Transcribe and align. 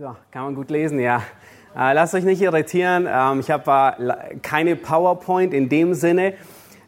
So, 0.00 0.16
kann 0.30 0.44
man 0.44 0.54
gut 0.54 0.70
lesen, 0.70 0.98
ja. 0.98 1.18
Äh, 1.76 1.92
lasst 1.92 2.14
euch 2.14 2.24
nicht 2.24 2.40
irritieren. 2.40 3.06
Ähm, 3.06 3.40
ich 3.40 3.50
habe 3.50 3.96
äh, 3.98 4.36
keine 4.36 4.74
PowerPoint 4.74 5.52
in 5.52 5.68
dem 5.68 5.92
Sinne, 5.92 6.32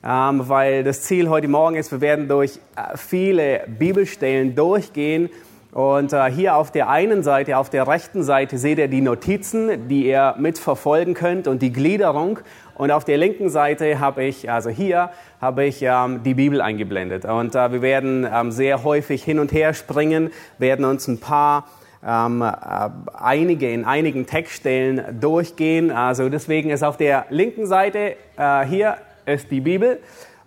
ähm, 0.03 0.48
weil 0.48 0.82
das 0.82 1.03
Ziel 1.03 1.29
heute 1.29 1.46
Morgen 1.46 1.77
ist, 1.77 1.93
wir 1.93 2.01
werden 2.01 2.27
durch 2.27 2.59
äh, 2.75 2.96
viele 2.96 3.64
Bibelstellen 3.67 4.54
durchgehen. 4.54 5.29
Und 5.72 6.14
hier 6.33 6.56
auf 6.56 6.71
der 6.71 6.90
einen 6.90 7.22
Seite, 7.22 7.56
auf 7.56 7.71
der 7.71 7.87
rechten 7.87 8.22
Seite 8.22 8.59
seht 8.59 8.79
ihr 8.79 8.88
die 8.88 9.00
Notizen, 9.00 9.88
die 9.88 10.06
ihr 10.06 10.34
mitverfolgen 10.38 11.14
könnt 11.14 11.48
und 11.48 11.62
die 11.62 11.72
Gliederung. 11.72 12.38
Und 12.74 12.90
auf 12.90 13.04
der 13.04 13.16
linken 13.16 13.48
Seite 13.48 13.98
habe 13.98 14.24
ich, 14.24 14.50
also 14.50 14.68
hier, 14.68 15.10
habe 15.40 15.64
ich 15.64 15.82
ähm, 15.82 16.22
die 16.24 16.34
Bibel 16.34 16.62
eingeblendet. 16.62 17.24
Und 17.26 17.54
wir 17.54 17.82
werden 17.82 18.26
ähm, 18.30 18.52
sehr 18.52 18.84
häufig 18.84 19.22
hin 19.22 19.38
und 19.38 19.52
her 19.52 19.72
springen, 19.72 20.30
werden 20.58 20.84
uns 20.86 21.08
ein 21.08 21.20
paar 21.20 21.64
ähm, 22.05 22.43
äh, 22.43 22.91
einige 23.14 23.73
in 23.73 23.85
einigen 23.85 24.26
Textstellen 24.26 25.21
durchgehen. 25.21 25.90
Also 25.90 26.29
deswegen 26.29 26.71
ist 26.71 26.82
auf 26.82 26.96
der 26.96 27.26
linken 27.31 27.67
Seite 27.67 28.17
äh, 28.36 28.64
hier 28.64 28.96
ist 29.26 29.50
die 29.50 29.61
Bibel 29.61 30.00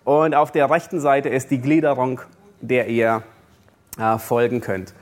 und 0.04 0.34
auf 0.34 0.52
der 0.52 0.70
rechten 0.70 1.00
Seite 1.00 1.28
ist 1.28 1.50
die 1.50 1.60
Gliederung, 1.60 2.20
der 2.60 2.88
ihr 2.88 3.22
äh, 3.98 4.18
folgen 4.18 4.60
könnt. 4.60 4.94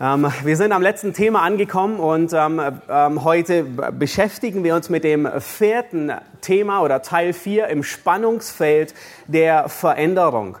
Ähm, 0.00 0.30
wir 0.44 0.56
sind 0.56 0.70
am 0.70 0.80
letzten 0.80 1.12
Thema 1.12 1.42
angekommen 1.42 1.98
und 1.98 2.32
ähm, 2.32 2.60
ähm, 2.88 3.24
heute 3.24 3.64
beschäftigen 3.64 4.62
wir 4.62 4.76
uns 4.76 4.88
mit 4.90 5.02
dem 5.02 5.28
vierten 5.40 6.12
Thema 6.40 6.82
oder 6.82 7.02
Teil 7.02 7.32
4 7.32 7.66
im 7.66 7.82
Spannungsfeld 7.82 8.94
der 9.26 9.68
Veränderung. 9.68 10.58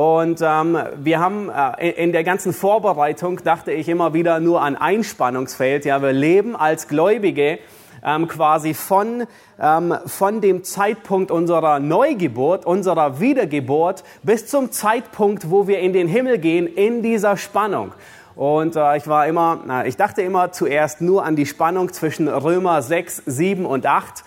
Und 0.00 0.40
ähm, 0.40 0.78
wir 0.96 1.20
haben 1.20 1.50
äh, 1.50 1.90
in 1.90 2.12
der 2.12 2.24
ganzen 2.24 2.54
Vorbereitung 2.54 3.44
dachte 3.44 3.70
ich 3.70 3.86
immer 3.86 4.14
wieder 4.14 4.40
nur 4.40 4.62
an 4.62 4.74
ein 4.74 5.04
Spannungsfeld. 5.04 5.84
Ja, 5.84 6.00
wir 6.00 6.14
leben 6.14 6.56
als 6.56 6.88
Gläubige 6.88 7.58
ähm, 8.02 8.26
quasi 8.26 8.72
von, 8.72 9.24
ähm, 9.60 9.94
von 10.06 10.40
dem 10.40 10.64
Zeitpunkt 10.64 11.30
unserer 11.30 11.80
Neugeburt, 11.80 12.64
unserer 12.64 13.20
Wiedergeburt 13.20 14.02
bis 14.22 14.46
zum 14.46 14.72
Zeitpunkt, 14.72 15.50
wo 15.50 15.68
wir 15.68 15.80
in 15.80 15.92
den 15.92 16.08
Himmel 16.08 16.38
gehen, 16.38 16.66
in 16.66 17.02
dieser 17.02 17.36
Spannung. 17.36 17.92
Und 18.36 18.76
äh, 18.76 18.96
ich 18.96 19.06
war 19.06 19.26
immer, 19.26 19.60
na, 19.66 19.84
ich 19.84 19.98
dachte 19.98 20.22
immer 20.22 20.50
zuerst 20.50 21.02
nur 21.02 21.26
an 21.26 21.36
die 21.36 21.44
Spannung 21.44 21.92
zwischen 21.92 22.26
Römer 22.26 22.80
6, 22.80 23.24
7 23.26 23.66
und 23.66 23.84
8 23.84 24.04
ähm, 24.14 24.24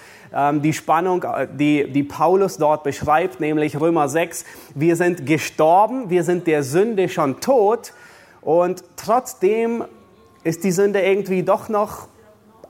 die 0.61 0.73
Spannung, 0.73 1.23
äh, 1.23 1.47
die, 1.51 1.91
die 1.91 2.03
Paulus 2.03 2.57
dort 2.57 2.83
beschreibt, 2.83 3.39
nämlich 3.39 3.79
Römer 3.79 4.09
6. 4.09 4.45
Wir 4.75 4.95
sind 4.95 5.25
gestorben, 5.25 6.09
wir 6.09 6.23
sind 6.23 6.47
der 6.47 6.63
Sünde 6.63 7.09
schon 7.09 7.39
tot 7.39 7.93
und 8.41 8.83
trotzdem 8.95 9.83
ist 10.43 10.63
die 10.63 10.71
Sünde 10.71 11.01
irgendwie 11.01 11.43
doch 11.43 11.69
noch 11.69 12.07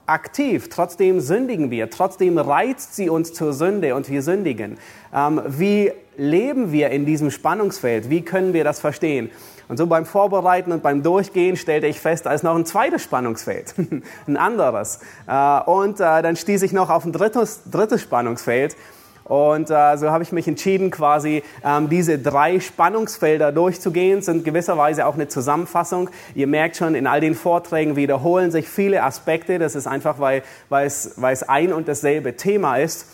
aktiv. 0.05 0.69
Trotzdem 0.69 1.19
sündigen 1.19 1.71
wir. 1.71 1.89
Trotzdem 1.89 2.37
reizt 2.37 2.95
sie 2.95 3.09
uns 3.09 3.33
zur 3.33 3.53
Sünde 3.53 3.95
und 3.95 4.09
wir 4.09 4.21
sündigen. 4.21 4.77
Ähm, 5.13 5.41
wie 5.47 5.91
leben 6.17 6.71
wir 6.71 6.89
in 6.89 7.05
diesem 7.05 7.31
Spannungsfeld? 7.31 8.09
Wie 8.09 8.21
können 8.21 8.53
wir 8.53 8.63
das 8.63 8.79
verstehen? 8.79 9.29
Und 9.67 9.77
so 9.77 9.87
beim 9.87 10.05
Vorbereiten 10.05 10.71
und 10.71 10.83
beim 10.83 11.03
Durchgehen 11.03 11.55
stellte 11.55 11.87
ich 11.87 11.99
fest, 11.99 12.25
da 12.25 12.33
ist 12.33 12.43
noch 12.43 12.55
ein 12.55 12.65
zweites 12.65 13.03
Spannungsfeld, 13.03 13.73
ein 14.27 14.37
anderes. 14.37 14.99
Äh, 15.27 15.61
und 15.61 15.99
äh, 15.99 16.21
dann 16.21 16.35
stieß 16.35 16.63
ich 16.63 16.73
noch 16.73 16.89
auf 16.89 17.05
ein 17.05 17.11
drittes, 17.11 17.61
drittes 17.69 18.01
Spannungsfeld. 18.01 18.75
Und 19.23 19.69
äh, 19.69 19.97
so 19.97 20.11
habe 20.11 20.23
ich 20.23 20.31
mich 20.31 20.47
entschieden, 20.47 20.91
quasi 20.91 21.43
ähm, 21.63 21.89
diese 21.89 22.19
drei 22.19 22.59
Spannungsfelder 22.59 23.51
durchzugehen. 23.51 24.21
Sind 24.21 24.43
gewisserweise 24.43 25.05
auch 25.05 25.15
eine 25.15 25.27
Zusammenfassung. 25.27 26.09
Ihr 26.35 26.47
merkt 26.47 26.75
schon, 26.75 26.93
in 26.95 27.07
all 27.07 27.21
den 27.21 27.35
Vorträgen 27.35 27.95
wiederholen 27.95 28.51
sich 28.51 28.67
viele 28.67 29.03
Aspekte. 29.03 29.59
Das 29.59 29.75
ist 29.75 29.87
einfach, 29.87 30.19
weil, 30.19 30.43
weil, 30.69 30.87
es, 30.87 31.13
weil 31.15 31.33
es 31.33 31.43
ein 31.43 31.71
und 31.71 31.87
dasselbe 31.87 32.35
Thema 32.35 32.77
ist. 32.77 33.07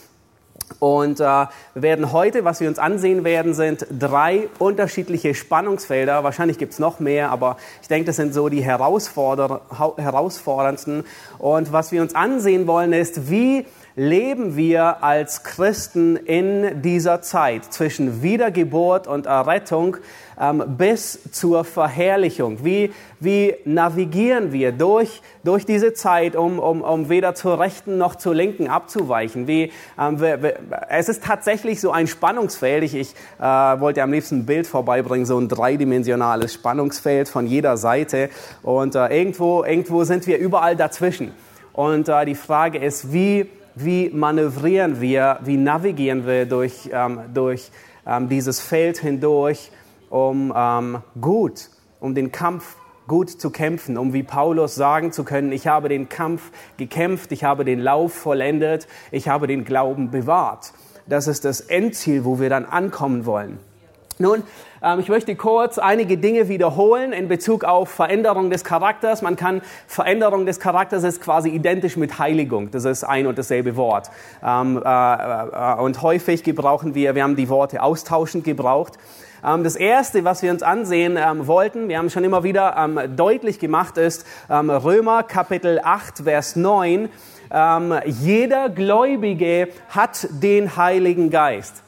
Und 0.80 1.20
äh, 1.20 1.24
wir 1.24 1.50
werden 1.74 2.12
heute, 2.12 2.46
was 2.46 2.60
wir 2.60 2.70
uns 2.70 2.80
ansehen 2.80 3.24
werden, 3.24 3.54
sind 3.54 3.86
drei 3.90 4.48
unterschiedliche 4.60 5.34
Spannungsfelder. 5.34 6.24
Wahrscheinlich 6.24 6.58
gibt 6.58 6.74
es 6.74 6.80
noch 6.80 7.00
mehr, 7.00 7.32
aber 7.32 7.58
ich 7.82 7.88
denke, 7.88 8.06
das 8.06 8.18
sind 8.18 8.34
so 8.34 8.50
die 8.50 8.62
herausforder 8.62 9.62
herausforderndsten. 9.98 11.04
Und 11.38 11.72
was 11.72 11.92
wir 11.92 12.02
uns 12.02 12.16
ansehen 12.16 12.68
wollen, 12.68 12.94
ist, 12.94 13.30
wie 13.30 13.66
leben 14.00 14.56
wir 14.56 15.04
als 15.04 15.44
Christen 15.44 16.16
in 16.16 16.82
dieser 16.82 17.22
Zeit 17.22 17.66
zwischen 17.66 18.24
Wiedergeburt 18.24 19.08
und 19.08 19.26
Errettung 19.26 19.98
ähm, 20.40 20.64
bis 20.78 21.20
zur 21.34 21.66
Verherrlichung? 21.66 22.64
Wie, 22.64 22.94
wie 23.20 23.56
navigieren 23.66 24.54
wir 24.54 24.72
durch, 24.72 25.22
durch 25.44 25.66
diese 25.66 25.94
Zeit, 25.94 26.38
um, 26.38 26.60
um, 26.60 26.82
um 26.82 27.10
weder 27.10 27.36
zur 27.36 27.60
rechten 27.60 27.98
noch 27.98 28.16
zur 28.16 28.34
linken 28.36 28.70
abzuweichen? 28.70 29.48
Wie, 29.48 29.74
ähm, 30.00 30.22
wir, 30.22 30.42
wir, 30.42 30.60
es 30.88 31.10
ist 31.10 31.26
tatsächlich 31.26 31.82
so 31.82 31.92
ein 31.92 32.08
Spannungsfeld. 32.08 32.86
Ich, 32.86 32.96
ich 32.96 33.14
äh, 33.38 33.44
wollte 33.44 34.02
am 34.02 34.14
liebsten 34.14 34.38
ein 34.38 34.46
Bild 34.46 34.66
vorbeibringen, 34.66 35.26
so 35.26 35.38
ein 35.38 35.50
dreidimensionales 35.50 36.54
Spannungsfeld 36.54 37.28
von 37.28 37.46
jeder 37.48 37.76
Seite. 37.76 38.30
Und 38.64 38.96
äh, 38.96 39.08
irgendwo, 39.08 39.66
irgendwo 39.66 40.06
sind 40.06 40.26
wir 40.26 40.38
überall 40.38 40.78
dazwischen. 40.78 41.34
Und 41.74 42.08
äh, 42.08 42.26
die 42.26 42.36
Frage 42.36 42.78
ist, 42.78 43.12
wie 43.12 43.50
wie 43.76 44.10
manövrieren 44.10 45.02
wir, 45.02 45.40
wie 45.44 45.58
navigieren 45.58 46.26
wir 46.26 46.46
durch, 46.46 46.90
ähm, 46.92 47.22
durch 47.34 47.72
ähm, 48.06 48.30
dieses 48.30 48.60
Feld 48.60 48.98
hindurch, 48.98 49.72
um 50.10 50.54
ähm, 50.56 51.00
gut, 51.20 51.70
um 52.00 52.16
den 52.16 52.32
Kampf 52.32 52.76
gut 53.08 53.30
zu 53.30 53.50
kämpfen, 53.50 53.98
um 53.98 54.14
wie 54.14 54.24
Paulus 54.24 54.76
sagen 54.76 55.12
zu 55.12 55.24
können, 55.24 55.52
ich 55.52 55.68
habe 55.68 55.90
den 55.90 56.10
Kampf 56.10 56.52
gekämpft, 56.78 57.32
ich 57.32 57.44
habe 57.44 57.66
den 57.66 57.80
Lauf 57.80 58.14
vollendet, 58.14 58.88
ich 59.12 59.28
habe 59.28 59.48
den 59.48 59.66
Glauben 59.66 60.12
bewahrt. 60.12 60.74
Das 61.08 61.28
ist 61.28 61.44
das 61.44 61.60
Endziel, 61.60 62.24
wo 62.24 62.40
wir 62.40 62.50
dann 62.50 62.66
ankommen 62.66 63.26
wollen. 63.26 63.60
Nun, 64.22 64.44
ähm, 64.84 65.00
ich 65.00 65.08
möchte 65.08 65.34
kurz 65.38 65.78
einige 65.78 66.18
Dinge 66.18 66.50
wiederholen 66.50 67.14
in 67.14 67.30
Bezug 67.30 67.64
auf 67.64 67.88
Veränderung 67.88 68.50
des 68.50 68.66
Charakters. 68.66 69.22
Man 69.22 69.38
kann 69.38 69.62
Veränderung 69.88 70.46
des 70.46 70.60
Charakters 70.60 71.06
ist 71.06 71.22
quasi 71.22 71.48
identisch 71.48 71.96
mit 71.96 72.20
Heiligung. 72.20 72.70
Das 72.70 72.84
ist 72.84 73.06
ein 73.06 73.28
und 73.28 73.38
dasselbe 73.38 73.78
Wort. 73.78 74.12
Ähm, 74.44 74.84
äh, 74.84 74.90
äh, 74.90 75.76
und 75.80 76.02
häufig 76.02 76.44
gebrauchen 76.44 76.96
wir, 76.96 77.16
wir 77.16 77.24
haben 77.24 77.38
die 77.38 77.48
Worte 77.48 77.82
austauschend 77.82 78.44
gebraucht. 78.44 78.96
Ähm, 79.42 79.64
das 79.64 79.78
erste, 79.78 80.26
was 80.26 80.42
wir 80.42 80.52
uns 80.52 80.64
ansehen 80.64 81.18
wollten, 81.48 81.88
wir 81.88 81.98
haben 81.98 82.10
schon 82.10 82.26
immer 82.26 82.44
wieder 82.44 82.90
deutlich 83.16 83.58
gemacht, 83.58 83.98
ist 83.98 84.26
Römer 84.50 85.24
Kapitel 85.24 85.80
8, 85.82 86.24
Vers 86.26 86.58
9. 86.58 87.08
Jeder 88.06 88.70
Gläubige 88.70 89.70
hat 89.88 90.28
den 90.30 90.76
Heiligen 90.76 91.30
Geist. 91.30 91.84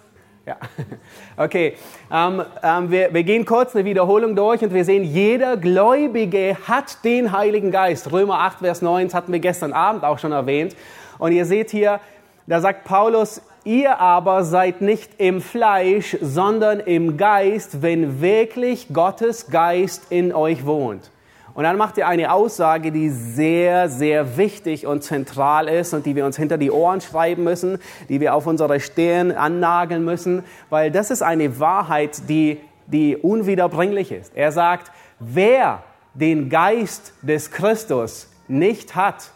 Ja, 0.46 0.58
okay. 1.38 1.76
Ähm, 2.14 2.44
ähm, 2.62 2.92
wir, 2.92 3.14
wir 3.14 3.24
gehen 3.24 3.46
kurz 3.46 3.74
eine 3.74 3.86
Wiederholung 3.86 4.36
durch 4.36 4.62
und 4.62 4.74
wir 4.74 4.84
sehen, 4.84 5.06
jeder 5.06 5.56
Gläubige 5.56 6.58
hat 6.68 7.06
den 7.06 7.32
Heiligen 7.32 7.72
Geist. 7.72 8.12
Römer 8.12 8.40
8, 8.40 8.60
Vers 8.60 8.82
9, 8.82 9.08
das 9.08 9.14
hatten 9.14 9.32
wir 9.32 9.40
gestern 9.40 9.72
Abend 9.72 10.04
auch 10.04 10.20
schon 10.20 10.34
erwähnt. 10.34 10.76
Und 11.20 11.32
ihr 11.32 11.46
seht 11.46 11.72
hier, 11.72 12.02
da 12.48 12.60
sagt 12.60 12.84
Paulus, 12.84 13.42
ihr 13.64 14.00
aber 14.00 14.44
seid 14.44 14.82
nicht 14.82 15.12
im 15.20 15.40
Fleisch, 15.40 16.18
sondern 16.20 16.82
im 16.82 17.16
Geist, 17.16 17.82
wenn 17.82 18.20
wirklich 18.20 18.88
Gottes 18.92 19.50
Geist 19.50 20.08
in 20.10 20.34
euch 20.34 20.66
wohnt. 20.66 21.12
Und 21.54 21.64
dann 21.64 21.78
macht 21.78 21.98
er 21.98 22.08
eine 22.08 22.32
Aussage, 22.32 22.92
die 22.92 23.10
sehr, 23.10 23.90
sehr 23.90 24.38
wichtig 24.38 24.88
und 24.88 25.04
zentral 25.04 25.68
ist 25.68 25.94
und 25.94 26.06
die 26.06 26.16
wir 26.16 26.26
uns 26.26 26.38
hinter 26.38 26.58
die 26.58 26.72
Ohren 26.72 27.02
schreiben 27.02 27.44
müssen, 27.44 27.80
die 28.10 28.20
wir 28.22 28.36
auf 28.36 28.48
unsere 28.48 28.80
Stirn 28.80 29.32
annageln 29.32 30.06
müssen, 30.06 30.44
weil 30.70 30.92
das 30.92 31.12
ist 31.12 31.22
eine 31.22 31.60
Wahrheit, 31.60 32.30
die, 32.30 32.60
die 32.88 33.18
unwiederbringlich 33.18 34.12
ist. 34.12 34.32
Er 34.36 34.52
sagt, 34.52 34.92
wer 35.20 35.84
den 36.14 36.50
Geist 36.50 37.14
des 37.22 37.52
Christus 37.52 38.30
nicht 38.48 38.96
hat, 38.96 39.32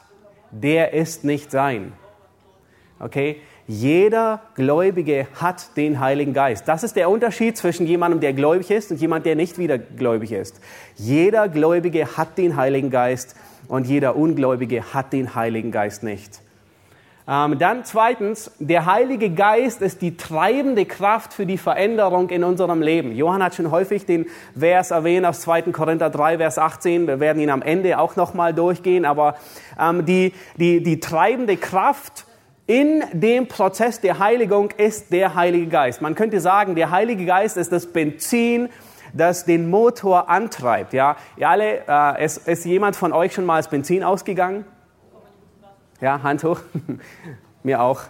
der 0.51 0.93
ist 0.93 1.23
nicht 1.23 1.51
sein. 1.51 1.93
Okay? 2.99 3.41
Jeder 3.67 4.41
Gläubige 4.53 5.25
hat 5.41 5.75
den 5.75 5.99
Heiligen 5.99 6.33
Geist. 6.33 6.67
Das 6.67 6.83
ist 6.83 6.95
der 6.95 7.09
Unterschied 7.09 7.57
zwischen 7.57 7.87
jemandem, 7.87 8.19
der 8.19 8.33
gläubig 8.33 8.69
ist 8.69 8.91
und 8.91 9.01
jemand, 9.01 9.25
der 9.25 9.35
nicht 9.35 9.57
wieder 9.57 9.79
gläubig 9.79 10.31
ist. 10.31 10.59
Jeder 10.95 11.49
Gläubige 11.49 12.15
hat 12.15 12.37
den 12.37 12.57
Heiligen 12.57 12.91
Geist 12.91 13.35
und 13.67 13.87
jeder 13.87 14.15
Ungläubige 14.15 14.93
hat 14.93 15.13
den 15.13 15.33
Heiligen 15.33 15.71
Geist 15.71 16.03
nicht. 16.03 16.41
Ähm, 17.27 17.57
dann 17.57 17.83
zweitens, 17.85 18.51
der 18.59 18.85
Heilige 18.85 19.31
Geist 19.31 19.81
ist 19.81 20.03
die 20.03 20.15
treibende 20.15 20.85
Kraft 20.85 21.33
für 21.33 21.47
die 21.47 21.57
Veränderung 21.57 22.29
in 22.29 22.43
unserem 22.43 22.83
Leben. 22.83 23.15
Johann 23.15 23.41
hat 23.41 23.55
schon 23.55 23.71
häufig 23.71 24.05
den 24.05 24.27
Vers 24.55 24.91
erwähnt 24.91 25.25
aus 25.25 25.41
2. 25.41 25.63
Korinther 25.63 26.11
3, 26.11 26.37
Vers 26.37 26.59
18. 26.59 27.07
Wir 27.07 27.19
werden 27.19 27.41
ihn 27.41 27.49
am 27.49 27.63
Ende 27.63 27.97
auch 27.97 28.15
nochmal 28.15 28.53
durchgehen. 28.53 29.05
Aber 29.05 29.37
ähm, 29.79 30.05
die, 30.05 30.33
die, 30.57 30.83
die 30.83 30.99
treibende 30.99 31.57
Kraft 31.57 32.24
in 32.67 33.03
dem 33.13 33.47
Prozess 33.47 34.01
der 34.01 34.19
Heiligung 34.19 34.71
ist 34.71 35.11
der 35.11 35.35
Heilige 35.35 35.67
Geist. 35.67 36.01
Man 36.01 36.15
könnte 36.15 36.39
sagen, 36.39 36.75
der 36.75 36.89
Heilige 36.89 37.25
Geist 37.25 37.57
ist 37.57 37.71
das 37.71 37.85
Benzin, 37.87 38.69
das 39.13 39.45
den 39.45 39.69
Motor 39.69 40.29
antreibt. 40.29 40.93
Ja, 40.93 41.15
Ihr 41.37 41.49
alle, 41.49 41.83
äh, 41.87 42.25
ist, 42.25 42.47
ist 42.47 42.65
jemand 42.65 42.95
von 42.95 43.13
euch 43.13 43.33
schon 43.33 43.45
mal 43.45 43.57
das 43.57 43.69
Benzin 43.69 44.03
ausgegangen? 44.03 44.65
Ja, 46.01 46.23
Hand 46.23 46.43
hoch. 46.43 46.59
Mir 47.63 47.81
auch. 47.81 48.01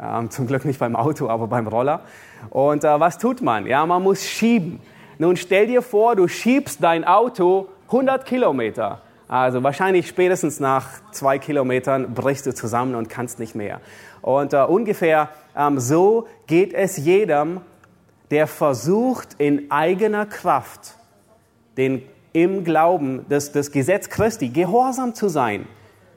Ähm, 0.00 0.30
zum 0.30 0.46
Glück 0.46 0.64
nicht 0.64 0.78
beim 0.78 0.96
Auto, 0.96 1.28
aber 1.28 1.46
beim 1.46 1.66
Roller. 1.66 2.02
Und 2.50 2.84
äh, 2.84 3.00
was 3.00 3.18
tut 3.18 3.40
man? 3.40 3.66
Ja, 3.66 3.86
man 3.86 4.02
muss 4.02 4.24
schieben. 4.24 4.80
Nun 5.18 5.36
stell 5.36 5.66
dir 5.66 5.82
vor, 5.82 6.16
du 6.16 6.28
schiebst 6.28 6.82
dein 6.82 7.04
Auto 7.04 7.68
100 7.86 8.26
Kilometer. 8.26 9.00
Also 9.32 9.62
wahrscheinlich 9.62 10.08
spätestens 10.08 10.60
nach 10.60 10.90
zwei 11.10 11.38
Kilometern 11.38 12.12
brichst 12.12 12.44
du 12.44 12.52
zusammen 12.52 12.94
und 12.94 13.08
kannst 13.08 13.38
nicht 13.38 13.54
mehr. 13.54 13.80
Und 14.20 14.52
äh, 14.52 14.58
ungefähr 14.58 15.30
ähm, 15.56 15.80
so 15.80 16.26
geht 16.46 16.74
es 16.74 16.98
jedem, 16.98 17.62
der 18.30 18.46
versucht 18.46 19.36
in 19.38 19.70
eigener 19.70 20.26
Kraft 20.26 20.98
den, 21.78 22.02
im 22.34 22.62
Glauben 22.62 23.26
des, 23.30 23.52
des 23.52 23.72
Gesetz 23.72 24.10
Christi 24.10 24.50
gehorsam 24.50 25.14
zu 25.14 25.30
sein. 25.30 25.66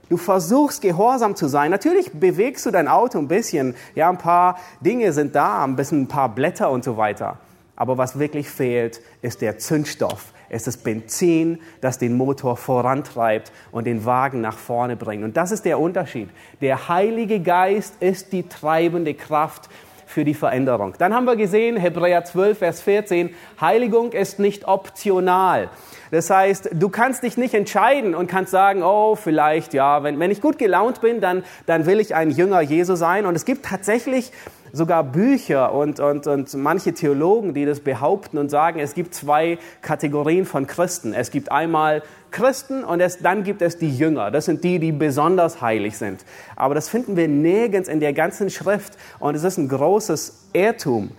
Du 0.10 0.18
versuchst 0.18 0.82
gehorsam 0.82 1.38
zu 1.38 1.48
sein. 1.48 1.72
Natürlich 1.72 2.12
bewegst 2.12 2.66
du 2.66 2.72
dein 2.72 2.90
Auto 2.90 3.18
ein 3.18 3.30
bisschen. 3.30 3.76
Ja, 3.96 4.10
ein 4.10 4.18
paar 4.18 4.60
Dinge 4.82 5.14
sind 5.14 5.36
da, 5.36 5.64
ein 5.64 5.78
bisschen 5.78 6.02
ein 6.02 6.08
paar 6.10 6.36
Blätter 6.36 6.70
und 6.70 6.84
so 6.84 6.98
weiter. 6.98 7.38
Aber 7.78 7.98
was 7.98 8.20
wirklich 8.20 8.50
fehlt, 8.50 9.00
ist 9.22 9.40
der 9.40 9.58
Zündstoff. 9.58 10.34
Es 10.50 10.68
ist 10.68 10.84
Benzin, 10.84 11.60
das 11.82 11.98
den 11.98 12.16
Motor 12.16 12.58
vorantreibt 12.58 13.52
und 13.72 13.86
den 13.86 14.06
Wagen 14.06 14.42
nach 14.42 14.58
vorne 14.58 14.96
bringt. 14.96 15.24
Und 15.24 15.38
das 15.38 15.52
ist 15.52 15.66
der 15.66 15.80
Unterschied. 15.80 16.30
Der 16.62 16.88
Heilige 16.90 17.40
Geist 17.40 17.96
ist 18.00 18.32
die 18.34 18.48
treibende 18.48 19.14
Kraft 19.14 19.70
für 20.06 20.24
die 20.24 20.34
Veränderung. 20.34 20.94
Dann 20.98 21.14
haben 21.14 21.26
wir 21.26 21.36
gesehen, 21.36 21.78
Hebräer 21.78 22.24
12, 22.24 22.58
Vers 22.58 22.82
14, 22.82 23.32
Heiligung 23.60 24.12
ist 24.14 24.40
nicht 24.40 24.68
optional. 24.68 25.70
Das 26.12 26.30
heißt, 26.30 26.70
du 26.74 26.90
kannst 26.90 27.24
dich 27.24 27.38
nicht 27.38 27.54
entscheiden 27.54 28.16
und 28.16 28.28
kannst 28.28 28.52
sagen, 28.52 28.84
oh, 28.84 29.16
vielleicht, 29.16 29.74
ja, 29.74 30.04
wenn, 30.04 30.20
wenn 30.20 30.32
ich 30.32 30.42
gut 30.42 30.58
gelaunt 30.58 31.02
bin, 31.02 31.20
dann, 31.20 31.44
dann 31.66 31.86
will 31.86 32.00
ich 32.00 32.16
ein 32.16 32.30
Jünger 32.30 32.62
Jesu 32.62 32.96
sein. 32.96 33.26
Und 33.26 33.36
es 33.36 33.46
gibt 33.46 33.66
tatsächlich 33.66 34.32
sogar 34.76 35.06
Bücher 35.06 35.74
und, 35.74 36.02
und, 36.02 36.28
und 36.28 36.54
manche 36.56 36.94
Theologen, 36.94 37.54
die 37.54 37.66
das 37.66 37.80
behaupten 37.80 38.38
und 38.38 38.50
sagen, 38.50 38.80
es 38.80 38.94
gibt 38.94 39.14
zwei 39.14 39.58
Kategorien 39.82 40.46
von 40.46 40.68
Christen. 40.68 41.14
Es 41.14 41.32
gibt 41.32 41.50
einmal 41.50 42.04
Christen 42.30 42.84
und 42.84 43.00
es, 43.00 43.20
dann 43.20 43.44
gibt 43.44 43.62
es 43.62 43.78
die 43.78 43.90
Jünger. 43.90 44.32
Das 44.32 44.46
sind 44.46 44.66
die, 44.66 44.80
die 44.80 44.92
besonders 44.92 45.62
heilig 45.62 45.98
sind. 45.98 46.26
Aber 46.58 46.76
das 46.76 46.90
finden 46.90 47.16
wir 47.16 47.30
nirgends 47.30 47.88
in 47.88 48.02
der 48.02 48.12
ganzen 48.12 48.50
Schrift 48.50 48.98
und 49.20 49.36
es 49.36 49.46
ist 49.46 49.58
ein 49.58 49.70
großes 49.70 50.50
Irrtum. 50.52 51.12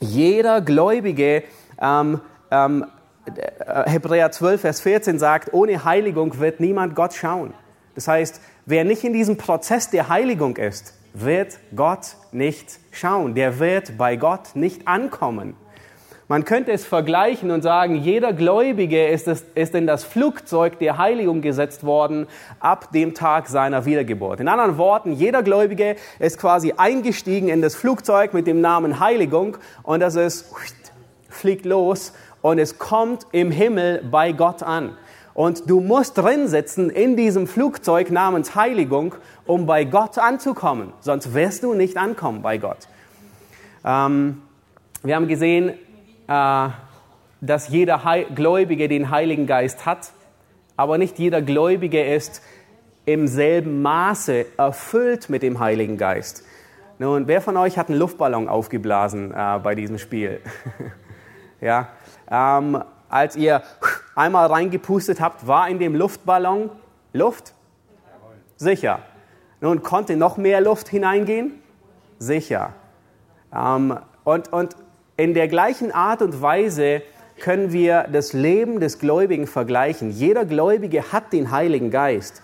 Jeder 0.00 0.60
Gläubige, 0.60 1.44
ähm, 1.80 2.20
ähm, 2.50 2.84
Hebräer 3.86 4.30
12, 4.30 4.60
Vers 4.60 4.80
14 4.82 5.18
sagt, 5.18 5.54
ohne 5.54 5.82
Heiligung 5.84 6.38
wird 6.38 6.60
niemand 6.60 6.94
Gott 6.94 7.14
schauen. 7.14 7.54
Das 7.94 8.06
heißt, 8.06 8.42
wer 8.66 8.84
nicht 8.84 9.02
in 9.02 9.14
diesem 9.14 9.38
Prozess 9.38 9.88
der 9.88 10.10
Heiligung 10.10 10.58
ist, 10.58 10.92
wird 11.20 11.58
Gott 11.74 12.16
nicht 12.32 12.78
schauen. 12.92 13.34
Der 13.34 13.58
wird 13.58 13.96
bei 13.96 14.16
Gott 14.16 14.54
nicht 14.54 14.86
ankommen. 14.86 15.54
Man 16.28 16.44
könnte 16.44 16.72
es 16.72 16.84
vergleichen 16.84 17.52
und 17.52 17.62
sagen, 17.62 17.94
jeder 17.94 18.32
Gläubige 18.32 19.06
ist, 19.06 19.28
es, 19.28 19.44
ist 19.54 19.76
in 19.76 19.86
das 19.86 20.02
Flugzeug 20.02 20.80
der 20.80 20.98
Heiligung 20.98 21.40
gesetzt 21.40 21.84
worden 21.84 22.26
ab 22.58 22.90
dem 22.90 23.14
Tag 23.14 23.46
seiner 23.46 23.84
Wiedergeburt. 23.84 24.40
In 24.40 24.48
anderen 24.48 24.76
Worten, 24.76 25.12
jeder 25.12 25.44
Gläubige 25.44 25.94
ist 26.18 26.38
quasi 26.38 26.74
eingestiegen 26.76 27.48
in 27.48 27.62
das 27.62 27.76
Flugzeug 27.76 28.34
mit 28.34 28.48
dem 28.48 28.60
Namen 28.60 28.98
Heiligung 28.98 29.56
und 29.84 30.00
das 30.00 30.16
ist, 30.16 30.52
fliegt 31.28 31.64
los 31.64 32.12
und 32.42 32.58
es 32.58 32.76
kommt 32.76 33.28
im 33.30 33.52
Himmel 33.52 34.02
bei 34.10 34.32
Gott 34.32 34.64
an. 34.64 34.98
Und 35.36 35.68
du 35.68 35.82
musst 35.82 36.16
drin 36.16 36.48
sitzen 36.48 36.88
in 36.88 37.14
diesem 37.14 37.46
Flugzeug 37.46 38.10
namens 38.10 38.54
Heiligung, 38.54 39.14
um 39.44 39.66
bei 39.66 39.84
Gott 39.84 40.16
anzukommen. 40.16 40.94
Sonst 41.00 41.34
wirst 41.34 41.62
du 41.62 41.74
nicht 41.74 41.98
ankommen 41.98 42.40
bei 42.40 42.56
Gott. 42.56 42.88
Ähm, 43.84 44.40
wir 45.02 45.14
haben 45.14 45.28
gesehen, 45.28 45.74
äh, 46.26 46.68
dass 47.42 47.68
jeder 47.68 48.00
Gläubige 48.34 48.88
den 48.88 49.10
Heiligen 49.10 49.46
Geist 49.46 49.84
hat, 49.84 50.10
aber 50.74 50.96
nicht 50.96 51.18
jeder 51.18 51.42
Gläubige 51.42 52.02
ist 52.02 52.40
im 53.04 53.28
selben 53.28 53.82
Maße 53.82 54.46
erfüllt 54.56 55.28
mit 55.28 55.42
dem 55.42 55.60
Heiligen 55.60 55.98
Geist. 55.98 56.44
Nun, 56.98 57.28
wer 57.28 57.42
von 57.42 57.58
euch 57.58 57.76
hat 57.76 57.90
einen 57.90 57.98
Luftballon 57.98 58.48
aufgeblasen 58.48 59.34
äh, 59.34 59.60
bei 59.62 59.74
diesem 59.74 59.98
Spiel? 59.98 60.40
ja, 61.60 61.88
ähm, 62.30 62.82
als 63.10 63.36
ihr 63.36 63.62
einmal 64.16 64.46
reingepustet 64.46 65.20
habt, 65.20 65.46
war 65.46 65.68
in 65.68 65.78
dem 65.78 65.94
Luftballon 65.94 66.70
Luft? 67.12 67.54
Sicher. 68.56 69.00
Nun 69.60 69.82
konnte 69.82 70.16
noch 70.16 70.36
mehr 70.36 70.60
Luft 70.60 70.88
hineingehen? 70.88 71.60
Sicher. 72.18 72.72
Ähm, 73.54 73.98
und, 74.24 74.52
und 74.52 74.74
in 75.16 75.34
der 75.34 75.46
gleichen 75.46 75.92
Art 75.92 76.22
und 76.22 76.42
Weise 76.42 77.02
können 77.38 77.72
wir 77.72 78.08
das 78.10 78.32
Leben 78.32 78.80
des 78.80 78.98
Gläubigen 78.98 79.46
vergleichen. 79.46 80.10
Jeder 80.10 80.44
Gläubige 80.44 81.12
hat 81.12 81.32
den 81.32 81.50
Heiligen 81.50 81.90
Geist 81.90 82.42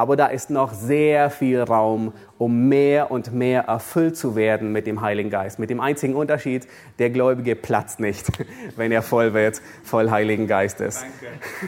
aber 0.00 0.16
da 0.16 0.28
ist 0.28 0.48
noch 0.48 0.72
sehr 0.72 1.28
viel 1.28 1.60
Raum, 1.60 2.14
um 2.40 2.68
mehr 2.70 3.10
und 3.10 3.34
mehr 3.34 3.64
erfüllt 3.64 4.16
zu 4.16 4.34
werden 4.34 4.72
mit 4.72 4.86
dem 4.86 5.02
Heiligen 5.02 5.28
Geist. 5.28 5.58
Mit 5.58 5.68
dem 5.68 5.78
einzigen 5.78 6.14
Unterschied, 6.14 6.66
der 6.98 7.10
Gläubige 7.10 7.54
platzt 7.54 8.00
nicht, 8.00 8.26
wenn 8.76 8.90
er 8.92 9.02
voll 9.02 9.34
wird, 9.34 9.60
voll 9.84 10.10
Heiligen 10.10 10.46
Geistes. 10.46 11.04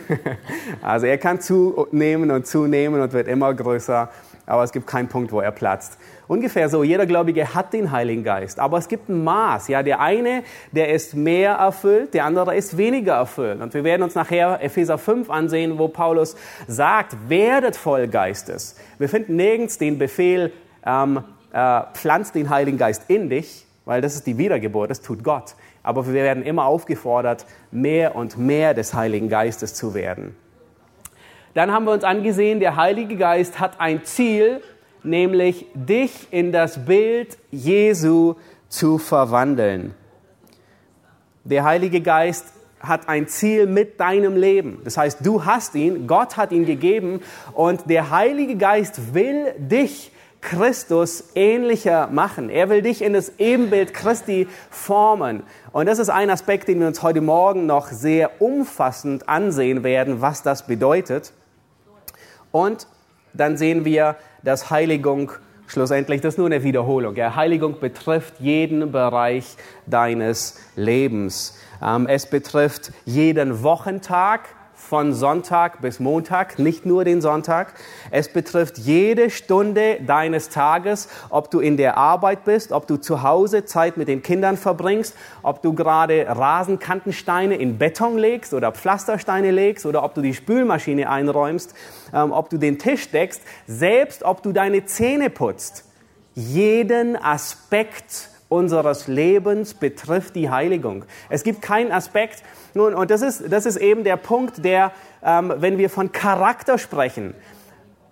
Danke. 0.09 0.39
Also 0.81 1.07
er 1.07 1.19
kann 1.19 1.41
zunehmen 1.41 2.31
und 2.31 2.47
zunehmen 2.47 3.03
und 3.03 3.13
wird 3.13 3.29
immer 3.29 3.53
größer, 3.53 4.09
aber 4.47 4.63
es 4.65 4.73
gibt 4.73 4.87
keinen 4.87 5.09
Punkt, 5.09 5.31
wo 5.31 5.41
er 5.41 5.53
platzt. 5.53 5.99
Ungefähr 6.27 6.71
so, 6.71 6.83
jeder 6.83 7.05
Gläubige 7.05 7.55
hat 7.55 7.75
den 7.75 7.91
Heiligen 7.93 8.25
Geist, 8.25 8.59
aber 8.59 8.79
es 8.79 8.89
gibt 8.89 9.11
ein 9.11 9.23
Maß. 9.23 9.69
Ja, 9.69 9.83
der 9.83 10.01
eine, 10.01 10.43
der 10.71 10.91
ist 10.93 11.15
mehr 11.15 11.53
erfüllt, 11.53 12.15
der 12.15 12.25
andere 12.25 12.57
ist 12.57 12.79
weniger 12.79 13.15
erfüllt. 13.15 13.61
Und 13.61 13.75
wir 13.75 13.85
werden 13.85 14.03
uns 14.03 14.15
nachher 14.15 14.63
Epheser 14.63 14.97
5 14.97 15.29
ansehen, 15.29 15.79
wo 15.79 15.89
Paulus 15.89 16.35
sagt, 16.67 17.29
werdet 17.29 17.77
voll 17.77 18.09
Geistes. 18.09 18.77
Wir 18.99 19.11
finden 19.11 19.37
nirgends 19.37 19.77
den 19.77 19.99
Befehl, 19.99 20.53
ähm, 20.85 21.23
äh, 21.53 21.83
pflanzt 21.93 22.35
den 22.35 22.51
Heiligen 22.51 22.79
Geist 22.79 23.05
in 23.09 23.29
dich, 23.29 23.67
weil 23.85 24.01
das 24.01 24.15
ist 24.15 24.27
die 24.27 24.39
Wiedergeburt, 24.39 24.91
das 24.91 25.01
tut 25.01 25.25
Gott. 25.25 25.55
Aber 25.83 26.07
wir 26.07 26.15
werden 26.15 26.43
immer 26.43 26.65
aufgefordert, 26.65 27.47
mehr 27.71 28.15
und 28.15 28.39
mehr 28.39 28.75
des 28.75 28.95
Heiligen 28.95 29.29
Geistes 29.29 29.75
zu 29.75 29.95
werden. 29.95 30.37
Dann 31.55 31.73
haben 31.73 31.85
wir 31.85 31.93
uns 31.93 32.05
angesehen, 32.05 32.61
der 32.61 32.77
Heilige 32.77 33.17
Geist 33.17 33.61
hat 33.61 33.81
ein 33.81 34.05
Ziel, 34.05 34.63
nämlich 35.03 35.67
dich 35.75 36.29
in 36.31 36.53
das 36.53 36.85
Bild 36.85 37.37
Jesu 37.51 38.37
zu 38.69 38.99
verwandeln. 38.99 39.95
Der 41.45 41.65
Heilige 41.65 42.01
Geist 42.01 42.47
hat 42.81 43.09
ein 43.09 43.29
Ziel 43.29 43.67
mit 43.67 44.01
deinem 44.01 44.37
Leben. 44.37 44.81
Das 44.85 44.97
heißt, 44.97 45.27
du 45.27 45.45
hast 45.45 45.75
ihn, 45.75 46.07
Gott 46.07 46.37
hat 46.37 46.53
ihn 46.53 46.65
gegeben 46.65 47.21
und 47.53 47.91
der 47.91 48.11
Heilige 48.11 48.57
Geist 48.57 49.15
will 49.15 49.53
dich 49.59 50.12
Christus 50.43 51.31
ähnlicher 51.35 52.09
machen. 52.09 52.51
Er 52.51 52.69
will 52.69 52.83
dich 52.83 53.01
in 53.01 53.15
das 53.15 53.33
Ebenbild 53.39 53.95
Christi 53.95 54.49
formen. 54.71 55.45
Und 55.73 55.87
das 55.87 55.99
ist 55.99 56.11
ein 56.11 56.29
Aspekt, 56.29 56.69
den 56.69 56.81
wir 56.81 56.89
uns 56.89 57.03
heute 57.03 57.21
Morgen 57.21 57.65
noch 57.65 57.89
sehr 57.89 58.43
umfassend 58.43 59.29
ansehen 59.29 59.85
werden, 59.85 60.21
was 60.21 60.43
das 60.43 60.67
bedeutet. 60.67 61.33
Und 62.51 62.87
dann 63.33 63.57
sehen 63.57 63.85
wir, 63.85 64.17
dass 64.43 64.71
Heiligung 64.71 65.33
schlussendlich, 65.69 66.21
das 66.21 66.35
ist 66.35 66.39
nur 66.39 66.47
eine 66.47 66.63
Wiederholung. 66.63 67.17
Ja, 67.17 67.35
Heiligung 67.35 67.81
betrifft 67.81 68.35
jeden 68.41 68.93
Bereich 68.93 69.57
deines 69.87 70.61
Lebens. 70.77 71.59
Ähm, 71.83 72.07
es 72.07 72.27
betrifft 72.27 72.93
jeden 73.05 73.63
Wochentag, 73.63 74.49
von 74.93 75.15
Sonntag 75.15 75.81
bis 75.81 76.01
Montag, 76.01 76.59
nicht 76.59 76.85
nur 76.85 77.05
den 77.05 77.23
Sonntag. 77.23 77.73
Es 78.11 78.29
betrifft 78.29 78.77
jede 78.77 79.31
Stunde 79.31 79.97
deines 80.07 80.51
Tages, 80.51 81.09
ob 81.31 81.51
du 81.51 81.61
in 81.61 81.79
der 81.79 81.97
Arbeit 81.97 82.45
bist, 82.45 82.73
ob 82.73 82.87
du 82.87 82.99
zu 82.99 83.23
Hause 83.23 83.65
Zeit 83.65 83.97
mit 83.97 84.07
den 84.07 84.23
Kindern 84.23 84.59
verbringst, 84.59 85.17
ob 85.43 85.63
du 85.63 85.73
gerade 85.73 86.27
Rasenkantensteine 86.29 87.55
in 87.55 87.79
Beton 87.79 88.19
legst 88.19 88.53
oder 88.53 88.71
Pflastersteine 88.71 89.51
legst 89.51 89.87
oder 89.87 90.05
ob 90.05 90.15
du 90.15 90.21
die 90.21 90.35
Spülmaschine 90.35 91.09
einräumst, 91.09 91.75
ähm, 92.13 92.31
ob 92.31 92.51
du 92.51 92.59
den 92.59 92.79
Tisch 92.79 93.11
deckst, 93.11 93.41
selbst 93.67 94.23
ob 94.23 94.43
du 94.43 94.53
deine 94.53 94.85
Zähne 94.85 95.31
putzt. 95.31 95.91
Jeden 96.35 97.17
Aspekt 97.17 98.29
unseres 98.53 99.09
Lebens 99.09 99.75
betrifft 99.75 100.37
die 100.37 100.51
Heiligung. 100.51 101.05
Es 101.29 101.43
gibt 101.43 101.63
keinen 101.63 101.91
Aspekt, 101.91 102.43
nun, 102.75 102.95
und 102.95 103.11
das 103.11 103.23
ist, 103.23 103.53
das 103.53 103.67
ist 103.67 103.77
eben 103.77 104.05
der 104.05 104.17
Punkt, 104.17 104.65
der, 104.65 104.93
ähm, 105.25 105.53
wenn 105.57 105.79
wir 105.79 105.91
von 105.91 106.13
Charakter 106.13 106.79
sprechen, 106.79 107.35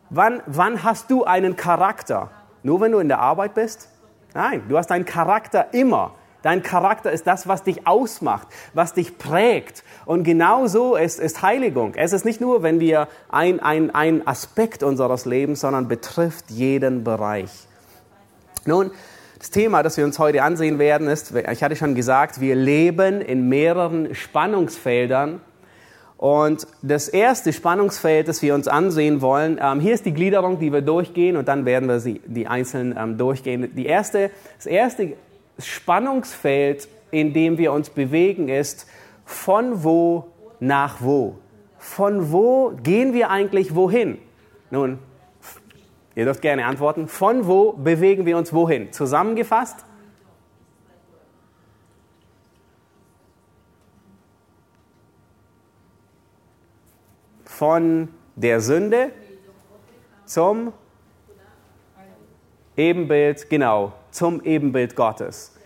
wann, 0.09 0.43
wann 0.47 0.83
hast 0.83 1.11
du 1.11 1.25
einen 1.25 1.57
Charakter? 1.57 2.31
Nur 2.63 2.81
wenn 2.81 2.93
du 2.93 2.99
in 2.99 3.09
der 3.09 3.21
Arbeit 3.21 3.55
bist? 3.55 3.89
Nein, 4.35 4.65
du 4.69 4.77
hast 4.77 4.91
einen 4.91 5.05
Charakter 5.05 5.73
immer, 5.73 6.15
Dein 6.43 6.63
Charakter 6.63 7.13
ist 7.13 7.27
das, 7.27 7.49
was 7.49 7.65
dich 7.65 7.87
ausmacht, 7.87 8.49
was 8.73 8.95
dich 8.95 9.19
prägt. 9.19 9.85
Und 10.07 10.25
genau 10.25 10.67
so 10.69 10.97
ist, 10.97 11.21
ist 11.21 11.43
Heiligung. 11.43 11.95
Es 11.97 12.15
ist 12.15 12.25
nicht 12.25 12.41
nur, 12.41 12.63
wenn 12.63 12.81
wir 12.81 13.09
ein, 13.29 13.61
ein, 13.61 13.95
ein 13.95 14.27
Aspekt 14.27 14.83
unseres 14.83 15.27
Lebens, 15.27 15.61
sondern 15.61 15.87
betrifft 15.87 16.51
jeden 16.51 17.05
Bereich. 17.05 17.51
Nun, 18.65 18.91
das 19.41 19.49
Thema, 19.49 19.83
das 19.83 19.97
wir 19.97 20.05
uns 20.05 20.19
heute 20.19 20.43
ansehen 20.43 20.79
werden, 20.79 21.09
ist, 21.09 21.33
ich 21.35 21.63
hatte 21.63 21.75
schon 21.75 21.95
gesagt, 21.95 22.43
wir 22.43 22.55
leben 22.55 23.23
in 23.23 23.49
mehreren 23.49 24.15
Spannungsfeldern. 24.15 25.41
Und 26.19 26.67
das 26.83 27.09
erste 27.09 27.55
Spannungsfeld, 27.55 28.29
das 28.29 28.43
wir 28.43 28.55
uns 28.55 28.69
ansehen 28.69 29.23
wollen, 29.23 29.59
ähm, 29.59 29.81
hier 29.81 29.95
ist 29.95 30.05
die 30.05 30.13
Gliederung, 30.13 30.59
die 30.59 30.71
wir 30.71 30.83
durchgehen 30.83 31.39
und 31.39 31.49
dann 31.49 31.65
werden 31.65 31.89
wir 31.89 32.01
sie, 32.01 32.21
die 32.27 32.47
einzelnen 32.49 32.95
ähm, 32.99 33.17
durchgehen. 33.17 33.75
Die 33.75 33.87
erste, 33.87 34.31
das 34.59 34.67
erste 34.67 35.15
Spannungsfeld, 35.59 36.87
in 37.11 37.33
dem 37.33 37.57
wir 37.57 37.73
uns 37.73 37.89
bewegen, 37.89 38.51
ist 38.51 38.87
von 39.25 39.83
wo 39.83 40.27
nach 40.61 40.97
wo. 41.01 41.39
Von 41.79 42.31
wo 42.31 42.73
gehen 42.83 43.15
wir 43.15 43.31
eigentlich 43.31 43.75
wohin? 43.75 44.19
Nun, 44.71 44.99
ihr 46.15 46.25
dürft 46.25 46.43
gerne 46.43 46.67
antworten. 46.67 47.09
Von 47.09 47.47
wo 47.47 47.73
bewegen 47.73 48.27
wir 48.27 48.37
uns 48.37 48.53
wohin? 48.53 48.93
Zusammengefasst? 48.93 49.85
Von 57.45 58.09
der 58.37 58.61
Sünde 58.61 59.13
zum 60.25 60.73
Ebenbild, 62.77 63.51
genau, 63.51 63.93
zum 64.11 64.43
Ebenbild 64.43 64.97
Gottes. 64.97 65.60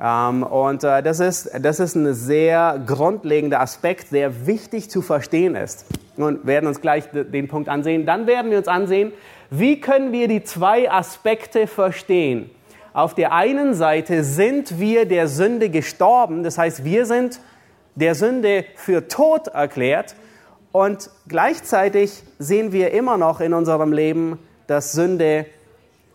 Ähm, 0.00 0.42
und 0.42 0.82
äh, 0.84 1.02
das, 1.02 1.20
ist, 1.20 1.50
das 1.60 1.80
ist 1.80 1.94
ein 1.94 2.14
sehr 2.14 2.80
grundlegender 2.84 3.60
Aspekt, 3.60 4.12
der 4.12 4.46
wichtig 4.46 4.90
zu 4.90 5.02
verstehen 5.02 5.54
ist. 5.54 5.86
Nun 6.16 6.46
werden 6.46 6.66
uns 6.66 6.80
gleich 6.80 7.04
den 7.12 7.48
Punkt 7.48 7.68
ansehen. 7.68 8.06
Dann 8.06 8.26
werden 8.26 8.50
wir 8.50 8.58
uns 8.58 8.68
ansehen, 8.68 9.12
wie 9.50 9.80
können 9.80 10.12
wir 10.12 10.28
die 10.28 10.42
zwei 10.42 10.90
Aspekte 10.90 11.66
verstehen. 11.66 12.50
Auf 12.92 13.14
der 13.14 13.32
einen 13.32 13.74
Seite 13.74 14.22
sind 14.22 14.78
wir 14.78 15.04
der 15.04 15.26
Sünde 15.26 15.68
gestorben, 15.68 16.44
das 16.44 16.58
heißt, 16.58 16.84
wir 16.84 17.06
sind 17.06 17.40
der 17.96 18.14
Sünde 18.14 18.64
für 18.76 19.08
tot 19.08 19.48
erklärt 19.48 20.14
und 20.70 21.10
gleichzeitig 21.28 22.22
sehen 22.38 22.72
wir 22.72 22.92
immer 22.92 23.16
noch 23.16 23.40
in 23.40 23.52
unserem 23.52 23.92
Leben, 23.92 24.38
dass 24.66 24.92
Sünde 24.92 25.46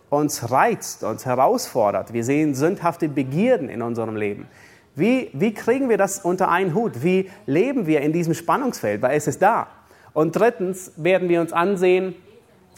uns 0.09 0.51
reizt, 0.51 1.03
uns 1.03 1.25
herausfordert. 1.25 2.13
Wir 2.13 2.23
sehen 2.23 2.55
sündhafte 2.55 3.09
Begierden 3.09 3.69
in 3.69 3.81
unserem 3.81 4.15
Leben. 4.15 4.47
Wie, 4.95 5.29
wie 5.33 5.53
kriegen 5.53 5.89
wir 5.89 5.97
das 5.97 6.19
unter 6.19 6.49
einen 6.49 6.73
Hut? 6.73 7.03
Wie 7.03 7.29
leben 7.45 7.87
wir 7.87 8.01
in 8.01 8.11
diesem 8.11 8.33
Spannungsfeld? 8.33 9.01
Weil 9.01 9.17
es 9.17 9.27
ist 9.27 9.41
da. 9.41 9.67
Und 10.13 10.35
drittens 10.35 10.91
werden 10.97 11.29
wir 11.29 11.41
uns 11.41 11.53
ansehen, 11.53 12.15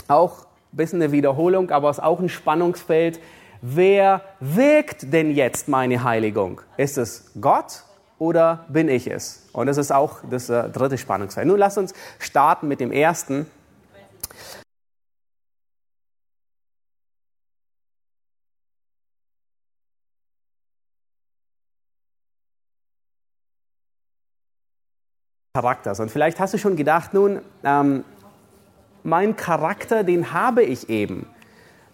auch 0.07 0.45
ein 0.73 0.77
bisschen 0.77 1.01
eine 1.01 1.11
Wiederholung, 1.11 1.71
aber 1.71 1.89
es 1.89 1.97
ist 1.97 2.03
auch 2.03 2.19
ein 2.19 2.29
Spannungsfeld. 2.29 3.19
Wer 3.61 4.21
wirkt 4.39 5.13
denn 5.13 5.31
jetzt 5.31 5.67
meine 5.67 6.03
Heiligung? 6.03 6.61
Ist 6.77 6.97
es 6.97 7.31
Gott 7.39 7.83
oder 8.19 8.65
bin 8.69 8.89
ich 8.89 9.07
es? 9.07 9.47
Und 9.53 9.67
das 9.67 9.77
ist 9.77 9.91
auch 9.91 10.19
das 10.29 10.49
äh, 10.49 10.69
dritte 10.69 10.97
Spannungsfeld. 10.97 11.47
Nun 11.47 11.57
lass 11.57 11.77
uns 11.77 11.93
starten 12.19 12.67
mit 12.67 12.79
dem 12.79 12.91
ersten. 12.91 13.47
Charakters. 25.53 25.99
Und 25.99 26.09
vielleicht 26.09 26.39
hast 26.39 26.53
du 26.53 26.57
schon 26.57 26.77
gedacht, 26.77 27.13
nun, 27.13 27.41
ähm, 27.65 28.05
mein 29.03 29.35
Charakter, 29.35 30.05
den 30.05 30.31
habe 30.31 30.63
ich 30.63 30.89
eben. 30.89 31.25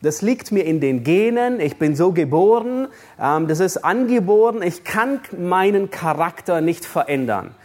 Das 0.04 0.22
liegt 0.22 0.52
mir 0.52 0.64
in 0.64 0.80
den 0.80 1.04
Genen, 1.04 1.60
ich 1.60 1.80
bin 1.80 1.96
so 1.96 2.12
geboren, 2.12 2.88
ähm, 3.20 3.48
das 3.48 3.60
ist 3.60 3.78
angeboren, 3.78 4.62
ich 4.62 4.84
kann 4.84 5.22
meinen 5.36 5.90
Charakter 5.90 6.62
nicht 6.62 6.86
verändern. 6.86 7.56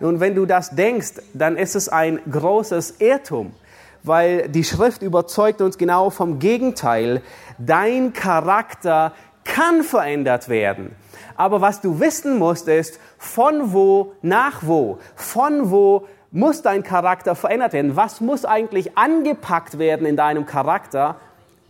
Nun, 0.00 0.20
wenn 0.20 0.34
du 0.34 0.44
das 0.44 0.76
denkst, 0.76 1.14
dann 1.32 1.56
ist 1.56 1.76
es 1.76 1.88
ein 1.88 2.20
großes 2.30 3.00
Irrtum, 3.00 3.54
weil 4.02 4.50
die 4.50 4.64
Schrift 4.64 5.00
überzeugt 5.00 5.62
uns 5.62 5.78
genau 5.78 6.10
vom 6.10 6.38
Gegenteil. 6.40 7.22
Dein 7.56 8.12
Charakter 8.12 9.14
kann 9.44 9.82
verändert 9.82 10.50
werden. 10.50 10.94
Aber 11.38 11.60
was 11.60 11.80
du 11.80 12.00
wissen 12.00 12.36
musst, 12.36 12.66
ist, 12.66 12.98
von 13.16 13.72
wo 13.72 14.12
nach 14.22 14.62
wo, 14.62 14.98
von 15.14 15.70
wo 15.70 16.08
muss 16.32 16.62
dein 16.62 16.82
Charakter 16.82 17.36
verändert 17.36 17.72
werden? 17.72 17.94
Was 17.94 18.20
muss 18.20 18.44
eigentlich 18.44 18.98
angepackt 18.98 19.78
werden 19.78 20.04
in 20.04 20.16
deinem 20.16 20.46
Charakter, 20.46 21.14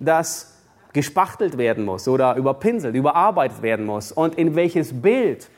das 0.00 0.54
gespachtelt 0.94 1.58
werden 1.58 1.84
muss 1.84 2.08
oder 2.08 2.36
überpinselt, 2.36 2.94
überarbeitet 2.94 3.60
werden 3.60 3.84
muss? 3.84 4.10
Und 4.10 4.36
in 4.36 4.56
welches 4.56 5.02
Bild 5.02 5.50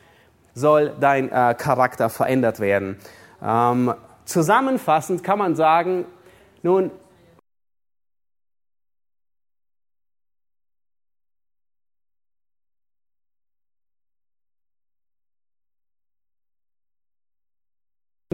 soll 0.55 0.93
dein 0.99 1.31
äh, 1.31 1.55
Charakter 1.57 2.11
verändert 2.11 2.59
werden? 2.59 2.99
Ähm, 3.41 3.95
zusammenfassend 4.25 5.23
kann 5.23 5.39
man 5.39 5.55
sagen, 5.55 6.05
nun, 6.65 6.91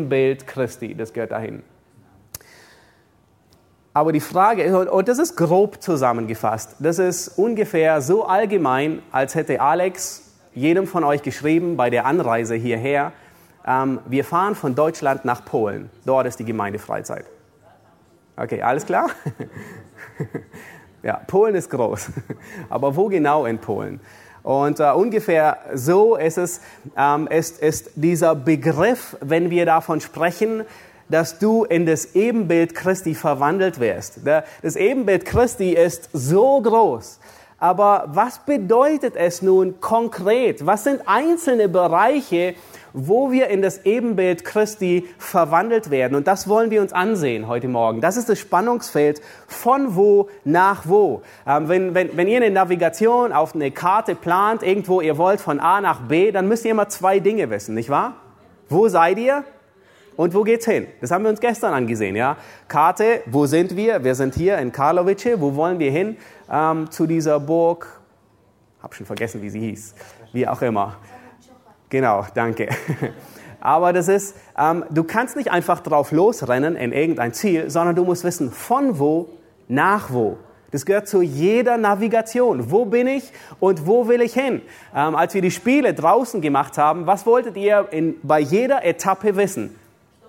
Bild 0.09 0.47
Christi, 0.47 0.95
das 0.95 1.13
gehört 1.13 1.33
dahin. 1.33 1.63
Aber 3.93 4.13
die 4.13 4.21
Frage 4.21 4.63
ist, 4.63 4.75
und 4.75 5.09
das 5.09 5.19
ist 5.19 5.37
grob 5.37 5.83
zusammengefasst, 5.83 6.77
das 6.81 6.99
ist 6.99 7.29
ungefähr 7.39 8.03
so 8.03 8.27
allgemein, 8.27 9.01
als 9.11 9.35
hätte 9.35 9.61
Alex 9.61 10.35
jedem 10.55 10.87
von 10.87 11.05
euch 11.05 11.23
geschrieben 11.23 11.77
bei 11.77 11.89
der 11.89 12.05
Anreise 12.05 12.55
hierher, 12.57 13.13
ähm, 13.67 14.01
wir 14.07 14.25
fahren 14.25 14.55
von 14.55 14.75
Deutschland 14.75 15.25
nach 15.25 15.45
Polen. 15.45 15.91
Dort 16.05 16.27
ist 16.27 16.39
die 16.39 16.45
Gemeindefreizeit. 16.45 17.27
Okay, 18.37 18.61
alles 18.63 18.85
klar? 18.85 19.09
ja, 21.03 21.21
Polen 21.27 21.55
ist 21.55 21.71
groß. 21.71 22.11
Aber 22.69 22.97
wo 22.97 23.09
genau 23.09 23.47
in 23.47 23.59
Polen? 23.59 24.01
Und 24.47 24.79
äh, 24.79 24.93
ungefähr 24.93 25.59
so 25.75 26.15
ist 26.15 26.39
es, 26.39 26.61
ähm, 26.97 27.27
ist, 27.27 27.59
ist 27.61 27.91
dieser 27.97 28.37
Begriff, 28.37 29.17
wenn 29.21 29.51
wir 29.51 29.67
davon 29.67 30.01
sprechen, 30.01 30.63
dass 31.09 31.41
du 31.41 31.65
in 31.65 31.85
das 31.85 32.15
Ebenbild 32.15 32.73
Christi 32.77 33.17
verwandelt 33.17 33.81
wirst. 33.81 34.21
Das 34.25 34.77
Ebenbild 34.77 35.25
Christi 35.25 35.73
ist 35.73 36.11
so 36.13 36.63
groß. 36.63 37.19
Aber 37.59 38.05
was 38.07 38.39
bedeutet 38.39 39.17
es 39.17 39.43
nun 39.43 39.81
konkret? 39.81 40.65
Was 40.65 40.85
sind 40.85 41.01
einzelne 41.07 41.69
Bereiche, 41.69 42.55
wo 42.99 43.31
wir 43.31 43.49
in 43.49 43.61
das 43.61 43.85
Ebenbild 43.85 44.45
Christi 44.45 45.07
verwandelt 45.19 45.91
werden. 45.91 46.15
Und 46.15 46.27
das 46.27 46.49
wollen 46.49 46.71
wir 46.71 46.81
uns 46.81 46.95
ansehen 46.95 47.47
heute 47.47 47.69
Morgen. 47.69 48.01
Das 48.01 48.17
ist 48.17 48.31
das 48.31 48.39
Spannungsfeld 48.39 49.21
von 49.47 49.97
wo 49.97 50.31
nach 50.45 50.89
wo. 50.89 51.21
Ähm, 51.47 51.69
wenn, 51.69 51.95
wenn, 51.95 52.17
wenn 52.17 52.27
ihr 52.27 52.39
eine 52.39 52.51
Navigation 52.51 53.33
auf 53.33 53.55
eine 53.55 53.71
Karte 53.71 54.15
plant, 54.15 54.63
irgendwo 54.63 55.03
ihr 55.03 55.19
wollt 55.19 55.43
von 55.43 55.61
A 55.61 55.83
nach 55.83 56.01
B, 56.01 56.33
dann 56.33 56.49
müsst 56.49 56.65
ihr 56.65 56.71
immer 56.71 56.89
zwei 56.89 57.21
Dinge 57.21 57.51
wissen, 57.51 57.75
nicht 57.75 57.91
wahr? 57.91 58.15
Wo 58.71 58.89
seid 58.89 59.19
ihr? 59.19 59.45
Und 60.17 60.33
wo 60.33 60.43
geht's 60.43 60.65
hin? 60.65 60.87
Das 61.03 61.11
haben 61.11 61.25
wir 61.25 61.29
uns 61.29 61.41
gestern 61.41 61.75
angesehen, 61.75 62.17
ja. 62.17 62.39
Karte, 62.67 63.21
wo 63.27 63.45
sind 63.45 63.77
wir? 63.77 64.03
Wir 64.03 64.15
sind 64.15 64.35
hier 64.35 64.57
in 64.57 64.73
Karlovice. 64.73 65.39
Wo 65.39 65.55
wollen 65.55 65.79
wir 65.79 65.91
hin? 65.91 66.17
Ähm, 66.51 66.91
zu 66.91 67.07
dieser 67.07 67.39
Burg. 67.39 68.01
Hab 68.83 68.95
schon 68.95 69.05
vergessen, 69.05 69.43
wie 69.43 69.51
sie 69.51 69.61
hieß. 69.61 69.95
Wie 70.33 70.49
auch 70.49 70.63
immer. 70.63 70.97
Genau, 71.89 72.27
danke. 72.35 72.69
Aber 73.61 73.93
das 73.93 74.09
ist, 74.09 74.37
ähm, 74.59 74.85
du 74.91 75.05
kannst 75.05 75.37
nicht 75.37 75.51
einfach 75.51 75.81
drauf 75.81 76.13
losrennen 76.13 76.77
in 76.77 76.93
irgendein 76.93 77.33
Ziel, 77.33 77.71
sondern 77.71 77.97
du 77.97 78.05
musst 78.05 78.23
wissen, 78.25 78.51
von 78.53 78.99
wo 78.99 79.29
nach 79.69 80.13
wo. 80.13 80.39
Das 80.71 80.85
gehört 80.85 81.09
zu 81.09 81.23
jeder 81.23 81.77
Navigation. 81.77 82.71
Wo 82.71 82.85
bin 82.85 83.07
ich 83.07 83.33
und 83.61 83.87
wo 83.87 84.09
will 84.09 84.21
ich 84.21 84.35
hin? 84.35 84.63
Ähm, 84.95 85.15
als 85.15 85.33
wir 85.35 85.43
die 85.43 85.51
Spiele 85.51 85.95
draußen 85.95 86.41
gemacht 86.41 86.77
haben, 86.77 87.07
was 87.07 87.25
wolltet 87.25 87.57
ihr 87.57 87.89
in, 87.93 88.17
bei 88.23 88.41
jeder 88.41 88.85
Etappe 88.85 89.37
wissen? 89.37 89.79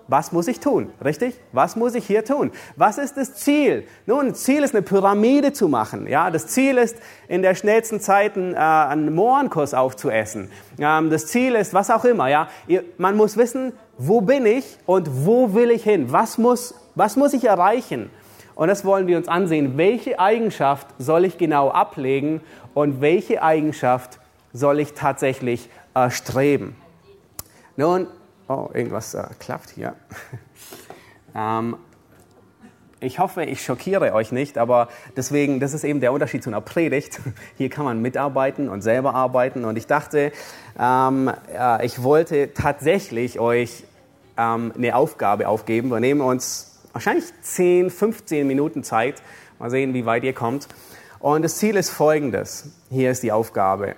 Was 0.08 0.32
muss 0.32 0.48
ich 0.48 0.58
tun? 0.58 0.90
Richtig? 1.04 1.38
Was 1.52 1.76
muss 1.76 1.94
ich 1.94 2.06
hier 2.06 2.24
tun? 2.24 2.50
Was 2.76 2.96
ist 2.96 3.18
das 3.18 3.34
Ziel? 3.34 3.86
Nun, 4.06 4.34
Ziel 4.34 4.64
ist 4.64 4.74
eine 4.74 4.82
Pyramide 4.82 5.52
zu 5.52 5.68
machen. 5.68 6.06
Ja, 6.06 6.30
das 6.30 6.46
Ziel 6.46 6.78
ist 6.78 6.96
in 7.28 7.42
der 7.42 7.54
schnellsten 7.54 8.00
Zeit 8.00 8.36
äh, 8.36 8.54
einen 8.56 9.14
Mohrenkurs 9.14 9.74
aufzuessen. 9.74 10.50
Ähm, 10.78 11.10
das 11.10 11.26
Ziel 11.26 11.54
ist 11.54 11.74
was 11.74 11.90
auch 11.90 12.06
immer. 12.06 12.28
Ja, 12.28 12.48
man 12.96 13.16
muss 13.18 13.36
wissen, 13.36 13.74
wo 13.98 14.22
bin 14.22 14.46
ich 14.46 14.78
und 14.86 15.26
wo 15.26 15.52
will 15.52 15.70
ich 15.70 15.84
hin? 15.84 16.10
Was 16.10 16.38
muss, 16.38 16.74
was 16.94 17.16
muss 17.16 17.34
ich 17.34 17.44
erreichen? 17.44 18.10
Und 18.54 18.68
das 18.68 18.84
wollen 18.86 19.06
wir 19.06 19.18
uns 19.18 19.28
ansehen. 19.28 19.76
Welche 19.76 20.18
Eigenschaft 20.18 20.86
soll 20.98 21.26
ich 21.26 21.36
genau 21.36 21.70
ablegen 21.70 22.40
und 22.72 23.02
welche 23.02 23.42
Eigenschaft 23.42 24.18
soll 24.54 24.80
ich 24.80 24.94
tatsächlich 24.94 25.68
äh, 25.94 26.10
streben? 26.10 26.76
Nun, 27.76 28.08
oh, 28.48 28.68
irgendwas 28.72 29.14
äh, 29.14 29.24
klappt 29.38 29.70
hier. 29.70 29.94
ähm, 31.34 31.76
ich 33.00 33.20
hoffe, 33.20 33.44
ich 33.44 33.62
schockiere 33.62 34.12
euch 34.12 34.32
nicht, 34.32 34.58
aber 34.58 34.88
deswegen, 35.16 35.60
das 35.60 35.72
ist 35.72 35.84
eben 35.84 36.00
der 36.00 36.12
Unterschied 36.12 36.42
zu 36.42 36.50
einer 36.50 36.60
Predigt. 36.60 37.20
Hier 37.56 37.70
kann 37.70 37.84
man 37.84 38.02
mitarbeiten 38.02 38.68
und 38.68 38.82
selber 38.82 39.14
arbeiten. 39.14 39.64
Und 39.64 39.78
ich 39.78 39.86
dachte, 39.86 40.32
ähm, 40.78 41.30
äh, 41.56 41.86
ich 41.86 42.02
wollte 42.02 42.54
tatsächlich 42.54 43.38
euch 43.38 43.84
ähm, 44.36 44.72
eine 44.76 44.96
Aufgabe 44.96 45.46
aufgeben. 45.46 45.90
Wir 45.90 46.00
nehmen 46.00 46.20
uns 46.20 46.80
wahrscheinlich 46.92 47.26
10, 47.40 47.90
15 47.90 48.46
Minuten 48.46 48.82
Zeit. 48.82 49.22
Mal 49.60 49.70
sehen, 49.70 49.94
wie 49.94 50.04
weit 50.04 50.24
ihr 50.24 50.34
kommt. 50.34 50.66
Und 51.20 51.42
das 51.42 51.56
Ziel 51.56 51.76
ist 51.76 51.90
folgendes. 51.90 52.70
Hier 52.90 53.12
ist 53.12 53.22
die 53.22 53.30
Aufgabe. 53.30 53.94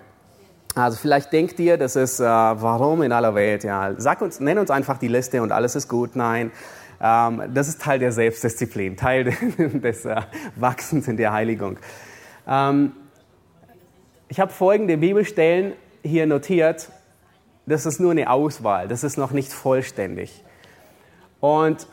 Also 0.75 0.99
vielleicht 0.99 1.33
denkt 1.33 1.59
ihr, 1.59 1.77
das 1.77 1.97
ist, 1.97 2.21
äh, 2.21 2.25
warum 2.25 3.03
in 3.03 3.12
aller 3.12 3.35
Welt? 3.35 3.65
Ja, 3.65 3.95
sag 3.97 4.21
uns, 4.23 4.39
nenn 4.39 4.59
uns 4.59 4.71
einfach 4.71 4.99
die 4.99 5.09
Liste 5.09 5.43
und 5.43 5.50
alles 5.50 5.75
ist 5.75 5.89
gut. 5.89 6.15
Nein, 6.15 6.53
ähm, 7.03 7.43
das 7.53 7.69
ist 7.69 7.83
Teil 7.83 7.99
der 7.99 8.12
Selbstdisziplin, 8.12 8.97
Teil 8.97 9.25
des 9.59 10.05
äh, 10.05 10.21
Wachsens 10.57 11.09
in 11.09 11.17
der 11.17 11.33
Heiligung. 11.33 11.79
Ähm, 12.47 12.93
ich 14.29 14.39
habe 14.39 14.53
folgende 14.53 14.97
Bibelstellen 14.97 15.73
hier 16.03 16.27
notiert. 16.27 16.91
Das 17.67 17.85
ist 17.85 18.00
nur 18.00 18.12
eine 18.12 18.31
Auswahl, 18.31 18.87
das 18.87 19.03
ist 19.05 19.17
noch 19.17 19.33
nicht 19.33 19.53
vollständig. 19.53 20.45
Und 21.41 21.87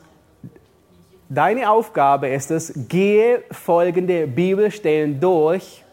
deine 1.30 1.70
Aufgabe 1.70 2.30
ist 2.30 2.52
es, 2.52 2.74
gehe 2.88 3.44
folgende 3.52 4.28
Bibelstellen 4.28 5.20
durch 5.20 5.84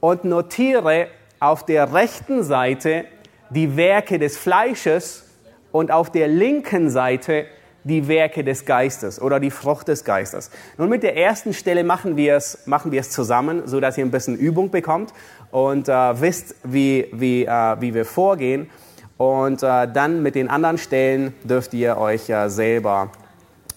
und 0.00 0.24
notiere 0.24 1.08
auf 1.46 1.64
der 1.64 1.92
rechten 1.92 2.42
Seite 2.42 3.04
die 3.50 3.76
Werke 3.76 4.18
des 4.18 4.36
Fleisches 4.36 5.24
und 5.70 5.90
auf 5.90 6.10
der 6.10 6.28
linken 6.28 6.90
Seite 6.90 7.46
die 7.84 8.08
Werke 8.08 8.42
des 8.42 8.64
Geistes 8.64 9.22
oder 9.22 9.38
die 9.38 9.52
Frucht 9.52 9.86
des 9.86 10.04
Geistes. 10.04 10.50
Nun 10.76 10.88
mit 10.88 11.04
der 11.04 11.16
ersten 11.16 11.52
Stelle 11.52 11.84
machen 11.84 12.16
wir 12.16 12.34
es, 12.34 12.66
machen 12.66 12.90
wir 12.90 13.00
es 13.00 13.10
zusammen, 13.10 13.62
so 13.66 13.78
dass 13.78 13.96
ihr 13.96 14.04
ein 14.04 14.10
bisschen 14.10 14.36
Übung 14.36 14.70
bekommt 14.70 15.12
und 15.52 15.88
äh, 15.88 16.20
wisst, 16.20 16.56
wie, 16.64 17.06
wie, 17.12 17.44
äh, 17.44 17.80
wie 17.80 17.94
wir 17.94 18.04
vorgehen. 18.04 18.68
Und 19.16 19.62
äh, 19.62 19.86
dann 19.86 20.22
mit 20.22 20.34
den 20.34 20.50
anderen 20.50 20.78
Stellen 20.78 21.32
dürft 21.44 21.74
ihr 21.74 21.96
euch 21.96 22.28
äh, 22.28 22.48
selber 22.50 23.12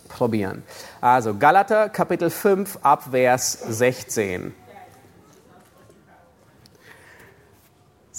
probieren. 0.09 0.63
Also 1.01 1.37
Galater 1.37 1.87
Kapitel 1.89 2.31
5 2.31 2.79
ab 2.81 3.09
Vers 3.11 3.59
16. 3.69 4.53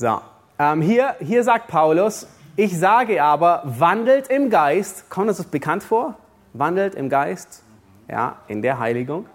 So, 0.01 0.19
ähm, 0.59 0.81
hier, 0.81 1.17
hier 1.21 1.45
sagt 1.45 1.69
Paulus, 1.69 2.27
ich 2.57 2.79
sage 2.79 3.23
aber, 3.23 3.61
wandelt 3.67 4.29
im 4.29 4.49
Geist. 4.49 5.11
Kommt 5.11 5.29
uns 5.29 5.37
das 5.37 5.45
bekannt 5.45 5.83
vor? 5.83 6.15
Wandelt 6.55 6.95
im 6.95 7.11
Geist, 7.11 7.63
ja, 8.09 8.37
in 8.49 8.63
der 8.63 8.79
Heiligung. 8.79 9.27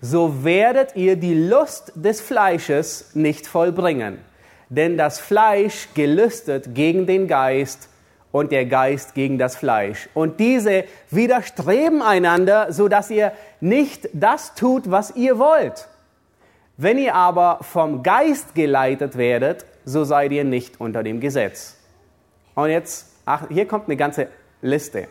So 0.00 0.44
werdet 0.44 0.96
ihr 0.96 1.16
die 1.16 1.34
Lust 1.34 1.92
des 1.94 2.22
Fleisches 2.22 3.10
nicht 3.12 3.46
vollbringen. 3.46 4.16
Denn 4.70 4.96
das 4.96 5.20
Fleisch 5.20 5.90
gelüstet 5.92 6.74
gegen 6.74 7.06
den 7.06 7.28
Geist 7.28 7.90
und 8.32 8.50
der 8.50 8.64
Geist 8.64 9.14
gegen 9.14 9.36
das 9.36 9.56
Fleisch. 9.56 10.08
Und 10.14 10.40
diese 10.40 10.84
widerstreben 11.10 12.00
einander, 12.00 12.72
so 12.72 12.88
dass 12.88 13.10
ihr 13.10 13.32
nicht 13.60 14.08
das 14.14 14.54
tut, 14.54 14.90
was 14.90 15.14
ihr 15.16 15.38
wollt. 15.38 15.86
Wenn 16.78 16.96
ihr 16.96 17.14
aber 17.14 17.58
vom 17.60 18.02
Geist 18.02 18.54
geleitet 18.54 19.18
werdet, 19.18 19.66
so 19.88 20.04
seid 20.04 20.32
ihr 20.32 20.44
nicht 20.44 20.80
unter 20.80 21.02
dem 21.02 21.18
Gesetz. 21.18 21.76
Und 22.54 22.68
jetzt, 22.68 23.06
ach, 23.24 23.48
hier 23.48 23.66
kommt 23.66 23.86
eine 23.86 23.96
ganze 23.96 24.28
Liste. 24.60 25.08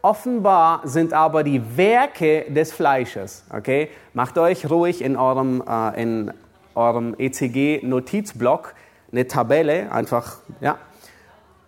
Offenbar 0.00 0.80
sind 0.84 1.12
aber 1.12 1.42
die 1.42 1.76
Werke 1.76 2.46
des 2.48 2.72
Fleisches, 2.72 3.44
okay? 3.52 3.90
Macht 4.14 4.38
euch 4.38 4.70
ruhig 4.70 5.02
in 5.02 5.16
eurem, 5.16 5.62
äh, 5.68 6.02
in 6.02 6.32
eurem 6.74 7.16
ECG-Notizblock 7.18 8.74
eine 9.12 9.26
Tabelle, 9.26 9.92
einfach, 9.92 10.38
ja. 10.60 10.78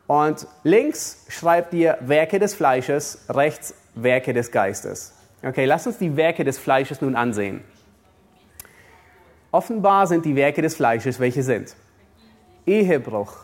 Und 0.07 0.47
links 0.65 1.27
schreibt 1.29 1.75
ihr 1.75 1.99
Werke 2.01 2.39
des 2.39 2.55
Fleisches, 2.55 3.27
rechts 3.29 3.75
Werke 3.95 4.33
des 4.33 4.51
Geistes. 4.51 5.13
Okay, 5.43 5.67
lasst 5.67 5.87
uns 5.87 5.99
die 5.99 6.17
Werke 6.17 6.45
des 6.45 6.59
Fleisches 6.59 7.03
nun 7.03 7.17
ansehen. 7.17 7.63
Offenbar 9.51 10.07
sind 10.07 10.25
die 10.25 10.37
Werke 10.37 10.63
des 10.63 10.77
Fleisches, 10.77 11.21
welche 11.21 11.43
sind? 11.43 11.75
Ehebruch, 12.67 13.37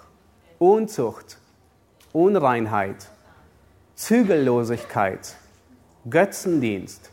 Unzucht, 0.59 1.39
Unreinheit, 2.13 3.09
Zügellosigkeit, 3.95 5.37
Götzendienst, 6.09 7.11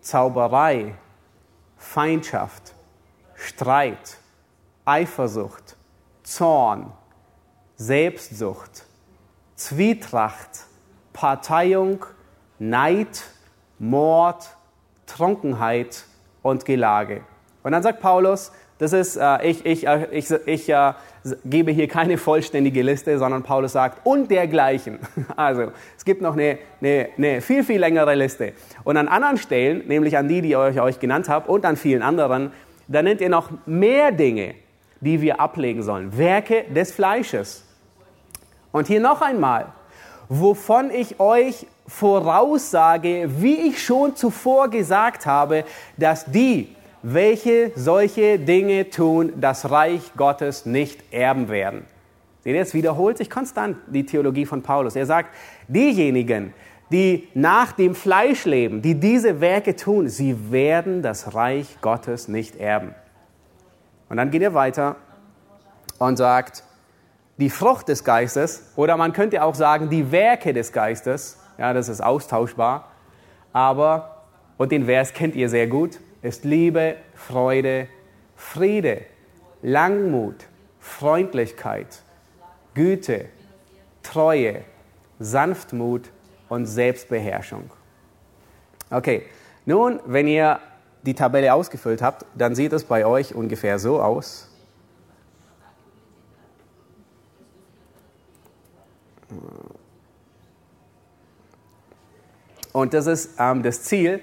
Zauberei, 0.00 0.94
Feindschaft, 1.76 2.74
Streit, 3.34 4.18
Eifersucht, 4.84 5.76
Zorn, 6.22 6.92
Selbstsucht, 7.76 8.84
Zwietracht, 9.56 10.66
Parteiung, 11.12 12.04
Neid, 12.58 13.24
Mord, 13.78 14.56
Trunkenheit 15.06 16.04
und 16.42 16.64
Gelage. 16.64 17.22
Und 17.62 17.72
dann 17.72 17.82
sagt 17.82 18.00
Paulus, 18.00 18.52
das 18.78 18.92
ist, 18.92 19.16
äh, 19.16 19.42
ich, 19.46 19.64
ich, 19.64 19.86
äh, 19.86 20.06
ich, 20.10 20.30
ich 20.30 20.68
äh, 20.68 20.92
gebe 21.44 21.70
hier 21.70 21.88
keine 21.88 22.18
vollständige 22.18 22.82
Liste, 22.82 23.18
sondern 23.18 23.42
Paulus 23.42 23.72
sagt, 23.72 24.04
und 24.04 24.30
dergleichen. 24.30 24.98
Also, 25.36 25.72
es 25.96 26.04
gibt 26.04 26.20
noch 26.20 26.34
eine, 26.34 26.58
eine, 26.80 27.08
eine 27.16 27.40
viel, 27.40 27.64
viel 27.64 27.80
längere 27.80 28.14
Liste. 28.14 28.52
Und 28.84 28.96
an 28.96 29.08
anderen 29.08 29.38
Stellen, 29.38 29.86
nämlich 29.86 30.16
an 30.16 30.28
die, 30.28 30.42
die 30.42 30.50
ich 30.50 30.80
euch 30.80 31.00
genannt 31.00 31.28
habe, 31.28 31.50
und 31.50 31.64
an 31.64 31.76
vielen 31.76 32.02
anderen, 32.02 32.52
da 32.86 33.02
nennt 33.02 33.20
ihr 33.20 33.30
noch 33.30 33.50
mehr 33.66 34.12
Dinge, 34.12 34.54
die 35.00 35.20
wir 35.20 35.40
ablegen 35.40 35.82
sollen. 35.82 36.16
Werke 36.16 36.64
des 36.64 36.92
Fleisches. 36.92 37.64
Und 38.72 38.86
hier 38.86 39.00
noch 39.00 39.22
einmal, 39.22 39.66
wovon 40.28 40.90
ich 40.90 41.20
euch 41.20 41.66
voraussage, 41.86 43.28
wie 43.38 43.68
ich 43.68 43.82
schon 43.82 44.16
zuvor 44.16 44.68
gesagt 44.68 45.26
habe, 45.26 45.64
dass 45.96 46.24
die, 46.24 46.74
welche 47.06 47.70
solche 47.76 48.38
Dinge 48.38 48.88
tun, 48.88 49.34
das 49.36 49.70
Reich 49.70 50.12
Gottes 50.16 50.64
nicht 50.64 51.12
erben 51.12 51.50
werden. 51.50 51.84
Seht 52.40 52.54
ihr, 52.54 52.62
es 52.62 52.72
wiederholt 52.72 53.18
sich 53.18 53.28
konstant 53.28 53.76
die 53.88 54.06
Theologie 54.06 54.46
von 54.46 54.62
Paulus. 54.62 54.96
Er 54.96 55.04
sagt, 55.04 55.34
diejenigen, 55.68 56.54
die 56.90 57.28
nach 57.34 57.72
dem 57.72 57.94
Fleisch 57.94 58.46
leben, 58.46 58.80
die 58.80 58.94
diese 58.94 59.42
Werke 59.42 59.76
tun, 59.76 60.08
sie 60.08 60.50
werden 60.50 61.02
das 61.02 61.34
Reich 61.34 61.76
Gottes 61.82 62.26
nicht 62.26 62.56
erben. 62.56 62.94
Und 64.08 64.16
dann 64.16 64.30
geht 64.30 64.42
er 64.42 64.54
weiter 64.54 64.96
und 65.98 66.16
sagt, 66.16 66.64
die 67.36 67.50
Frucht 67.50 67.88
des 67.88 68.02
Geistes, 68.02 68.72
oder 68.76 68.96
man 68.96 69.12
könnte 69.12 69.42
auch 69.42 69.54
sagen, 69.54 69.90
die 69.90 70.10
Werke 70.10 70.54
des 70.54 70.72
Geistes, 70.72 71.38
ja, 71.58 71.74
das 71.74 71.90
ist 71.90 72.02
austauschbar, 72.02 72.88
aber, 73.52 74.22
und 74.56 74.72
den 74.72 74.86
Vers 74.86 75.12
kennt 75.12 75.34
ihr 75.34 75.50
sehr 75.50 75.66
gut, 75.66 76.00
ist 76.24 76.44
Liebe, 76.46 76.96
Freude, 77.14 77.86
Friede, 78.34 79.02
Langmut, 79.60 80.46
Freundlichkeit, 80.80 82.02
Güte, 82.72 83.26
Treue, 84.02 84.64
Sanftmut 85.18 86.10
und 86.48 86.64
Selbstbeherrschung. 86.64 87.70
Okay, 88.90 89.26
nun, 89.66 90.00
wenn 90.06 90.26
ihr 90.26 90.60
die 91.02 91.14
Tabelle 91.14 91.52
ausgefüllt 91.52 92.00
habt, 92.00 92.24
dann 92.34 92.54
sieht 92.54 92.72
es 92.72 92.84
bei 92.84 93.04
euch 93.04 93.34
ungefähr 93.34 93.78
so 93.78 94.00
aus. 94.00 94.48
Und 102.72 102.94
das 102.94 103.06
ist 103.06 103.34
ähm, 103.38 103.62
das 103.62 103.82
Ziel. 103.82 104.22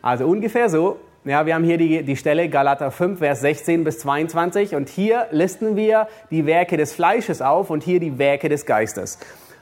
Also 0.00 0.26
ungefähr 0.26 0.70
so. 0.70 0.98
Ja, 1.26 1.44
wir 1.44 1.56
haben 1.56 1.64
hier 1.64 1.76
die, 1.76 2.04
die 2.04 2.14
Stelle 2.14 2.48
Galater 2.48 2.92
5, 2.92 3.18
Vers 3.18 3.40
16 3.40 3.82
bis 3.82 3.98
22 3.98 4.76
und 4.76 4.88
hier 4.88 5.26
listen 5.32 5.74
wir 5.74 6.06
die 6.30 6.46
Werke 6.46 6.76
des 6.76 6.92
Fleisches 6.92 7.42
auf 7.42 7.68
und 7.68 7.82
hier 7.82 7.98
die 7.98 8.16
Werke 8.16 8.48
des 8.48 8.64
Geistes. 8.64 9.18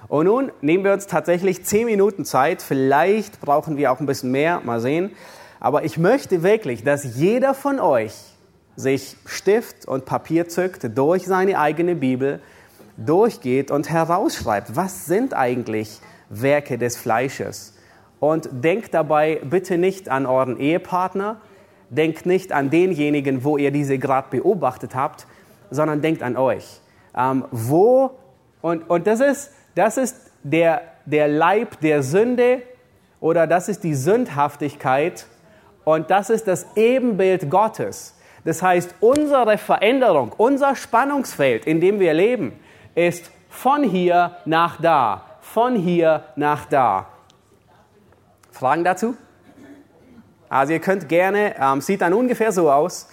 Und 0.09 0.27
nun 0.27 0.53
nehmen 0.61 0.85
wir 0.85 0.93
uns 0.93 1.07
tatsächlich 1.07 1.65
zehn 1.65 1.87
Minuten 1.87 2.27
Zeit, 2.27 2.61
vielleicht 2.61 3.41
brauchen 3.41 3.79
wir 3.79 3.91
auch 3.91 3.99
ein 3.99 4.05
bisschen 4.05 4.31
mehr, 4.31 4.61
mal 4.63 4.79
sehen. 4.79 5.13
Aber 5.59 5.85
ich 5.85 5.97
möchte 5.97 6.43
wirklich, 6.43 6.85
dass 6.85 7.17
jeder 7.17 7.55
von 7.55 7.81
euch 7.81 8.13
sich 8.77 9.17
Stift 9.25 9.89
und 9.89 10.05
Papier 10.05 10.51
zückt, 10.51 10.99
durch 10.99 11.25
seine 11.25 11.59
eigene 11.59 11.95
Bibel 11.95 12.41
durchgeht 12.99 13.71
und 13.71 13.89
herausschreibt, 13.89 14.77
was 14.77 15.07
sind 15.07 15.33
eigentlich 15.33 15.99
Werke 16.29 16.77
des 16.77 16.99
Fleisches. 16.99 17.73
Und 18.21 18.51
denkt 18.53 18.93
dabei 18.93 19.41
bitte 19.43 19.79
nicht 19.79 20.11
an 20.11 20.27
euren 20.27 20.61
Ehepartner, 20.61 21.41
Denkt 21.91 22.27
nicht 22.27 22.53
an 22.53 22.71
denjenigen, 22.71 23.45
wo 23.45 23.57
ihr 23.57 23.71
diese 23.71 23.99
gerade 23.99 24.29
beobachtet 24.31 24.95
habt, 24.95 25.27
sondern 25.71 26.03
denkt 26.03 26.23
an 26.23 26.37
euch. 26.37 26.81
ähm, 27.17 27.45
wo, 27.51 28.13
und, 28.61 28.89
und 28.89 29.07
das 29.07 29.21
ist, 29.21 29.53
das 29.75 29.97
ist 29.97 30.31
der, 30.43 30.83
der 31.05 31.29
Leib 31.29 31.81
der 31.81 32.03
Sünde 32.03 32.63
oder 33.21 33.47
das 33.47 33.69
ist 33.69 33.85
die 33.85 33.95
Sündhaftigkeit 33.95 35.27
und 35.85 36.11
das 36.11 36.31
ist 36.31 36.49
das 36.49 36.67
Ebenbild 36.77 37.51
Gottes. 37.51 38.17
Das 38.45 38.63
heißt, 38.63 38.95
unsere 39.01 39.57
Veränderung, 39.57 40.33
unser 40.37 40.77
Spannungsfeld, 40.77 41.67
in 41.67 41.81
dem 41.81 41.99
wir 41.99 42.13
leben, 42.13 42.53
ist 42.95 43.31
von 43.49 43.83
hier 43.83 44.37
nach 44.45 44.81
da, 44.81 45.25
von 45.41 45.77
hier 45.77 46.25
nach 46.37 46.67
da. 46.67 47.07
Fragen 48.51 48.85
dazu? 48.85 49.17
Also 50.49 50.73
ihr 50.73 50.81
könnt 50.81 51.09
gerne, 51.09 51.55
ähm, 51.61 51.81
sieht 51.81 52.01
dann 52.01 52.13
ungefähr 52.13 52.53
so 52.53 52.71
aus. 52.71 53.09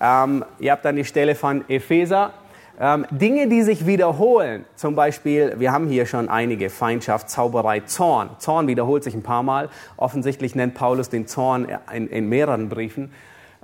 Ähm, 0.00 0.44
ihr 0.58 0.72
habt 0.72 0.84
dann 0.84 0.96
die 0.96 1.04
Stelle 1.04 1.34
von 1.34 1.64
Epheser. 1.68 2.32
Ähm, 2.78 3.06
Dinge, 3.10 3.48
die 3.48 3.62
sich 3.62 3.86
wiederholen, 3.86 4.66
zum 4.74 4.94
Beispiel, 4.94 5.54
wir 5.58 5.72
haben 5.72 5.88
hier 5.88 6.04
schon 6.04 6.28
einige, 6.28 6.68
Feindschaft, 6.68 7.30
Zauberei, 7.30 7.80
Zorn. 7.80 8.30
Zorn 8.38 8.66
wiederholt 8.66 9.02
sich 9.02 9.14
ein 9.14 9.22
paar 9.22 9.42
Mal. 9.42 9.70
Offensichtlich 9.96 10.54
nennt 10.54 10.74
Paulus 10.74 11.08
den 11.08 11.26
Zorn 11.26 11.68
in, 11.94 12.08
in 12.08 12.28
mehreren 12.28 12.68
Briefen. 12.68 13.12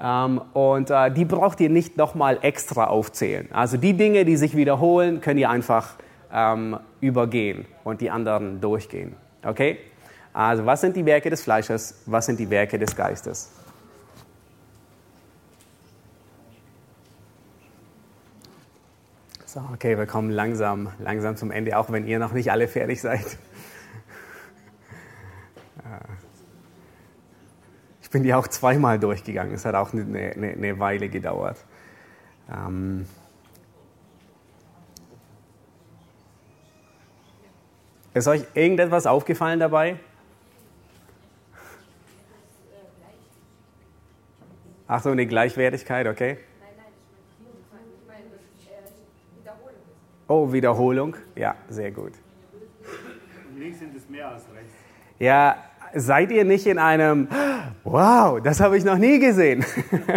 Ähm, 0.01 0.41
und 0.55 0.91
äh, 0.91 1.11
die 1.11 1.27
braucht 1.27 1.61
ihr 1.61 1.69
nicht 1.69 1.99
nochmal 1.99 2.39
extra 2.41 2.87
aufzählen. 2.87 3.49
Also 3.53 3.77
die 3.77 3.93
Dinge, 3.93 4.25
die 4.25 4.37
sich 4.37 4.57
wiederholen, 4.57 5.21
könnt 5.21 5.39
ihr 5.39 5.51
einfach 5.51 5.95
ähm, 6.33 6.79
übergehen 7.01 7.67
und 7.85 8.01
die 8.01 8.11
anderen 8.11 8.63
durchgehen. 8.63 9.15
Okay? 9.45 9.79
Also 10.33 10.65
was 10.65 10.81
sind 10.81 10.97
die 10.97 11.05
Werke 11.05 11.29
des 11.31 11.43
Fleisches? 11.43 12.03
Was 12.07 12.27
sind 12.27 12.41
die 12.41 12.49
Werke 12.49 12.79
des 12.79 12.97
Geistes? 12.97 13.51
So, 19.45 19.61
okay, 19.75 19.99
wir 19.99 20.07
kommen 20.07 20.31
langsam, 20.31 20.89
langsam 20.99 21.37
zum 21.37 21.51
Ende, 21.51 21.77
auch 21.77 21.91
wenn 21.91 22.07
ihr 22.07 22.19
noch 22.19 22.33
nicht 22.33 22.51
alle 22.51 22.69
fertig 22.69 23.03
seid. 23.03 23.37
Ich 28.01 28.09
bin 28.09 28.23
die 28.23 28.33
auch 28.33 28.49
zweimal 28.49 28.99
durchgegangen. 28.99 29.53
Es 29.55 29.67
hat 29.67 29.75
auch 29.75 29.93
eine, 29.93 30.33
eine, 30.33 30.53
eine 30.53 30.79
Weile 30.79 31.11
gedauert. 31.11 31.59
Ähm 32.51 33.07
ist 38.15 38.29
euch 38.29 38.45
irgendetwas 38.55 39.07
aufgefallen 39.07 39.61
dabei? 39.61 39.99
Ach 44.89 45.03
so, 45.03 45.11
eine 45.11 45.27
Gleichwertigkeit, 45.27 46.07
okay. 46.07 46.39
Oh, 50.29 50.51
Wiederholung. 50.51 51.17
Ja, 51.37 51.57
sehr 51.69 51.91
gut. 51.91 52.13
links 53.59 53.81
sind 53.81 53.95
es 53.95 54.09
mehr 54.09 54.29
als 54.29 54.45
rechts. 54.55 54.73
Ja, 55.19 55.57
seid 55.95 56.31
ihr 56.31 56.45
nicht 56.45 56.67
in 56.67 56.79
einem, 56.79 57.29
wow, 57.85 58.41
das 58.41 58.61
habe 58.61 58.79
ich 58.79 58.85
noch 58.85 58.97
nie 58.97 59.19
gesehen, 59.19 59.65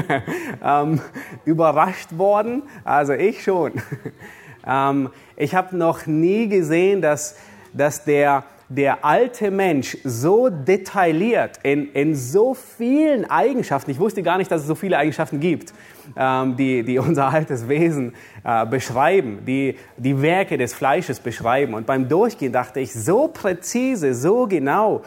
ähm, 0.63 1.01
überrascht 1.43 2.17
worden? 2.17 2.63
Also 2.85 3.11
ich 3.11 3.43
schon. 3.43 3.73
ähm, 4.65 5.09
ich 5.35 5.53
habe 5.53 5.75
noch 5.75 6.05
nie 6.05 6.47
gesehen, 6.47 7.01
dass, 7.01 7.37
dass 7.73 8.05
der 8.05 8.45
der 8.67 9.05
alte 9.05 9.51
Mensch 9.51 9.97
so 10.03 10.49
detailliert 10.49 11.59
in, 11.61 11.91
in 11.91 12.15
so 12.15 12.55
vielen 12.55 13.29
Eigenschaften, 13.29 13.91
ich 13.91 13.99
wusste 13.99 14.23
gar 14.23 14.37
nicht, 14.37 14.49
dass 14.49 14.61
es 14.61 14.67
so 14.67 14.73
viele 14.75 14.97
Eigenschaften 14.97 15.39
gibt, 15.39 15.73
ähm, 16.15 16.55
die, 16.55 16.83
die 16.83 16.97
unser 16.99 17.27
altes 17.27 17.67
Wesen 17.67 18.13
äh, 18.43 18.65
beschreiben, 18.65 19.39
die 19.45 19.77
die 19.97 20.19
Werke 20.21 20.57
des 20.57 20.73
Fleisches 20.73 21.19
beschreiben. 21.19 21.75
Und 21.75 21.85
beim 21.85 22.09
Durchgehen 22.09 22.51
dachte 22.51 22.79
ich, 22.79 22.93
so 22.93 23.27
präzise, 23.27 24.15
so 24.15 24.47
genau. 24.47 25.03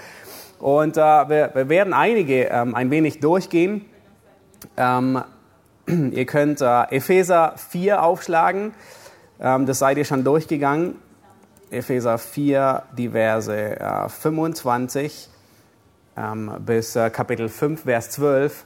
Und 0.60 0.96
äh, 0.96 1.00
wir, 1.00 1.50
wir, 1.54 1.68
werden 1.68 1.92
einige 1.92 2.44
ähm, 2.44 2.74
ein 2.74 2.90
wenig 2.90 3.20
durchgehen. 3.20 3.84
Ähm, 4.76 5.22
ihr 5.86 6.26
könnt 6.26 6.60
äh, 6.60 6.82
Epheser 6.90 7.54
4 7.56 8.02
aufschlagen, 8.02 8.72
ähm, 9.40 9.66
das 9.66 9.80
seid 9.80 9.98
ihr 9.98 10.04
schon 10.04 10.22
durchgegangen. 10.22 10.96
Epheser 11.70 12.18
4, 12.18 12.82
die 12.96 13.10
Verse 13.10 13.52
äh, 13.52 14.08
25 14.08 15.28
ähm, 16.16 16.50
bis 16.60 16.96
äh, 16.96 17.10
Kapitel 17.10 17.48
5, 17.48 17.82
Vers 17.82 18.10
12. 18.10 18.64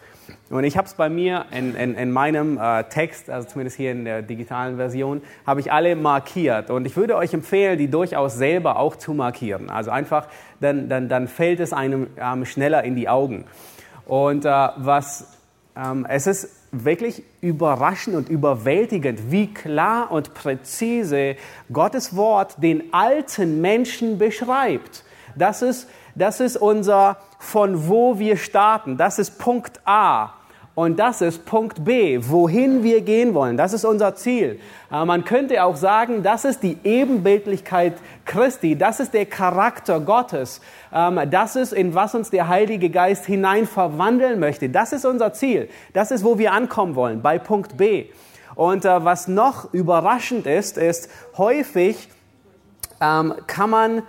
Und 0.51 0.65
ich 0.65 0.77
habe 0.77 0.87
es 0.87 0.95
bei 0.95 1.09
mir 1.09 1.47
in, 1.51 1.75
in, 1.75 1.95
in 1.95 2.12
meinem 2.12 2.59
äh, 2.59 2.85
Text, 2.85 3.29
also 3.29 3.49
zumindest 3.49 3.77
hier 3.77 3.93
in 3.93 4.05
der 4.05 4.23
digitalen 4.23 4.77
Version, 4.77 5.23
habe 5.47 5.61
ich 5.61 5.73
alle 5.73 5.97
markiert. 5.97 6.71
Und 6.71 6.87
ich 6.87 6.97
würde 6.97 7.17
euch 7.17 7.35
empfehlen, 7.35 7.79
die 7.79 7.88
durchaus 7.88 8.35
selber 8.35 8.77
auch 8.77 8.97
zu 8.97 9.15
markieren. 9.15 9.69
Also 9.69 9.91
einfach, 9.91 10.29
dann, 10.61 10.88
dann, 10.88 11.09
dann 11.09 11.29
fällt 11.29 11.61
es 11.61 11.73
einem 11.73 12.09
ähm, 12.17 12.45
schneller 12.45 12.85
in 12.85 12.95
die 12.95 13.09
Augen. 13.09 13.45
Und 14.07 14.45
äh, 14.45 14.49
was 14.49 15.38
ähm, 15.77 16.07
es 16.09 16.27
ist 16.27 16.62
wirklich 16.72 17.22
überraschend 17.42 18.16
und 18.16 18.28
überwältigend, 18.30 19.30
wie 19.30 19.52
klar 19.52 20.11
und 20.11 20.32
präzise 20.32 21.37
Gottes 21.70 22.16
Wort 22.16 22.62
den 22.62 22.92
alten 22.94 23.61
Menschen 23.61 24.18
beschreibt. 24.18 25.04
Das 25.37 25.61
ist, 25.62 25.88
das 26.14 26.40
ist 26.40 26.56
unser, 26.56 27.18
von 27.38 27.88
wo 27.88 28.18
wir 28.18 28.38
starten. 28.38 28.96
Das 28.96 29.18
ist 29.18 29.38
Punkt 29.38 29.80
A. 29.85 30.32
Und 30.74 30.98
das 30.98 31.20
ist 31.20 31.44
Punkt 31.44 31.85
B, 31.85 32.18
wohin 32.22 32.82
wir 32.82 33.02
gehen 33.02 33.35
wollen. 33.35 33.58
Das 33.58 33.74
ist 33.74 33.85
unser 33.85 34.14
Ziel. 34.14 34.58
Äh, 34.90 35.04
man 35.04 35.24
könnte 35.24 35.62
auch 35.64 35.76
sagen, 35.76 36.22
das 36.22 36.46
ist 36.46 36.62
die 36.62 36.78
Ebenbildlichkeit 36.82 37.94
Christi. 38.24 38.76
Das 38.76 38.98
ist 38.98 39.12
der 39.12 39.26
Charakter 39.26 40.00
Gottes. 40.00 40.62
Ähm, 40.90 41.20
das 41.30 41.56
ist, 41.56 41.74
in 41.74 41.94
was 41.94 42.14
uns 42.14 42.30
der 42.30 42.48
Heilige 42.48 42.88
Geist 42.88 43.26
hinein 43.26 43.66
verwandeln 43.66 44.40
möchte. 44.40 44.70
Das 44.70 44.94
ist 44.94 45.04
unser 45.04 45.35
Ziel. 45.35 45.68
Das 45.92 46.11
ist, 46.11 46.24
wo 46.24 46.38
wir 46.38 46.52
ankommen 46.52 46.94
wollen, 46.94 47.20
bei 47.20 47.38
Punkt 47.38 47.76
B. 47.76 48.06
Und 48.54 48.87
äh, 48.87 49.04
was 49.04 49.28
noch 49.28 49.74
überraschend 49.74 50.46
ist, 50.46 50.78
ist, 50.78 51.11
häufig 51.37 52.08
ähm, 53.02 53.35
kann 53.46 53.68
man, 53.68 54.02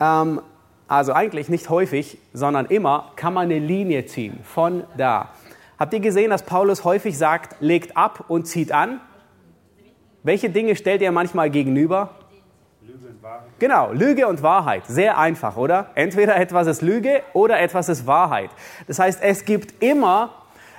ähm, 0.00 0.40
also 0.88 1.12
eigentlich 1.12 1.48
nicht 1.48 1.70
häufig, 1.70 2.18
sondern 2.32 2.66
immer, 2.66 3.12
kann 3.14 3.34
man 3.34 3.44
eine 3.44 3.60
Linie 3.60 4.06
ziehen 4.06 4.40
von 4.42 4.82
da. 4.96 5.30
Habt 5.78 5.92
ihr 5.92 6.00
gesehen, 6.00 6.30
dass 6.30 6.42
Paulus 6.42 6.84
häufig 6.84 7.18
sagt, 7.18 7.56
legt 7.60 7.96
ab 7.96 8.24
und 8.28 8.46
zieht 8.46 8.72
an? 8.72 9.00
Welche 10.22 10.48
Dinge 10.48 10.74
stellt 10.74 11.02
er 11.02 11.12
manchmal 11.12 11.50
gegenüber? 11.50 12.10
Lüge 12.80 13.08
und 13.08 13.22
Wahrheit. 13.22 13.48
Genau, 13.58 13.92
Lüge 13.92 14.26
und 14.26 14.42
Wahrheit. 14.42 14.86
Sehr 14.86 15.18
einfach, 15.18 15.56
oder? 15.56 15.90
Entweder 15.94 16.36
etwas 16.36 16.66
ist 16.66 16.80
Lüge 16.80 17.22
oder 17.34 17.60
etwas 17.60 17.88
ist 17.90 18.06
Wahrheit. 18.06 18.50
Das 18.86 18.98
heißt, 18.98 19.22
es 19.22 19.44
gibt 19.44 19.82
immer, 19.82 20.30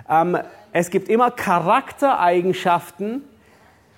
ähm, 0.10 0.40
es 0.74 0.90
gibt 0.90 1.10
immer 1.10 1.30
Charaktereigenschaften, 1.30 3.24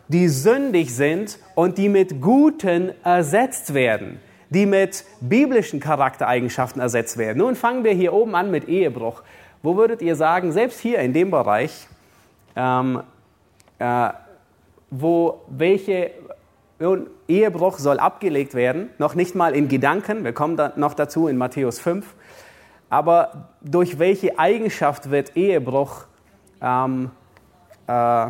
die 0.10 0.28
sündig 0.28 0.94
sind 0.94 1.40
und 1.56 1.78
die 1.78 1.88
mit 1.88 2.20
guten 2.20 2.92
ersetzt 3.06 3.74
werden, 3.74 4.20
die 4.50 4.66
mit 4.66 5.06
biblischen 5.22 5.80
Charaktereigenschaften 5.80 6.82
ersetzt 6.82 7.18
werden. 7.18 7.38
Nun 7.38 7.56
fangen 7.56 7.84
wir 7.84 7.94
hier 7.94 8.12
oben 8.12 8.36
an 8.36 8.52
mit 8.52 8.68
Ehebruch. 8.68 9.24
Wo 9.62 9.76
würdet 9.76 10.02
ihr 10.02 10.16
sagen, 10.16 10.52
selbst 10.52 10.80
hier 10.80 11.00
in 11.00 11.14
dem 11.14 11.32
Bereich, 11.32 11.88
ähm, 12.56 13.04
äh, 13.78 14.10
wo 14.90 15.42
welche 15.48 16.12
Ehebruch 17.28 17.78
soll 17.78 18.00
abgelegt 18.00 18.54
werden, 18.54 18.90
noch 18.98 19.16
nicht 19.16 19.36
mal 19.36 19.54
in 19.54 19.68
Gedanken, 19.68 20.24
wir 20.24 20.34
kommen 20.34 20.56
da 20.56 20.72
noch 20.78 20.94
dazu 20.94 21.28
in 21.28 21.38
Matthäus 21.38 21.80
5, 21.80 22.06
aber 22.90 23.50
durch 23.62 24.00
welche 24.00 24.40
Eigenschaft 24.40 25.12
wird 25.12 25.36
Ehebruch, 25.36 26.06
ähm, 26.62 27.12
äh, 27.88 28.28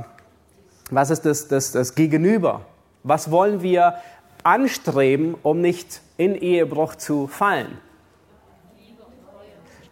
was 0.91 1.09
ist 1.11 1.25
das, 1.25 1.47
das, 1.47 1.71
das 1.71 1.93
Gegenüber? 1.93 2.61
Was 3.03 3.29
wollen 3.29 3.61
wir 3.61 3.95
anstreben, 4.43 5.35
um 5.43 5.61
nicht 5.61 6.01
in 6.17 6.35
Ehebruch 6.35 6.95
zu 6.95 7.27
fallen? 7.27 7.77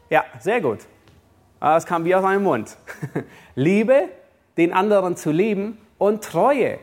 Ja, 0.09 0.23
sehr 0.39 0.61
gut. 0.61 0.79
Es 1.59 1.85
kam 1.85 2.05
wie 2.05 2.15
aus 2.15 2.23
einem 2.23 2.43
Mund. 2.43 2.77
Liebe, 3.55 4.09
den 4.57 4.73
anderen 4.73 5.15
zu 5.15 5.31
lieben 5.31 5.77
und 5.97 6.23
Treue. 6.23 6.79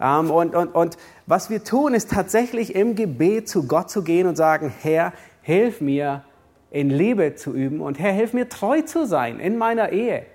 Ähm, 0.00 0.30
und, 0.30 0.54
und, 0.54 0.74
und 0.74 0.96
was 1.26 1.50
wir 1.50 1.64
tun, 1.64 1.94
ist 1.94 2.10
tatsächlich 2.10 2.74
im 2.74 2.94
Gebet 2.94 3.48
zu 3.48 3.66
Gott 3.66 3.90
zu 3.90 4.02
gehen 4.02 4.26
und 4.26 4.36
sagen, 4.36 4.72
Herr, 4.82 5.12
hilf 5.42 5.80
mir, 5.80 6.24
in 6.70 6.90
Liebe 6.90 7.34
zu 7.34 7.54
üben 7.54 7.80
und 7.80 7.98
Herr, 7.98 8.12
hilf 8.12 8.34
mir, 8.34 8.48
treu 8.48 8.82
zu 8.82 9.06
sein 9.06 9.40
in 9.40 9.56
meiner 9.56 9.90
Ehe. 9.90 10.26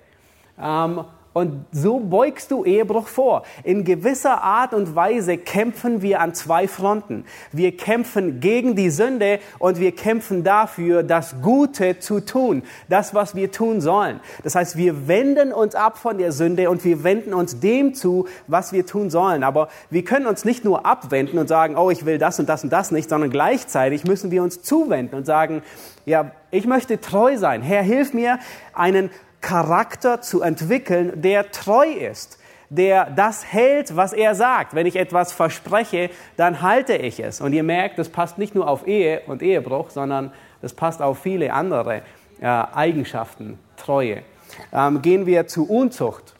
Und 1.34 1.66
so 1.72 2.00
beugst 2.00 2.52
du 2.52 2.64
Ehebruch 2.64 3.08
vor. 3.08 3.44
In 3.64 3.84
gewisser 3.84 4.44
Art 4.44 4.74
und 4.74 4.96
Weise 4.96 5.38
kämpfen 5.38 6.04
wir 6.04 6.22
an 6.22 6.36
zwei 6.36 6.68
Fronten. 6.68 7.26
Wir 7.52 7.76
kämpfen 7.76 8.40
gegen 8.40 8.76
die 8.76 8.92
Sünde 8.92 9.40
und 9.58 9.80
wir 9.80 9.94
kämpfen 9.94 10.44
dafür, 10.44 11.02
das 11.02 11.36
Gute 11.42 11.98
zu 11.98 12.20
tun. 12.20 12.62
Das, 12.88 13.16
was 13.16 13.34
wir 13.34 13.52
tun 13.52 13.82
sollen. 13.82 14.20
Das 14.44 14.54
heißt, 14.54 14.78
wir 14.78 15.08
wenden 15.08 15.52
uns 15.52 15.74
ab 15.74 15.98
von 15.98 16.20
der 16.20 16.32
Sünde 16.32 16.70
und 16.70 16.86
wir 16.86 17.04
wenden 17.04 17.34
uns 17.34 17.60
dem 17.60 17.96
zu, 17.96 18.28
was 18.46 18.72
wir 18.72 18.86
tun 18.86 19.10
sollen. 19.10 19.44
Aber 19.44 19.70
wir 19.90 20.04
können 20.04 20.28
uns 20.28 20.46
nicht 20.46 20.64
nur 20.64 20.86
abwenden 20.86 21.40
und 21.40 21.48
sagen, 21.48 21.78
oh, 21.78 21.90
ich 21.90 22.06
will 22.06 22.20
das 22.20 22.40
und 22.40 22.48
das 22.48 22.64
und 22.64 22.72
das 22.72 22.92
nicht, 22.92 23.10
sondern 23.10 23.32
gleichzeitig 23.32 24.04
müssen 24.04 24.30
wir 24.30 24.44
uns 24.44 24.62
zuwenden 24.62 25.16
und 25.16 25.26
sagen, 25.26 25.64
ja, 26.06 26.32
ich 26.52 26.68
möchte 26.68 27.02
treu 27.02 27.38
sein. 27.38 27.64
Herr, 27.64 27.82
hilf 27.82 28.14
mir, 28.14 28.38
einen 28.74 29.10
Charakter 29.44 30.22
zu 30.22 30.42
entwickeln, 30.42 31.22
der 31.22 31.52
treu 31.52 31.88
ist, 31.88 32.40
der 32.70 33.12
das 33.12 33.46
hält, 33.46 33.96
was 33.96 34.14
er 34.14 34.34
sagt. 34.34 34.74
Wenn 34.74 34.88
ich 34.88 34.96
etwas 34.96 35.32
verspreche, 35.32 36.10
dann 36.38 36.64
halte 36.64 36.96
ich 36.96 37.20
es. 37.20 37.42
Und 37.42 37.54
ihr 37.54 37.62
merkt, 37.62 38.00
das 38.00 38.10
passt 38.10 38.40
nicht 38.40 38.56
nur 38.56 38.68
auf 38.68 38.88
Ehe 38.88 39.22
und 39.28 39.44
Ehebruch, 39.44 39.92
sondern 39.92 40.32
das 40.62 40.74
passt 40.74 41.02
auf 41.02 41.20
viele 41.20 41.54
andere 41.54 42.02
äh, 42.42 42.46
Eigenschaften, 42.48 43.60
Treue. 43.78 44.24
Ähm, 44.72 45.04
gehen 45.04 45.28
wir 45.28 45.46
zu 45.46 45.70
Unzucht. 45.70 46.34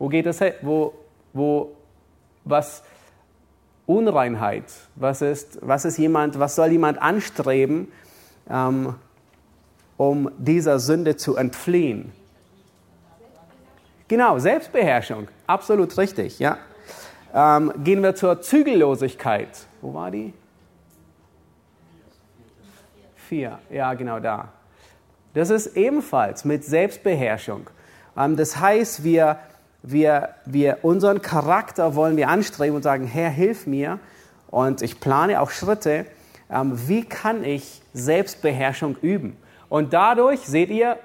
Wo 0.00 0.08
geht 0.08 0.26
es? 0.26 0.40
Wo, 0.62 0.94
wo, 1.32 1.76
was, 2.44 2.82
Unreinheit. 3.86 4.64
Was 4.96 5.22
ist, 5.22 5.58
was 5.62 5.84
ist 5.84 5.96
jemand, 5.96 6.38
was 6.38 6.56
soll 6.56 6.72
jemand 6.72 7.00
anstreben, 7.00 7.92
ähm, 8.50 8.94
um 9.96 10.30
dieser 10.38 10.80
Sünde 10.80 11.16
zu 11.16 11.36
entfliehen? 11.36 12.12
Genau, 14.08 14.38
Selbstbeherrschung, 14.38 15.28
absolut 15.46 15.96
richtig, 15.98 16.38
ja. 16.38 16.58
Ähm, 17.34 17.72
gehen 17.82 18.02
wir 18.02 18.14
zur 18.14 18.40
Zügellosigkeit. 18.40 19.48
Wo 19.82 19.92
war 19.92 20.10
die? 20.10 20.32
Vier, 23.16 23.58
ja, 23.68 23.92
genau 23.94 24.20
da. 24.20 24.52
Das 25.34 25.50
ist 25.50 25.76
ebenfalls 25.76 26.44
mit 26.44 26.64
Selbstbeherrschung. 26.64 27.68
Ähm, 28.16 28.36
das 28.36 28.58
heißt, 28.58 29.02
wir, 29.02 29.40
wir, 29.82 30.30
wir 30.44 30.78
unseren 30.82 31.20
Charakter 31.20 31.96
wollen 31.96 32.16
wir 32.16 32.28
anstreben 32.28 32.76
und 32.76 32.82
sagen, 32.82 33.06
Herr, 33.06 33.30
hilf 33.30 33.66
mir. 33.66 33.98
Und 34.48 34.80
ich 34.82 35.00
plane 35.00 35.40
auch 35.40 35.50
Schritte, 35.50 36.06
ähm, 36.48 36.88
wie 36.88 37.04
kann 37.04 37.42
ich 37.42 37.82
Selbstbeherrschung 37.92 38.96
üben? 39.02 39.36
Und 39.68 39.92
dadurch, 39.92 40.40
seht 40.40 40.70
ihr, 40.70 40.98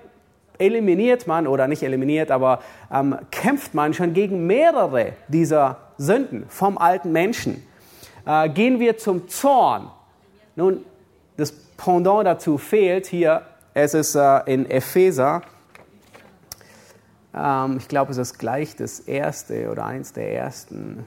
eliminiert 0.62 1.28
man 1.28 1.48
oder 1.48 1.68
nicht 1.68 1.84
eliminiert, 1.84 2.32
aber 2.32 2.62
ähm, 2.92 3.18
kämpft 3.32 3.74
man 3.74 3.94
schon 3.94 4.14
gegen 4.14 4.48
mehrere 4.48 5.14
dieser 5.28 5.78
Sünden 5.98 6.46
vom 6.48 6.78
alten 6.78 7.12
Menschen. 7.12 7.66
Äh, 8.26 8.50
gehen 8.50 8.80
wir 8.80 8.98
zum 8.98 9.28
Zorn. 9.28 9.90
Nun, 10.56 10.86
das 11.38 11.52
Pendant 11.52 12.28
dazu 12.28 12.58
fehlt 12.58 13.08
hier. 13.08 13.42
Es 13.74 13.94
ist 13.94 14.16
äh, 14.16 14.40
in 14.46 14.70
Epheser. 14.70 15.42
Ähm, 17.34 17.78
ich 17.78 17.88
glaube, 17.88 18.12
es 18.12 18.18
ist 18.18 18.38
gleich 18.38 18.76
das 18.76 19.00
erste 19.00 19.70
oder 19.70 19.86
eins 19.86 20.14
der 20.14 20.34
ersten, 20.34 21.06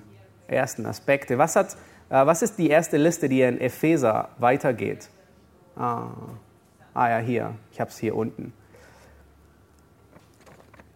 ersten 0.48 0.86
Aspekte. 0.86 1.38
Was, 1.38 1.54
hat, 1.54 1.76
äh, 2.08 2.26
was 2.26 2.42
ist 2.42 2.58
die 2.58 2.70
erste 2.70 2.96
Liste, 2.96 3.28
die 3.28 3.42
in 3.42 3.60
Epheser 3.60 4.30
weitergeht? 4.38 5.08
Ah, 5.76 6.08
ah 6.94 7.10
ja, 7.10 7.18
hier. 7.18 7.54
Ich 7.70 7.80
habe 7.80 7.90
es 7.90 7.98
hier 7.98 8.16
unten. 8.16 8.52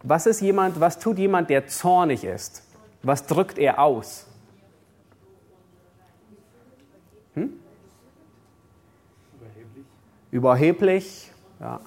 Was 0.03 0.25
ist 0.25 0.41
jemand, 0.41 0.79
was 0.79 0.99
tut 0.99 1.17
jemand, 1.17 1.49
der 1.49 1.67
zornig 1.67 2.23
ist? 2.23 2.63
Was 3.03 3.25
drückt 3.25 3.57
er 3.57 3.79
aus? 3.79 4.25
Hm? 7.33 7.53
Überheblich. 9.33 9.85
Überheblich, 10.31 11.31
ja. 11.59 11.79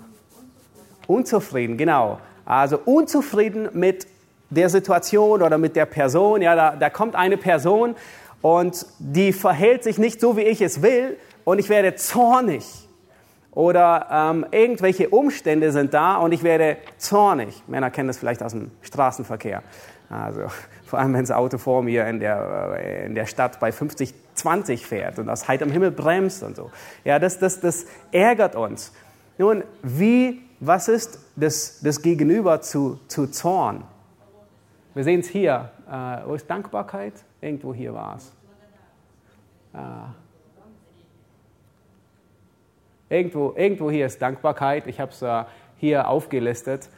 Unzufrieden, 1.06 1.76
genau. 1.76 2.20
Also 2.44 2.78
unzufrieden 2.84 3.68
mit 3.72 4.06
der 4.50 4.68
Situation 4.68 5.42
oder 5.42 5.58
mit 5.58 5.76
der 5.76 5.86
Person. 5.86 6.42
Ja, 6.42 6.54
da, 6.54 6.76
da 6.76 6.90
kommt 6.90 7.14
eine 7.14 7.36
Person 7.36 7.96
und 8.42 8.86
die 8.98 9.32
verhält 9.32 9.84
sich 9.84 9.98
nicht 9.98 10.20
so, 10.20 10.36
wie 10.36 10.42
ich 10.42 10.60
es 10.60 10.82
will 10.82 11.16
und 11.44 11.58
ich 11.58 11.68
werde 11.68 11.94
zornig 11.94 12.81
oder 13.52 14.06
ähm, 14.10 14.46
irgendwelche 14.50 15.10
Umstände 15.10 15.72
sind 15.72 15.92
da 15.92 16.16
und 16.16 16.32
ich 16.32 16.42
werde 16.42 16.78
zornig. 16.96 17.62
Männer 17.66 17.90
kennen 17.90 18.08
das 18.08 18.18
vielleicht 18.18 18.42
aus 18.42 18.52
dem 18.52 18.70
Straßenverkehr. 18.80 19.62
Also 20.08 20.42
vor 20.86 20.98
allem, 20.98 21.12
wenn 21.14 21.20
das 21.20 21.30
Auto 21.30 21.58
vor 21.58 21.82
mir 21.82 22.06
in 22.06 22.18
der, 22.18 22.78
äh, 22.78 23.06
in 23.06 23.14
der 23.14 23.26
Stadt 23.26 23.60
bei 23.60 23.70
50, 23.70 24.14
20 24.34 24.86
fährt 24.86 25.18
und 25.18 25.28
aus 25.28 25.48
heiterem 25.48 25.70
Himmel 25.70 25.90
bremst 25.90 26.42
und 26.42 26.56
so. 26.56 26.70
Ja, 27.04 27.18
das, 27.18 27.38
das, 27.38 27.60
das 27.60 27.86
ärgert 28.10 28.54
uns. 28.54 28.92
Nun, 29.36 29.64
wie, 29.82 30.40
was 30.60 30.88
ist 30.88 31.18
das, 31.36 31.80
das 31.80 32.00
Gegenüber 32.00 32.62
zu, 32.62 33.00
zu 33.08 33.26
Zorn? 33.26 33.84
Wir 34.94 35.04
sehen 35.04 35.20
es 35.20 35.28
hier. 35.28 35.70
Äh, 35.90 36.26
wo 36.26 36.34
ist 36.34 36.48
Dankbarkeit? 36.48 37.14
Irgendwo 37.40 37.74
hier 37.74 37.92
war 37.92 38.16
es. 38.16 38.32
Äh, 39.74 39.78
Irgendwo, 43.12 43.52
irgendwo 43.54 43.90
hier 43.90 44.06
ist 44.06 44.22
Dankbarkeit. 44.22 44.86
Ich 44.86 44.98
habe 44.98 45.12
es 45.12 45.20
äh, 45.20 45.44
hier 45.76 46.08
aufgelistet. 46.08 46.88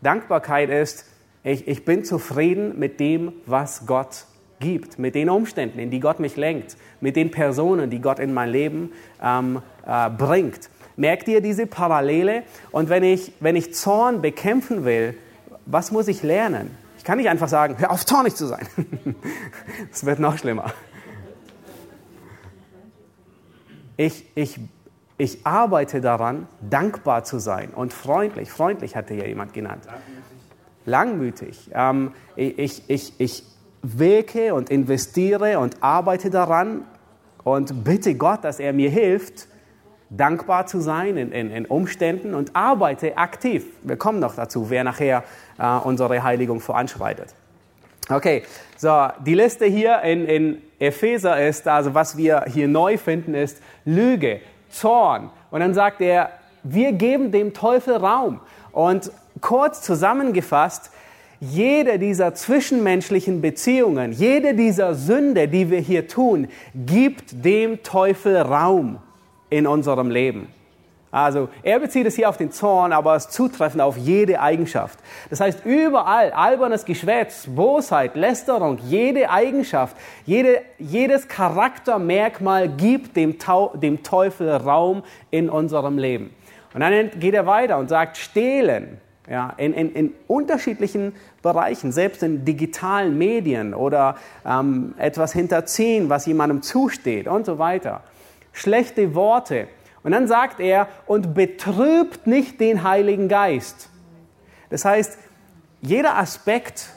Dankbarkeit 0.00 0.70
ist, 0.70 1.04
ich, 1.42 1.68
ich 1.68 1.84
bin 1.84 2.02
zufrieden 2.02 2.78
mit 2.78 2.98
dem, 2.98 3.30
was 3.44 3.86
Gott 3.86 4.24
gibt, 4.58 4.98
mit 4.98 5.14
den 5.14 5.28
Umständen, 5.28 5.78
in 5.80 5.90
die 5.90 6.00
Gott 6.00 6.18
mich 6.18 6.36
lenkt, 6.36 6.78
mit 7.02 7.14
den 7.14 7.30
Personen, 7.30 7.90
die 7.90 8.00
Gott 8.00 8.20
in 8.20 8.32
mein 8.32 8.48
Leben 8.48 8.92
ähm, 9.22 9.60
äh, 9.86 10.08
bringt. 10.08 10.70
Merkt 10.96 11.28
ihr 11.28 11.42
diese 11.42 11.66
Parallele? 11.66 12.44
Und 12.72 12.88
wenn 12.88 13.02
ich, 13.02 13.32
wenn 13.40 13.54
ich 13.54 13.74
Zorn 13.74 14.22
bekämpfen 14.22 14.86
will, 14.86 15.14
was 15.66 15.92
muss 15.92 16.08
ich 16.08 16.22
lernen? 16.22 16.70
Ich 16.96 17.04
kann 17.04 17.18
nicht 17.18 17.28
einfach 17.28 17.48
sagen, 17.48 17.76
hör 17.76 17.90
auf, 17.90 18.06
zornig 18.06 18.34
zu 18.34 18.46
sein. 18.46 18.66
Es 19.92 20.06
wird 20.06 20.20
noch 20.20 20.38
schlimmer. 20.38 20.72
Ich, 23.98 24.24
ich 24.34 24.58
ich 25.16 25.46
arbeite 25.46 26.00
daran, 26.00 26.48
dankbar 26.60 27.24
zu 27.24 27.38
sein 27.38 27.70
und 27.70 27.92
freundlich. 27.92 28.50
Freundlich 28.50 28.96
hatte 28.96 29.14
ja 29.14 29.24
jemand 29.24 29.52
genannt. 29.52 29.84
Langmütig. 30.86 31.70
Ähm, 31.72 32.12
ich, 32.36 32.82
ich, 32.88 33.18
ich 33.18 33.44
wirke 33.82 34.54
und 34.54 34.70
investiere 34.70 35.58
und 35.58 35.82
arbeite 35.82 36.30
daran 36.30 36.84
und 37.44 37.84
bitte 37.84 38.14
Gott, 38.14 38.42
dass 38.42 38.58
er 38.58 38.72
mir 38.72 38.90
hilft, 38.90 39.46
dankbar 40.10 40.66
zu 40.66 40.80
sein 40.80 41.16
in, 41.16 41.32
in, 41.32 41.50
in 41.50 41.66
Umständen 41.66 42.34
und 42.34 42.54
arbeite 42.56 43.16
aktiv. 43.16 43.66
Wir 43.82 43.96
kommen 43.96 44.18
noch 44.18 44.34
dazu, 44.34 44.70
wer 44.70 44.84
nachher 44.84 45.24
äh, 45.58 45.76
unsere 45.78 46.22
Heiligung 46.22 46.60
voranschreitet. 46.60 47.34
Okay, 48.08 48.42
so 48.76 49.08
die 49.24 49.34
Liste 49.34 49.64
hier 49.64 50.02
in, 50.02 50.26
in 50.26 50.62
Epheser 50.78 51.46
ist, 51.46 51.66
also 51.66 51.94
was 51.94 52.16
wir 52.16 52.44
hier 52.48 52.68
neu 52.68 52.98
finden, 52.98 53.34
ist 53.34 53.62
Lüge, 53.86 54.40
Zorn. 54.74 55.30
Und 55.50 55.60
dann 55.60 55.74
sagt 55.74 56.00
er, 56.00 56.30
wir 56.62 56.92
geben 56.92 57.30
dem 57.30 57.54
Teufel 57.54 57.96
Raum. 57.96 58.40
Und 58.72 59.10
kurz 59.40 59.82
zusammengefasst, 59.82 60.90
jede 61.40 61.98
dieser 61.98 62.34
zwischenmenschlichen 62.34 63.40
Beziehungen, 63.40 64.12
jede 64.12 64.54
dieser 64.54 64.94
Sünde, 64.94 65.48
die 65.48 65.70
wir 65.70 65.80
hier 65.80 66.08
tun, 66.08 66.48
gibt 66.74 67.44
dem 67.44 67.82
Teufel 67.82 68.38
Raum 68.38 68.98
in 69.50 69.66
unserem 69.66 70.10
Leben. 70.10 70.48
Also 71.14 71.48
er 71.62 71.78
bezieht 71.78 72.08
es 72.08 72.16
hier 72.16 72.28
auf 72.28 72.38
den 72.38 72.50
Zorn, 72.50 72.92
aber 72.92 73.14
es 73.14 73.28
zutreffend 73.28 73.80
auf 73.80 73.96
jede 73.96 74.40
Eigenschaft. 74.40 74.98
Das 75.30 75.38
heißt, 75.38 75.64
überall 75.64 76.32
albernes 76.32 76.84
Geschwätz, 76.84 77.46
Bosheit, 77.46 78.16
Lästerung, 78.16 78.78
jede 78.88 79.30
Eigenschaft, 79.30 79.96
jede, 80.26 80.62
jedes 80.76 81.28
Charaktermerkmal 81.28 82.68
gibt 82.68 83.16
dem, 83.16 83.38
Tau, 83.38 83.72
dem 83.76 84.02
Teufel 84.02 84.50
Raum 84.50 85.04
in 85.30 85.48
unserem 85.48 85.98
Leben. 85.98 86.34
Und 86.74 86.80
dann 86.80 87.10
geht 87.20 87.34
er 87.34 87.46
weiter 87.46 87.78
und 87.78 87.88
sagt, 87.88 88.16
stehlen, 88.16 88.98
ja, 89.30 89.54
in, 89.56 89.72
in, 89.72 89.92
in 89.92 90.14
unterschiedlichen 90.26 91.14
Bereichen, 91.42 91.92
selbst 91.92 92.24
in 92.24 92.44
digitalen 92.44 93.16
Medien 93.16 93.72
oder 93.72 94.16
ähm, 94.44 94.94
etwas 94.98 95.32
hinterziehen, 95.32 96.10
was 96.10 96.26
jemandem 96.26 96.60
zusteht 96.60 97.28
und 97.28 97.46
so 97.46 97.60
weiter. 97.60 98.00
Schlechte 98.52 99.14
Worte, 99.14 99.68
und 100.04 100.12
dann 100.12 100.28
sagt 100.28 100.60
er, 100.60 100.86
und 101.06 101.34
betrübt 101.34 102.28
nicht 102.28 102.60
den 102.60 102.84
Heiligen 102.84 103.26
Geist. 103.26 103.90
Das 104.70 104.84
heißt, 104.84 105.18
jeder 105.82 106.16
Aspekt 106.16 106.90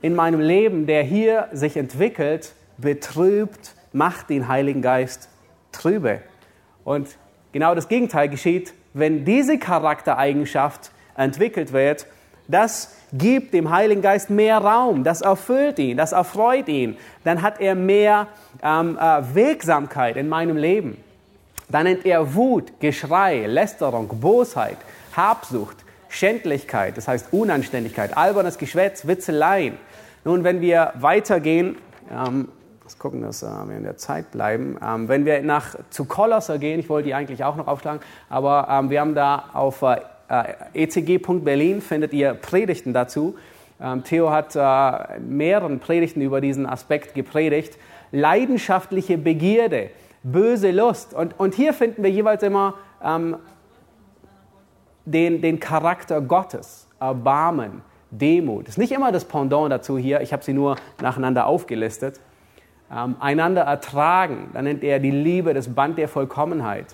in 0.00 0.14
meinem 0.14 0.40
Leben, 0.40 0.86
der 0.86 1.02
hier 1.02 1.48
sich 1.52 1.76
entwickelt, 1.76 2.54
betrübt, 2.78 3.74
macht 3.92 4.30
den 4.30 4.48
Heiligen 4.48 4.80
Geist 4.80 5.28
trübe. 5.72 6.22
Und 6.84 7.08
genau 7.52 7.74
das 7.74 7.88
Gegenteil 7.88 8.30
geschieht, 8.30 8.72
wenn 8.94 9.26
diese 9.26 9.58
Charaktereigenschaft 9.58 10.90
entwickelt 11.14 11.72
wird, 11.72 12.06
Das 12.50 12.96
gibt 13.12 13.54
dem 13.54 13.70
Heiligen 13.70 14.02
Geist 14.02 14.28
mehr 14.28 14.58
Raum, 14.58 15.04
das 15.04 15.20
erfüllt 15.20 15.78
ihn, 15.78 15.96
das 15.96 16.12
erfreut 16.12 16.68
ihn. 16.68 16.96
Dann 17.22 17.42
hat 17.42 17.60
er 17.60 17.76
mehr 17.76 18.26
ähm, 18.62 18.98
äh, 18.98 19.34
Wirksamkeit 19.34 20.16
in 20.16 20.28
meinem 20.28 20.56
Leben. 20.56 20.96
Dann 21.70 21.84
nennt 21.84 22.04
er 22.04 22.34
Wut, 22.34 22.80
Geschrei, 22.80 23.46
Lästerung, 23.46 24.08
Bosheit, 24.20 24.78
Habsucht, 25.16 25.76
Schändlichkeit, 26.08 26.96
das 26.96 27.06
heißt 27.06 27.32
Unanständigkeit, 27.32 28.16
albernes 28.16 28.58
Geschwätz, 28.58 29.06
Witzeleien. 29.06 29.76
Nun, 30.24 30.44
wenn 30.44 30.60
wir 30.60 30.92
weitergehen, 30.98 31.76
ähm, 32.10 32.48
Let's 32.90 32.98
gucken, 32.98 33.22
dass 33.22 33.44
äh, 33.44 33.46
wir 33.46 33.76
in 33.76 33.84
der 33.84 33.98
Zeit 33.98 34.32
bleiben. 34.32 34.76
Ähm, 34.84 35.06
wenn 35.06 35.24
wir 35.24 35.42
nach 35.42 35.76
zu 35.90 36.06
Kolosser 36.06 36.58
gehen, 36.58 36.80
ich 36.80 36.88
wollte 36.88 37.06
die 37.06 37.14
eigentlich 37.14 37.44
auch 37.44 37.54
noch 37.54 37.68
aufschlagen, 37.68 38.00
aber 38.28 38.66
ähm, 38.68 38.90
wir 38.90 39.00
haben 39.00 39.14
da 39.14 39.44
auf 39.52 39.82
äh, 39.82 40.00
ecg.berlin 40.74 41.82
findet 41.82 42.12
ihr 42.12 42.34
Predigten 42.34 42.92
dazu. 42.92 43.36
Ähm, 43.80 44.02
Theo 44.02 44.32
hat 44.32 44.56
äh, 44.56 45.20
mehreren 45.20 45.78
Predigten 45.78 46.20
über 46.20 46.40
diesen 46.40 46.66
Aspekt 46.66 47.14
gepredigt. 47.14 47.78
Leidenschaftliche 48.10 49.16
Begierde, 49.18 49.90
böse 50.22 50.70
Lust. 50.70 51.14
Und, 51.14 51.38
und 51.38 51.54
hier 51.54 51.72
finden 51.72 52.02
wir 52.02 52.10
jeweils 52.10 52.42
immer 52.42 52.74
ähm, 53.02 53.36
den, 55.04 55.40
den 55.40 55.60
Charakter 55.60 56.20
Gottes, 56.20 56.88
Erbarmen, 57.00 57.82
Demut. 58.10 58.66
Das 58.66 58.74
ist 58.74 58.78
nicht 58.78 58.92
immer 58.92 59.12
das 59.12 59.24
Pendant 59.24 59.70
dazu 59.70 59.96
hier, 59.96 60.20
ich 60.20 60.32
habe 60.32 60.42
sie 60.42 60.52
nur 60.52 60.76
nacheinander 61.00 61.46
aufgelistet 61.46 62.20
ähm, 62.94 63.16
einander 63.20 63.62
ertragen. 63.62 64.50
Dann 64.52 64.64
nennt 64.64 64.82
er 64.82 64.98
die 64.98 65.10
Liebe 65.10 65.54
das 65.54 65.72
Band 65.72 65.98
der 65.98 66.08
Vollkommenheit. 66.08 66.86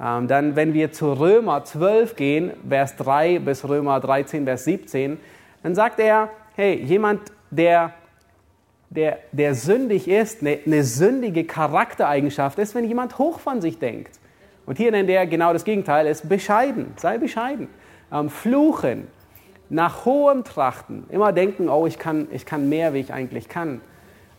Ähm, 0.00 0.28
dann, 0.28 0.56
wenn 0.56 0.74
wir 0.74 0.92
zu 0.92 1.12
Römer 1.12 1.64
12 1.64 2.16
gehen, 2.16 2.52
Vers 2.68 2.96
3 2.96 3.40
bis 3.40 3.66
Römer 3.68 4.00
13, 4.00 4.44
Vers 4.44 4.64
17, 4.64 5.18
dann 5.62 5.74
sagt 5.74 6.00
er, 6.00 6.30
hey, 6.54 6.82
jemand, 6.82 7.32
der, 7.50 7.92
der, 8.96 9.18
der 9.32 9.54
sündig 9.54 10.08
ist, 10.08 10.40
eine, 10.40 10.58
eine 10.66 10.82
sündige 10.82 11.44
Charaktereigenschaft 11.44 12.58
ist, 12.58 12.74
wenn 12.74 12.84
jemand 12.84 13.18
hoch 13.18 13.38
von 13.38 13.60
sich 13.60 13.78
denkt. 13.78 14.18
Und 14.64 14.78
hier 14.78 14.90
nennt 14.90 15.08
er 15.08 15.26
genau 15.26 15.52
das 15.52 15.64
Gegenteil, 15.64 16.06
ist 16.06 16.28
bescheiden, 16.28 16.92
sei 16.96 17.18
bescheiden. 17.18 17.68
Ähm, 18.12 18.30
fluchen, 18.30 19.06
nach 19.68 20.04
hohem 20.04 20.42
Trachten, 20.44 21.04
immer 21.10 21.32
denken, 21.32 21.68
oh, 21.68 21.86
ich 21.86 21.98
kann, 21.98 22.26
ich 22.32 22.46
kann 22.46 22.68
mehr, 22.68 22.94
wie 22.94 23.00
ich 23.00 23.12
eigentlich 23.12 23.48
kann 23.48 23.80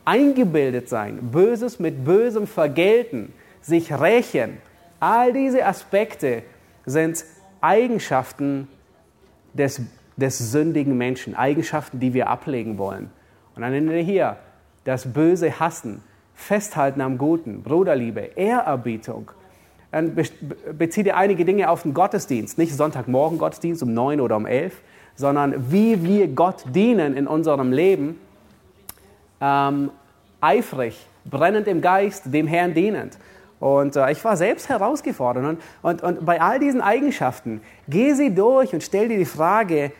eingebildet 0.07 0.87
sein, 0.87 1.31
Böses 1.33 1.79
mit 1.79 2.05
Bösem 2.05 2.47
vergelten, 2.47 3.33
sich 3.59 3.91
rächen. 3.91 4.57
All 5.01 5.33
diese 5.33 5.65
Aspekte 5.65 6.43
sind 6.85 7.25
Eigenschaften 7.59 8.69
des, 9.53 9.81
des 10.15 10.51
sündigen 10.51 10.97
Menschen, 10.97 11.35
Eigenschaften, 11.35 11.99
die 11.99 12.13
wir 12.13 12.29
ablegen 12.29 12.77
wollen. 12.77 13.11
Und 13.53 13.63
dann 13.63 13.71
nennen 13.73 13.89
wir 13.89 14.01
hier 14.01 14.37
das 14.87 15.11
Böse 15.11 15.59
hassen, 15.59 16.01
Festhalten 16.33 17.01
am 17.01 17.17
Guten, 17.17 17.61
Bruderliebe, 17.61 18.21
Ehrerbietung. 18.35 19.31
Dann 19.91 20.15
bezieht 20.77 21.05
ihr 21.07 21.17
einige 21.17 21.43
Dinge 21.43 21.69
auf 21.69 21.81
den 21.81 21.93
Gottesdienst, 21.93 22.57
nicht 22.57 22.73
Sonntagmorgen 22.73 23.37
Gottesdienst 23.37 23.83
um 23.83 23.93
neun 23.93 24.21
oder 24.21 24.37
um 24.37 24.45
elf, 24.45 24.81
sondern 25.15 25.71
wie 25.71 26.03
wir 26.03 26.29
Gott 26.29 26.63
dienen 26.73 27.17
in 27.17 27.27
unserem 27.27 27.73
Leben 27.73 28.17
ähm, 29.41 29.91
eifrig, 30.39 31.05
brennend 31.25 31.67
im 31.67 31.81
Geist, 31.81 32.23
dem 32.33 32.47
Herrn 32.47 32.73
dienend. 32.73 33.17
Und 33.59 33.97
äh, 33.97 34.11
ich 34.11 34.23
war 34.23 34.37
selbst 34.37 34.69
herausgefordert. 34.69 35.43
Und, 35.43 35.59
und, 35.81 36.01
und 36.01 36.25
bei 36.25 36.39
all 36.39 36.59
diesen 36.59 36.79
Eigenschaften, 36.79 37.59
geh 37.89 38.13
sie 38.13 38.33
durch 38.33 38.73
und 38.73 38.83
stell 38.83 39.09
dir 39.09 39.17
die 39.17 39.25
Frage, 39.25 39.91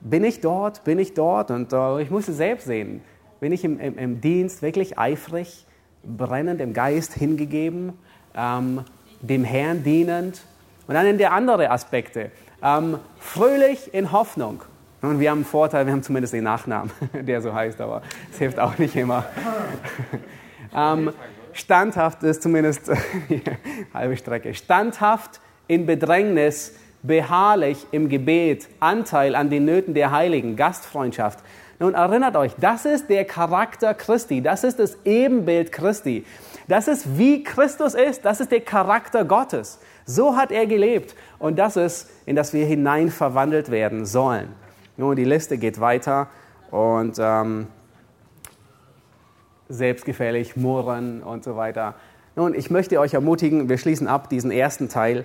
bin 0.00 0.24
ich 0.24 0.40
dort, 0.40 0.84
bin 0.84 0.98
ich 0.98 1.12
dort? 1.12 1.50
Und 1.50 1.72
äh, 1.72 2.00
ich 2.00 2.10
musste 2.10 2.32
selbst 2.32 2.66
sehen, 2.66 3.02
bin 3.42 3.50
ich 3.50 3.64
im, 3.64 3.80
im, 3.80 3.98
im, 3.98 4.20
Dienst 4.20 4.62
wirklich 4.62 5.00
eifrig, 5.00 5.66
brennend 6.04 6.60
im 6.60 6.72
Geist 6.72 7.14
hingegeben, 7.14 7.92
ähm, 8.36 8.84
dem 9.20 9.42
Herrn 9.42 9.82
dienend? 9.82 10.42
Und 10.86 10.94
dann 10.94 11.06
in 11.06 11.18
der 11.18 11.32
andere 11.32 11.68
Aspekte, 11.72 12.30
ähm, 12.62 13.00
fröhlich 13.18 13.92
in 13.92 14.12
Hoffnung. 14.12 14.62
Und 15.00 15.18
wir 15.18 15.30
haben 15.30 15.38
einen 15.38 15.44
Vorteil, 15.44 15.86
wir 15.86 15.92
haben 15.92 16.04
zumindest 16.04 16.34
den 16.34 16.44
Nachnamen, 16.44 16.92
der 17.12 17.42
so 17.42 17.52
heißt, 17.52 17.80
aber 17.80 18.02
es 18.30 18.38
hilft 18.38 18.60
auch 18.60 18.78
nicht 18.78 18.94
immer. 18.94 19.24
ähm, 20.76 21.10
standhaft 21.52 22.22
ist 22.22 22.44
zumindest 22.44 22.92
halbe 23.92 24.16
Strecke. 24.16 24.54
Standhaft 24.54 25.40
in 25.66 25.84
Bedrängnis, 25.84 26.76
beharrlich 27.02 27.88
im 27.90 28.08
Gebet, 28.08 28.68
Anteil 28.78 29.34
an 29.34 29.50
den 29.50 29.64
Nöten 29.64 29.94
der 29.94 30.12
Heiligen, 30.12 30.54
Gastfreundschaft. 30.54 31.40
Nun 31.82 31.94
erinnert 31.94 32.36
euch, 32.36 32.52
das 32.60 32.84
ist 32.84 33.10
der 33.10 33.24
Charakter 33.24 33.92
Christi, 33.92 34.40
das 34.40 34.62
ist 34.62 34.78
das 34.78 34.96
Ebenbild 35.04 35.72
Christi. 35.72 36.24
Das 36.68 36.86
ist 36.86 37.18
wie 37.18 37.42
Christus 37.42 37.94
ist, 37.94 38.24
das 38.24 38.38
ist 38.38 38.52
der 38.52 38.60
Charakter 38.60 39.24
Gottes. 39.24 39.80
So 40.06 40.36
hat 40.36 40.52
er 40.52 40.66
gelebt 40.66 41.16
und 41.40 41.58
das 41.58 41.76
ist, 41.76 42.08
in 42.24 42.36
das 42.36 42.52
wir 42.52 42.66
hinein 42.66 43.08
verwandelt 43.08 43.72
werden 43.72 44.06
sollen. 44.06 44.54
Nun, 44.96 45.16
die 45.16 45.24
Liste 45.24 45.58
geht 45.58 45.80
weiter 45.80 46.28
und 46.70 47.16
ähm, 47.18 47.66
selbstgefällig, 49.68 50.54
murren 50.54 51.20
und 51.20 51.42
so 51.42 51.56
weiter. 51.56 51.96
Nun, 52.36 52.54
ich 52.54 52.70
möchte 52.70 53.00
euch 53.00 53.14
ermutigen, 53.14 53.68
wir 53.68 53.76
schließen 53.76 54.06
ab 54.06 54.30
diesen 54.30 54.52
ersten 54.52 54.88
Teil. 54.88 55.24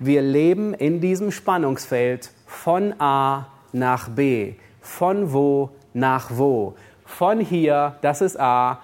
Wir 0.00 0.20
leben 0.20 0.74
in 0.74 1.00
diesem 1.00 1.30
Spannungsfeld 1.30 2.32
von 2.48 2.92
A 3.00 3.46
nach 3.72 4.08
B, 4.08 4.54
von 4.80 5.32
wo 5.32 5.70
nach 5.94 6.30
wo, 6.32 6.74
von 7.04 7.40
hier, 7.40 7.96
das 8.00 8.20
ist 8.20 8.38
A, 8.38 8.80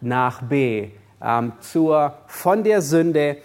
nach 0.00 0.42
B, 0.42 0.90
ähm, 1.22 1.52
zur, 1.60 2.14
von 2.26 2.62
der 2.62 2.82
Sünde 2.82 3.38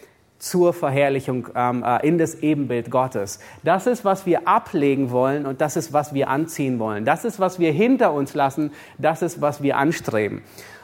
zur 0.44 0.74
Verherrlichung 0.74 1.48
ähm, 1.56 1.84
äh, 1.84 2.06
in 2.06 2.18
das 2.18 2.36
Ebenbild 2.36 2.92
Gottes. 2.92 3.40
Das 3.64 3.88
ist, 3.88 4.04
was 4.04 4.26
wir 4.26 4.48
ablegen 4.48 5.10
wollen 5.10 5.46
und 5.46 5.62
das 5.62 5.78
ist, 5.78 5.94
was 5.94 6.14
wir 6.14 6.28
anziehen 6.28 6.80
wollen. 6.80 7.06
Das 7.06 7.24
ist, 7.24 7.40
was 7.40 7.60
wir 7.60 7.72
hinter 7.72 8.12
uns 8.12 8.34
lassen. 8.34 8.72
Das 8.98 9.22
ist, 9.22 9.40
was 9.40 9.64
wir 9.64 9.78
anstreben. 9.78 10.42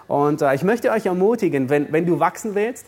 Und 0.07 0.41
äh, 0.41 0.55
ich 0.55 0.63
möchte 0.63 0.91
euch 0.91 1.05
ermutigen, 1.05 1.69
wenn, 1.69 1.91
wenn 1.91 2.05
du 2.05 2.19
wachsen 2.21 2.55
willst, 2.55 2.85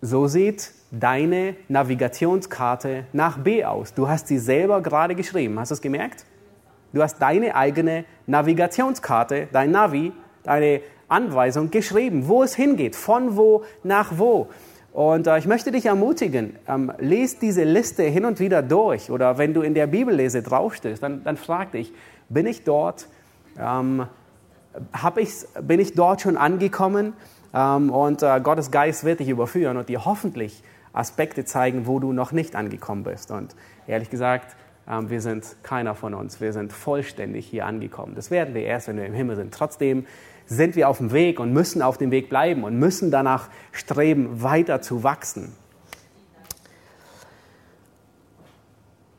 so 0.00 0.26
sieht 0.26 0.72
deine 0.90 1.54
Navigationskarte 1.68 3.06
nach 3.12 3.38
B 3.38 3.64
aus. 3.64 3.94
Du 3.94 4.08
hast 4.08 4.26
sie 4.26 4.38
selber 4.38 4.82
gerade 4.82 5.14
geschrieben. 5.14 5.58
Hast 5.60 5.70
du 5.70 5.74
es 5.74 5.80
gemerkt? 5.80 6.26
Du 6.92 7.02
hast 7.02 7.18
deine 7.18 7.54
eigene 7.54 8.04
Navigationskarte, 8.26 9.48
dein 9.52 9.70
Navi, 9.70 10.12
deine 10.42 10.80
Anweisung 11.08 11.70
geschrieben, 11.70 12.28
wo 12.28 12.42
es 12.42 12.54
hingeht, 12.54 12.96
von 12.96 13.36
wo 13.36 13.64
nach 13.82 14.18
wo. 14.18 14.48
Und 14.92 15.26
äh, 15.26 15.38
ich 15.38 15.46
möchte 15.46 15.72
dich 15.72 15.86
ermutigen, 15.86 16.56
ähm, 16.68 16.92
lest 16.98 17.40
diese 17.40 17.64
Liste 17.64 18.02
hin 18.02 18.24
und 18.24 18.40
wieder 18.40 18.62
durch. 18.62 19.10
Oder 19.10 19.38
wenn 19.38 19.54
du 19.54 19.62
in 19.62 19.74
der 19.74 19.86
Bibellese 19.86 20.42
draufstehst, 20.42 21.02
dann, 21.02 21.24
dann 21.24 21.36
frag 21.36 21.72
dich, 21.72 21.92
bin 22.28 22.46
ich 22.46 22.64
dort? 22.64 23.06
Ähm, 23.58 24.06
hab 24.92 25.18
ich's, 25.18 25.48
bin 25.62 25.80
ich 25.80 25.94
dort 25.94 26.20
schon 26.20 26.36
angekommen? 26.36 27.14
Ähm, 27.54 27.90
und 27.90 28.22
äh, 28.22 28.40
Gottes 28.42 28.70
Geist 28.70 29.04
wird 29.04 29.20
dich 29.20 29.28
überführen 29.28 29.78
und 29.78 29.88
dir 29.88 30.04
hoffentlich 30.04 30.62
Aspekte 30.92 31.46
zeigen, 31.46 31.86
wo 31.86 31.98
du 31.98 32.12
noch 32.12 32.32
nicht 32.32 32.54
angekommen 32.54 33.04
bist. 33.04 33.30
Und 33.30 33.54
ehrlich 33.86 34.10
gesagt, 34.10 34.56
wir 34.86 35.20
sind 35.20 35.56
keiner 35.62 35.94
von 35.94 36.14
uns. 36.14 36.40
Wir 36.40 36.52
sind 36.52 36.72
vollständig 36.72 37.46
hier 37.46 37.66
angekommen. 37.66 38.14
Das 38.14 38.30
werden 38.30 38.54
wir 38.54 38.62
erst, 38.62 38.88
wenn 38.88 38.96
wir 38.96 39.06
im 39.06 39.14
Himmel 39.14 39.36
sind. 39.36 39.54
Trotzdem 39.54 40.06
sind 40.46 40.76
wir 40.76 40.88
auf 40.88 40.98
dem 40.98 41.12
Weg 41.12 41.40
und 41.40 41.52
müssen 41.52 41.82
auf 41.82 41.98
dem 41.98 42.10
Weg 42.10 42.28
bleiben 42.28 42.64
und 42.64 42.78
müssen 42.78 43.10
danach 43.10 43.48
streben, 43.70 44.42
weiter 44.42 44.82
zu 44.82 45.02
wachsen. 45.02 45.52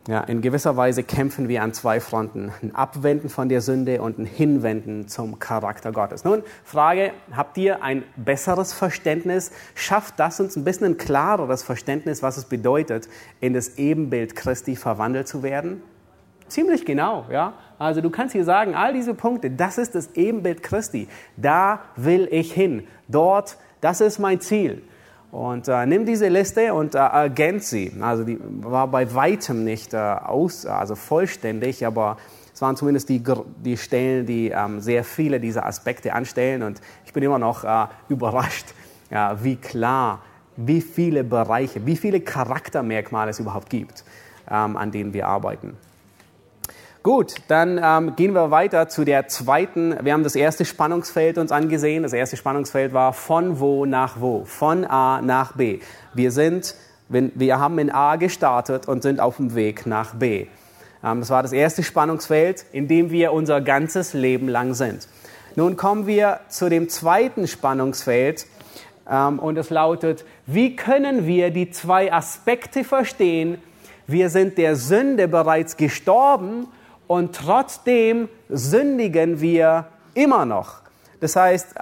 Ja, 0.05 0.19
in 0.19 0.41
gewisser 0.41 0.75
Weise 0.75 1.01
kämpfen 1.01 1.47
wir 1.47 1.63
an 1.63 1.71
zwei 1.71 2.01
Fronten. 2.01 2.51
Ein 2.61 2.75
Abwenden 2.75 3.29
von 3.29 3.47
der 3.47 3.61
Sünde 3.61 4.01
und 4.01 4.19
ein 4.19 4.25
Hinwenden 4.25 5.07
zum 5.07 5.39
Charakter 5.39 5.93
Gottes. 5.93 6.25
Nun, 6.25 6.43
Frage, 6.65 7.13
habt 7.31 7.57
ihr 7.57 7.81
ein 7.81 8.03
besseres 8.17 8.73
Verständnis? 8.73 9.53
Schafft 9.75 10.19
das 10.19 10.41
uns 10.41 10.57
ein 10.57 10.65
bisschen 10.65 10.87
ein 10.87 10.97
klareres 10.97 11.63
Verständnis, 11.63 12.21
was 12.21 12.35
es 12.35 12.43
bedeutet, 12.43 13.07
in 13.39 13.53
das 13.53 13.77
Ebenbild 13.77 14.35
Christi 14.35 14.75
verwandelt 14.75 15.29
zu 15.29 15.41
werden? 15.41 15.81
Ziemlich 16.49 16.85
genau, 16.85 17.25
ja. 17.31 17.53
Also 17.79 18.01
du 18.01 18.09
kannst 18.09 18.33
hier 18.33 18.43
sagen, 18.43 18.75
all 18.75 18.91
diese 18.91 19.13
Punkte, 19.13 19.51
das 19.51 19.77
ist 19.77 19.95
das 19.95 20.09
Ebenbild 20.15 20.63
Christi. 20.63 21.07
Da 21.37 21.79
will 21.95 22.27
ich 22.29 22.51
hin. 22.51 22.85
Dort, 23.07 23.57
das 23.79 24.01
ist 24.01 24.19
mein 24.19 24.41
Ziel. 24.41 24.83
Und 25.33 25.67
äh, 25.67 25.83
nimm 25.87 26.05
diese 26.05 26.27
Liste 26.27 26.75
und 26.75 26.93
äh, 26.93 26.99
ergänz 26.99 27.71
sie. 27.71 27.91
Also 27.99 28.23
die 28.23 28.37
war 28.61 28.87
bei 28.87 29.15
weitem 29.15 29.63
nicht 29.63 29.95
äh, 29.95 29.97
aus, 29.97 30.67
also 30.67 30.93
vollständig, 30.93 31.83
aber 31.87 32.17
es 32.53 32.61
waren 32.61 32.75
zumindest 32.75 33.09
die, 33.09 33.23
die 33.65 33.75
Stellen, 33.75 34.27
die 34.27 34.49
ähm, 34.49 34.79
sehr 34.79 35.03
viele 35.03 35.39
dieser 35.39 35.65
Aspekte 35.65 36.13
anstellen. 36.13 36.61
Und 36.61 36.81
ich 37.03 37.13
bin 37.13 37.23
immer 37.23 37.39
noch 37.39 37.63
äh, 37.63 37.87
überrascht, 38.09 38.67
ja, 39.09 39.43
wie 39.43 39.55
klar, 39.55 40.21
wie 40.55 40.81
viele 40.81 41.23
Bereiche, 41.23 41.83
wie 41.83 41.95
viele 41.95 42.21
Charaktermerkmale 42.21 43.31
es 43.31 43.39
überhaupt 43.39 43.71
gibt, 43.71 44.03
ähm, 44.51 44.77
an 44.77 44.91
denen 44.91 45.13
wir 45.13 45.27
arbeiten. 45.27 45.75
Gut, 47.03 47.35
dann 47.49 47.81
ähm, 47.83 48.15
gehen 48.15 48.33
wir 48.33 48.49
weiter 48.49 48.87
zu 48.87 49.03
der 49.03 49.27
zweiten. 49.27 49.93
Wir 50.05 50.13
haben 50.13 50.23
das 50.23 50.37
erste 50.37 50.63
Spannungsfeld 50.63 51.37
uns 51.37 51.51
angesehen. 51.51 52.03
Das 52.03 52.13
erste 52.13 52.37
Spannungsfeld 52.37 52.93
war 52.93 53.11
von 53.11 53.59
wo 53.59 53.85
nach 53.85 54.21
wo, 54.21 54.45
von 54.45 54.85
A 54.85 55.21
nach 55.21 55.51
B. 55.51 55.79
Wir 56.13 56.31
sind, 56.31 56.75
wir 57.09 57.59
haben 57.59 57.77
in 57.79 57.91
A 57.91 58.15
gestartet 58.15 58.87
und 58.87 59.03
sind 59.03 59.19
auf 59.19 59.35
dem 59.35 59.53
Weg 59.53 59.85
nach 59.85 60.15
B. 60.15 60.47
Ähm, 61.03 61.19
das 61.19 61.29
war 61.29 61.43
das 61.43 61.51
erste 61.51 61.83
Spannungsfeld, 61.83 62.63
in 62.71 62.87
dem 62.87 63.11
wir 63.11 63.33
unser 63.33 63.59
ganzes 63.59 64.13
Leben 64.13 64.47
lang 64.47 64.73
sind. 64.73 65.09
Nun 65.57 65.75
kommen 65.75 66.07
wir 66.07 66.39
zu 66.47 66.69
dem 66.69 66.87
zweiten 66.87 67.49
Spannungsfeld 67.49 68.45
ähm, 69.11 69.39
und 69.39 69.57
es 69.57 69.69
lautet, 69.69 70.23
wie 70.45 70.77
können 70.77 71.27
wir 71.27 71.51
die 71.51 71.69
zwei 71.69 72.13
Aspekte 72.13 72.85
verstehen? 72.85 73.61
Wir 74.07 74.29
sind 74.29 74.57
der 74.57 74.77
Sünde 74.77 75.27
bereits 75.27 75.75
gestorben 75.75 76.67
und 77.13 77.35
trotzdem 77.35 78.27
sündigen 78.49 79.39
wir 79.39 79.85
immer 80.15 80.45
noch. 80.45 80.81
Das 81.19 81.35
heißt, 81.35 81.75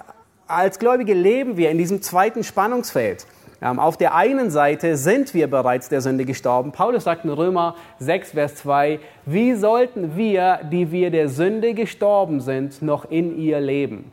als 0.46 0.78
Gläubige 0.78 1.14
leben 1.14 1.56
wir 1.56 1.72
in 1.72 1.78
diesem 1.78 2.02
zweiten 2.02 2.44
Spannungsfeld. 2.44 3.26
Ähm, 3.62 3.80
auf 3.80 3.96
der 3.96 4.14
einen 4.14 4.52
Seite 4.52 4.98
sind 4.98 5.34
wir 5.34 5.50
bereits 5.50 5.88
der 5.88 6.02
Sünde 6.02 6.26
gestorben. 6.26 6.74
Paulus 6.74 7.06
sagt 7.06 7.24
in 7.24 7.32
Römer 7.32 7.76
6, 8.00 8.32
Vers 8.32 8.56
2, 8.56 9.00
wie 9.26 9.56
sollten 9.56 10.18
wir, 10.18 10.60
die 10.70 10.92
wir 10.92 11.12
der 11.12 11.30
Sünde 11.30 11.74
gestorben 11.76 12.42
sind, 12.42 12.82
noch 12.82 13.10
in 13.10 13.38
ihr 13.38 13.62
leben? 13.62 14.12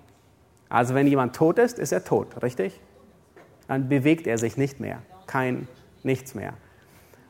Also 0.69 0.95
wenn 0.95 1.09
jemand 1.09 1.35
tot 1.35 1.59
ist, 1.59 1.81
ist 1.81 1.91
er 1.91 2.05
tot, 2.05 2.29
richtig? 2.45 2.79
Dann 3.66 3.89
bewegt 3.89 4.29
er 4.29 4.39
sich 4.39 4.57
nicht 4.57 4.79
mehr, 4.79 5.03
kein 5.27 5.66
nichts 6.05 6.37
mehr. 6.37 6.53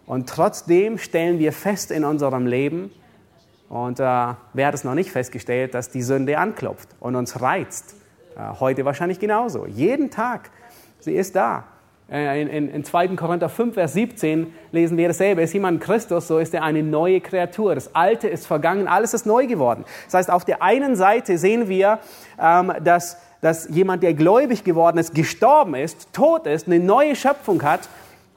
Und 0.04 0.28
trotzdem 0.28 0.98
stellen 0.98 1.38
wir 1.38 1.54
fest 1.54 1.90
in 1.90 2.04
unserem 2.04 2.46
Leben, 2.46 2.90
und 3.68 4.00
äh, 4.00 4.02
wer 4.02 4.66
hat 4.66 4.74
es 4.74 4.84
noch 4.84 4.94
nicht 4.94 5.10
festgestellt, 5.10 5.74
dass 5.74 5.90
die 5.90 6.02
Sünde 6.02 6.38
anklopft 6.38 6.88
und 7.00 7.16
uns 7.16 7.40
reizt? 7.40 7.96
Äh, 8.36 8.60
heute 8.60 8.84
wahrscheinlich 8.84 9.18
genauso. 9.18 9.66
Jeden 9.66 10.10
Tag. 10.10 10.50
Sie 11.00 11.12
ist 11.12 11.36
da. 11.36 11.64
Äh, 12.10 12.40
in, 12.40 12.48
in, 12.48 12.68
in 12.70 12.84
2. 12.84 13.08
Korinther 13.08 13.50
5, 13.50 13.74
Vers 13.74 13.92
17 13.92 14.54
lesen 14.72 14.96
wir 14.96 15.08
dasselbe. 15.08 15.42
Ist 15.42 15.52
jemand 15.52 15.82
Christus, 15.82 16.28
so 16.28 16.38
ist 16.38 16.54
er 16.54 16.62
eine 16.62 16.82
neue 16.82 17.20
Kreatur. 17.20 17.74
Das 17.74 17.94
Alte 17.94 18.26
ist 18.28 18.46
vergangen, 18.46 18.88
alles 18.88 19.12
ist 19.12 19.26
neu 19.26 19.46
geworden. 19.46 19.84
Das 20.06 20.14
heißt, 20.14 20.30
auf 20.30 20.46
der 20.46 20.62
einen 20.62 20.96
Seite 20.96 21.36
sehen 21.36 21.68
wir, 21.68 21.98
ähm, 22.40 22.72
dass, 22.82 23.18
dass 23.42 23.68
jemand, 23.68 24.02
der 24.02 24.14
gläubig 24.14 24.64
geworden 24.64 24.96
ist, 24.96 25.14
gestorben 25.14 25.74
ist, 25.74 26.14
tot 26.14 26.46
ist, 26.46 26.68
eine 26.68 26.80
neue 26.80 27.14
Schöpfung 27.16 27.62
hat. 27.62 27.90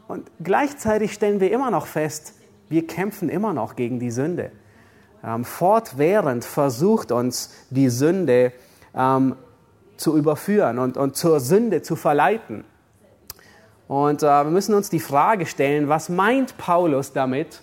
Und 0.09 0.29
gleichzeitig 0.43 1.13
stellen 1.13 1.39
wir 1.39 1.53
immer 1.53 1.71
noch 1.71 1.85
fest, 1.85 2.33
wir 2.67 2.85
kämpfen 2.85 3.29
immer 3.29 3.53
noch 3.53 3.77
gegen 3.77 3.99
die 3.99 4.11
Sünde 4.11 4.51
ähm, 5.23 5.45
fortwährend 5.45 6.45
versucht 6.45 7.11
uns 7.11 7.53
die 7.69 7.89
Sünde 7.89 8.53
ähm, 8.95 9.35
zu 9.97 10.17
überführen 10.17 10.79
und, 10.79 10.97
und 10.97 11.15
zur 11.15 11.39
Sünde 11.39 11.81
zu 11.81 11.95
verleiten. 11.95 12.63
Und 13.87 14.23
äh, 14.23 14.25
wir 14.25 14.51
müssen 14.51 14.73
uns 14.73 14.89
die 14.89 14.99
Frage 14.99 15.45
stellen, 15.45 15.89
was 15.89 16.09
meint 16.09 16.57
Paulus 16.57 17.13
damit, 17.13 17.61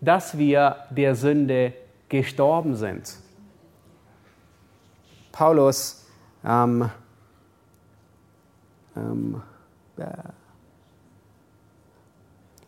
dass 0.00 0.38
wir 0.38 0.76
der 0.90 1.14
Sünde 1.14 1.72
gestorben 2.08 2.76
sind? 2.76 3.16
Paulus, 5.32 6.04
ähm, 6.44 6.90
ähm, 8.96 9.42
äh, 9.96 10.04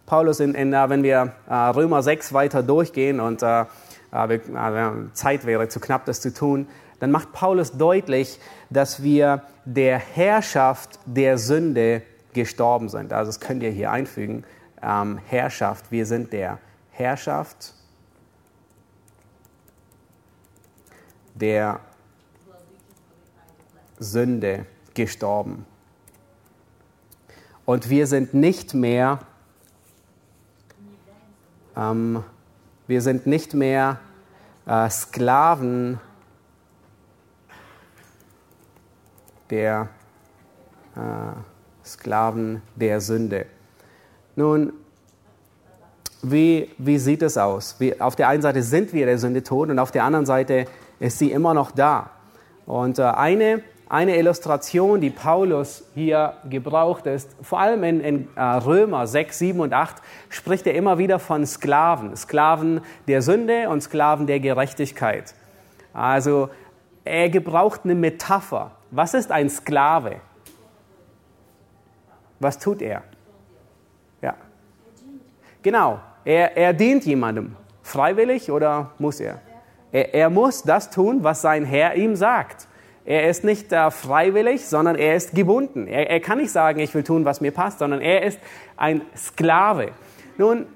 Paulus, 0.07 0.41
in, 0.41 0.55
in, 0.55 0.73
äh, 0.73 0.89
wenn 0.89 1.03
wir 1.03 1.33
äh, 1.49 1.55
Römer 1.55 2.03
6 2.03 2.33
weiter 2.33 2.63
durchgehen 2.63 3.21
und 3.21 3.43
äh, 3.43 3.67
Zeit 5.13 5.47
wäre 5.47 5.69
zu 5.69 5.81
knapp, 5.81 6.05
das 6.05 6.21
zu 6.21 6.33
tun, 6.35 6.67
dann 6.99 7.11
macht 7.11 7.33
Paulus 7.33 7.73
deutlich, 7.73 8.39
dass 8.69 9.03
wir 9.03 9.43
der 9.65 9.99
Herrschaft 9.99 10.99
der 11.07 11.39
Sünde 11.39 12.03
gestorben 12.35 12.89
sind. 12.89 13.13
Also 13.13 13.31
das 13.31 13.41
könnt 13.41 13.63
ihr 13.63 13.71
hier 13.71 13.91
einfügen. 13.91 14.45
Ähm, 14.83 15.19
Herrschaft, 15.27 15.91
wir 15.91 16.07
sind 16.07 16.33
der 16.33 16.59
Herrschaft 16.91 17.75
der 21.35 21.81
Sünde 23.99 24.67
gestorben. 24.95 25.67
Und 27.65 27.89
wir 27.89 28.07
sind 28.07 28.35
nicht 28.35 28.75
mehr 28.75 29.21
ähm, 31.77 32.25
wir 32.91 33.03
sind 33.03 33.25
nicht 33.25 33.55
mehr 33.55 34.01
äh, 34.67 34.91
Sklaven 34.91 36.01
der 39.49 39.89
äh, 40.97 41.87
Sklaven 41.87 42.63
der 42.75 43.01
Sünde. 43.01 43.47
Nun, 44.35 44.73
wie, 46.23 46.73
wie 46.79 46.99
sieht 46.99 47.23
es 47.23 47.39
aus? 47.39 47.77
Wie, 47.79 48.01
auf 48.01 48.17
der 48.17 48.27
einen 48.27 48.43
Seite 48.43 48.61
sind 48.65 48.93
wir 48.93 49.07
der 49.07 49.19
Sünde 49.19 49.45
tot 49.45 49.71
und 49.71 49.79
auf 49.79 49.93
der 49.93 50.03
anderen 50.03 50.27
Seite 50.27 50.65
ist 50.99 51.21
sie 51.21 51.31
immer 51.31 51.55
noch 51.55 51.71
da. 51.71 52.11
Und 52.67 52.99
äh, 52.99 53.03
eine 53.03 53.63
eine 53.91 54.17
Illustration, 54.17 55.01
die 55.01 55.11
Paulus 55.11 55.85
hier 55.95 56.35
gebraucht 56.49 57.07
ist, 57.07 57.37
vor 57.43 57.59
allem 57.59 57.83
in, 57.83 58.01
in 58.01 58.29
äh, 58.37 58.41
Römer 58.41 59.09
6, 59.09 59.37
7 59.41 59.61
und 59.61 59.73
8, 59.73 59.97
spricht 60.29 60.65
er 60.69 60.75
immer 60.75 60.99
wieder 60.99 61.19
von 61.19 61.45
Sklaven. 61.45 62.17
Sklaven 62.17 62.83
der 63.09 63.21
Sünde 63.21 63.69
und 63.69 63.83
Sklaven 63.83 64.29
der 64.29 64.39
Gerechtigkeit. 64.39 65.35
Also 65.93 66.51
er 67.05 67.31
gebraucht 67.31 67.81
eine 67.83 67.97
Metapher. 67.97 68.71
Was 68.93 69.13
ist 69.13 69.33
ein 69.33 69.51
Sklave? 69.51 70.21
Was 72.39 72.61
tut 72.61 72.83
er? 72.83 73.03
Ja. 74.23 74.37
Genau, 75.63 75.99
er, 76.25 76.57
er 76.57 76.73
dient 76.75 77.05
jemandem. 77.05 77.57
Freiwillig 77.83 78.53
oder 78.53 78.93
muss 79.01 79.19
er? 79.19 79.41
er? 79.91 80.15
Er 80.15 80.31
muss 80.31 80.63
das 80.63 80.91
tun, 80.91 81.25
was 81.25 81.43
sein 81.43 81.65
Herr 81.65 81.97
ihm 81.97 82.15
sagt. 82.15 82.69
Er 83.11 83.29
ist 83.29 83.43
nicht 83.43 83.73
äh, 83.73 83.91
freiwillig, 83.91 84.67
sondern 84.67 84.95
er 84.95 85.17
ist 85.17 85.35
gebunden. 85.35 85.89
Er, 85.89 86.09
er 86.09 86.21
kann 86.21 86.39
nicht 86.39 86.53
sagen, 86.53 86.79
ich 86.79 86.95
will 86.95 87.03
tun, 87.03 87.25
was 87.25 87.41
mir 87.41 87.51
passt, 87.51 87.81
sondern 87.81 88.01
er 88.01 88.23
ist 88.23 88.39
ein 88.77 89.03
Sklave. 89.17 89.89
Nun, 90.39 90.67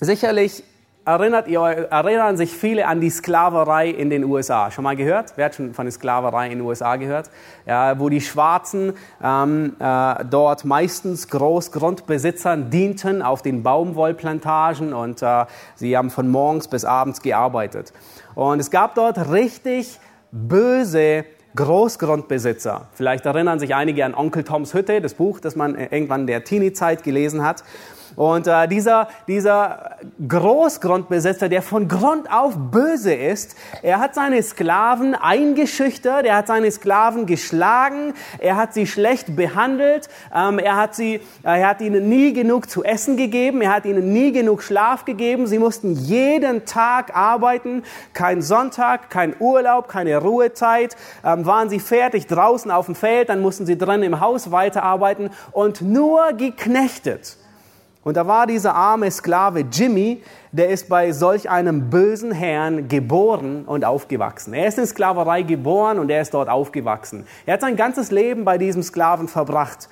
sicherlich 0.00 0.64
erinnert 1.04 1.46
ihr, 1.46 1.60
erinnern 1.60 2.36
sich 2.36 2.50
viele 2.50 2.88
an 2.88 3.00
die 3.00 3.08
Sklaverei 3.08 3.88
in 3.88 4.10
den 4.10 4.24
USA. 4.24 4.72
Schon 4.72 4.82
mal 4.82 4.96
gehört? 4.96 5.34
Wer 5.36 5.44
hat 5.44 5.54
schon 5.54 5.72
von 5.72 5.86
der 5.86 5.92
Sklaverei 5.92 6.46
in 6.46 6.58
den 6.58 6.62
USA 6.62 6.96
gehört? 6.96 7.30
Ja, 7.66 8.00
wo 8.00 8.08
die 8.08 8.20
Schwarzen 8.20 8.94
ähm, 9.22 9.76
äh, 9.78 10.24
dort 10.28 10.64
meistens 10.64 11.28
Großgrundbesitzern 11.28 12.70
dienten 12.70 13.22
auf 13.22 13.42
den 13.42 13.62
Baumwollplantagen 13.62 14.92
und 14.92 15.22
äh, 15.22 15.46
sie 15.76 15.96
haben 15.96 16.10
von 16.10 16.28
morgens 16.32 16.66
bis 16.66 16.84
abends 16.84 17.22
gearbeitet. 17.22 17.92
Und 18.34 18.58
es 18.58 18.72
gab 18.72 18.96
dort 18.96 19.30
richtig 19.30 20.00
böse 20.32 21.26
Großgrundbesitzer. 21.56 22.88
Vielleicht 22.92 23.26
erinnern 23.26 23.58
sich 23.58 23.74
einige 23.74 24.04
an 24.04 24.14
Onkel 24.14 24.44
Toms 24.44 24.72
Hütte, 24.72 25.00
das 25.00 25.14
Buch, 25.14 25.40
das 25.40 25.56
man 25.56 25.74
irgendwann 25.74 26.22
in 26.22 26.26
der 26.28 26.44
Teenie-Zeit 26.44 27.02
gelesen 27.02 27.44
hat. 27.44 27.64
Und 28.16 28.46
äh, 28.46 28.68
dieser, 28.68 29.08
dieser 29.28 29.96
Großgrundbesitzer, 30.26 31.48
der 31.48 31.62
von 31.62 31.88
Grund 31.88 32.30
auf 32.30 32.54
böse 32.56 33.14
ist, 33.14 33.56
er 33.82 34.00
hat 34.00 34.14
seine 34.14 34.42
Sklaven 34.42 35.14
eingeschüchtert, 35.14 36.26
er 36.26 36.36
hat 36.36 36.46
seine 36.46 36.70
Sklaven 36.70 37.26
geschlagen, 37.26 38.14
er 38.38 38.56
hat 38.56 38.74
sie 38.74 38.86
schlecht 38.86 39.36
behandelt, 39.36 40.08
ähm, 40.34 40.58
er, 40.58 40.76
hat 40.76 40.94
sie, 40.94 41.14
äh, 41.14 41.60
er 41.60 41.68
hat 41.68 41.80
ihnen 41.80 42.08
nie 42.08 42.32
genug 42.32 42.68
zu 42.68 42.84
essen 42.84 43.16
gegeben, 43.16 43.62
er 43.62 43.74
hat 43.74 43.84
ihnen 43.84 44.12
nie 44.12 44.32
genug 44.32 44.62
Schlaf 44.62 45.04
gegeben, 45.04 45.46
sie 45.46 45.58
mussten 45.58 45.92
jeden 45.92 46.64
Tag 46.64 47.16
arbeiten, 47.16 47.82
kein 48.12 48.42
Sonntag, 48.42 49.10
kein 49.10 49.34
Urlaub, 49.38 49.88
keine 49.88 50.16
Ruhezeit, 50.18 50.96
ähm, 51.24 51.46
waren 51.46 51.68
sie 51.68 51.80
fertig 51.80 52.26
draußen 52.26 52.70
auf 52.70 52.86
dem 52.86 52.94
Feld, 52.94 53.28
dann 53.28 53.40
mussten 53.40 53.66
sie 53.66 53.78
drin 53.78 54.02
im 54.02 54.20
Haus 54.20 54.50
weiterarbeiten 54.50 55.30
und 55.52 55.80
nur 55.80 56.32
geknechtet. 56.32 57.36
Und 58.02 58.16
da 58.16 58.26
war 58.26 58.46
dieser 58.46 58.74
arme 58.74 59.10
Sklave 59.10 59.60
Jimmy, 59.70 60.22
der 60.52 60.70
ist 60.70 60.88
bei 60.88 61.12
solch 61.12 61.50
einem 61.50 61.90
bösen 61.90 62.32
Herrn 62.32 62.88
geboren 62.88 63.64
und 63.66 63.84
aufgewachsen. 63.84 64.54
Er 64.54 64.68
ist 64.68 64.78
in 64.78 64.86
Sklaverei 64.86 65.42
geboren 65.42 65.98
und 65.98 66.10
er 66.10 66.22
ist 66.22 66.32
dort 66.32 66.48
aufgewachsen. 66.48 67.26
Er 67.44 67.54
hat 67.54 67.60
sein 67.60 67.76
ganzes 67.76 68.10
Leben 68.10 68.44
bei 68.44 68.56
diesem 68.56 68.82
Sklaven 68.82 69.28
verbracht. 69.28 69.88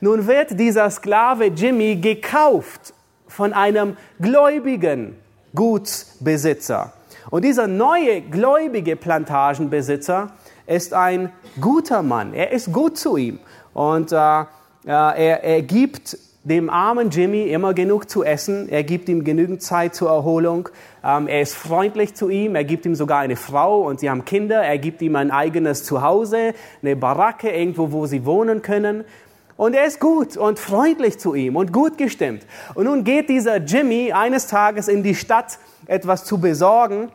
Nun 0.00 0.26
wird 0.26 0.58
dieser 0.58 0.90
Sklave 0.90 1.46
Jimmy 1.46 1.94
gekauft 1.94 2.94
von 3.28 3.52
einem 3.52 3.96
gläubigen 4.20 5.16
Gutsbesitzer. 5.54 6.92
Und 7.30 7.44
dieser 7.44 7.68
neue 7.68 8.22
gläubige 8.22 8.96
Plantagenbesitzer 8.96 10.32
ist 10.66 10.92
ein 10.92 11.30
guter 11.60 12.02
Mann. 12.02 12.34
Er 12.34 12.50
ist 12.50 12.72
gut 12.72 12.98
zu 12.98 13.16
ihm. 13.16 13.38
Und 13.72 14.10
äh, 14.10 14.16
er, 14.16 14.48
er 14.84 15.62
gibt 15.62 16.18
dem 16.44 16.70
armen 16.70 17.10
Jimmy 17.10 17.42
immer 17.44 17.72
genug 17.72 18.10
zu 18.10 18.24
essen. 18.24 18.68
Er 18.68 18.82
gibt 18.82 19.08
ihm 19.08 19.22
genügend 19.22 19.62
Zeit 19.62 19.94
zur 19.94 20.10
Erholung. 20.10 20.68
Ähm, 21.04 21.28
er 21.28 21.40
ist 21.40 21.54
freundlich 21.54 22.14
zu 22.14 22.28
ihm. 22.28 22.56
Er 22.56 22.64
gibt 22.64 22.84
ihm 22.84 22.96
sogar 22.96 23.20
eine 23.20 23.36
Frau 23.36 23.82
und 23.82 24.00
sie 24.00 24.10
haben 24.10 24.24
Kinder. 24.24 24.60
Er 24.60 24.78
gibt 24.78 25.02
ihm 25.02 25.14
ein 25.14 25.30
eigenes 25.30 25.84
Zuhause, 25.84 26.54
eine 26.82 26.96
Baracke 26.96 27.50
irgendwo, 27.50 27.92
wo 27.92 28.06
sie 28.06 28.26
wohnen 28.26 28.62
können. 28.62 29.04
Und 29.56 29.74
er 29.74 29.84
ist 29.84 30.00
gut 30.00 30.36
und 30.36 30.58
freundlich 30.58 31.20
zu 31.20 31.34
ihm 31.34 31.54
und 31.54 31.72
gut 31.72 31.96
gestimmt. 31.96 32.44
Und 32.74 32.86
nun 32.86 33.04
geht 33.04 33.28
dieser 33.28 33.58
Jimmy 33.58 34.12
eines 34.12 34.48
Tages 34.48 34.88
in 34.88 35.04
die 35.04 35.14
Stadt, 35.14 35.58
etwas 35.86 36.24
zu 36.24 36.38
besorgen. 36.38 37.12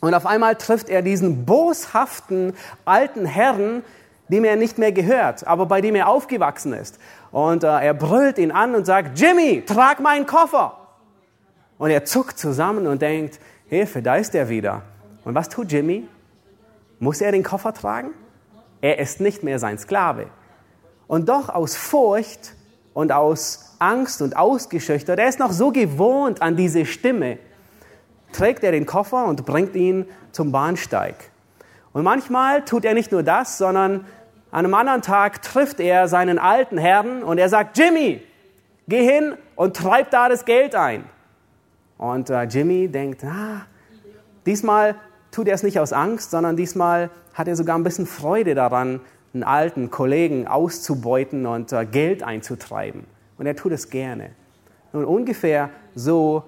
Und 0.00 0.14
auf 0.14 0.26
einmal 0.26 0.54
trifft 0.54 0.88
er 0.88 1.02
diesen 1.02 1.44
boshaften 1.44 2.52
alten 2.84 3.26
Herrn, 3.26 3.82
dem 4.28 4.44
er 4.44 4.56
nicht 4.56 4.78
mehr 4.78 4.92
gehört, 4.92 5.46
aber 5.46 5.66
bei 5.66 5.80
dem 5.80 5.96
er 5.96 6.08
aufgewachsen 6.08 6.72
ist. 6.72 6.98
Und 7.32 7.64
äh, 7.64 7.68
er 7.68 7.94
brüllt 7.94 8.38
ihn 8.38 8.50
an 8.50 8.74
und 8.74 8.84
sagt, 8.84 9.18
Jimmy, 9.18 9.64
trag 9.64 10.00
meinen 10.00 10.26
Koffer. 10.26 10.76
Und 11.78 11.90
er 11.90 12.04
zuckt 12.04 12.38
zusammen 12.38 12.86
und 12.86 13.00
denkt, 13.00 13.40
Hilfe, 13.68 14.02
da 14.02 14.16
ist 14.16 14.34
er 14.34 14.48
wieder. 14.48 14.82
Und 15.24 15.34
was 15.34 15.48
tut 15.48 15.70
Jimmy? 15.70 16.06
Muss 16.98 17.20
er 17.20 17.32
den 17.32 17.42
Koffer 17.42 17.72
tragen? 17.72 18.10
Er 18.80 18.98
ist 18.98 19.20
nicht 19.20 19.42
mehr 19.42 19.58
sein 19.58 19.78
Sklave. 19.78 20.26
Und 21.06 21.28
doch 21.28 21.48
aus 21.48 21.76
Furcht 21.76 22.54
und 22.94 23.12
aus 23.12 23.76
Angst 23.78 24.22
und 24.22 24.36
ausgeschüchtert, 24.36 25.18
er 25.18 25.28
ist 25.28 25.38
noch 25.38 25.52
so 25.52 25.72
gewohnt 25.72 26.42
an 26.42 26.56
diese 26.56 26.84
Stimme, 26.84 27.38
trägt 28.32 28.62
er 28.62 28.72
den 28.72 28.86
Koffer 28.86 29.24
und 29.24 29.46
bringt 29.46 29.74
ihn 29.74 30.06
zum 30.32 30.52
Bahnsteig. 30.52 31.16
Und 31.92 32.04
manchmal 32.04 32.64
tut 32.64 32.84
er 32.84 32.94
nicht 32.94 33.10
nur 33.10 33.22
das, 33.22 33.58
sondern 33.58 34.04
an 34.52 34.64
einem 34.64 34.74
anderen 34.74 35.02
Tag 35.02 35.42
trifft 35.42 35.78
er 35.78 36.08
seinen 36.08 36.38
alten 36.38 36.76
Herrn 36.76 37.22
und 37.22 37.38
er 37.38 37.48
sagt, 37.48 37.78
Jimmy, 37.78 38.20
geh 38.88 39.04
hin 39.04 39.34
und 39.54 39.76
treib 39.76 40.10
da 40.10 40.28
das 40.28 40.44
Geld 40.44 40.74
ein. 40.74 41.04
Und 41.98 42.30
äh, 42.30 42.42
Jimmy 42.44 42.88
denkt, 42.88 43.24
ah, 43.24 43.66
diesmal 44.46 44.96
tut 45.30 45.46
er 45.46 45.54
es 45.54 45.62
nicht 45.62 45.78
aus 45.78 45.92
Angst, 45.92 46.32
sondern 46.32 46.56
diesmal 46.56 47.10
hat 47.34 47.46
er 47.46 47.54
sogar 47.54 47.78
ein 47.78 47.84
bisschen 47.84 48.06
Freude 48.06 48.54
daran, 48.54 49.00
einen 49.32 49.44
alten 49.44 49.90
Kollegen 49.90 50.48
auszubeuten 50.48 51.46
und 51.46 51.72
äh, 51.72 51.86
Geld 51.86 52.24
einzutreiben. 52.24 53.04
Und 53.38 53.46
er 53.46 53.54
tut 53.54 53.70
es 53.70 53.90
gerne. 53.90 54.30
Und 54.92 55.04
ungefähr 55.04 55.70
so, 55.94 56.42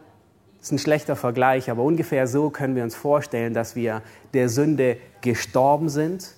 ist 0.61 0.73
ein 0.73 0.79
schlechter 0.79 1.15
Vergleich, 1.15 1.71
aber 1.71 1.83
ungefähr 1.83 2.27
so 2.27 2.51
können 2.51 2.75
wir 2.75 2.83
uns 2.83 2.97
vorstellen, 2.97 3.55
dass 3.55 3.77
wir 3.77 4.03
der 4.35 4.49
Sünde 4.49 4.97
gestorben 5.21 5.89
sind 5.89 6.35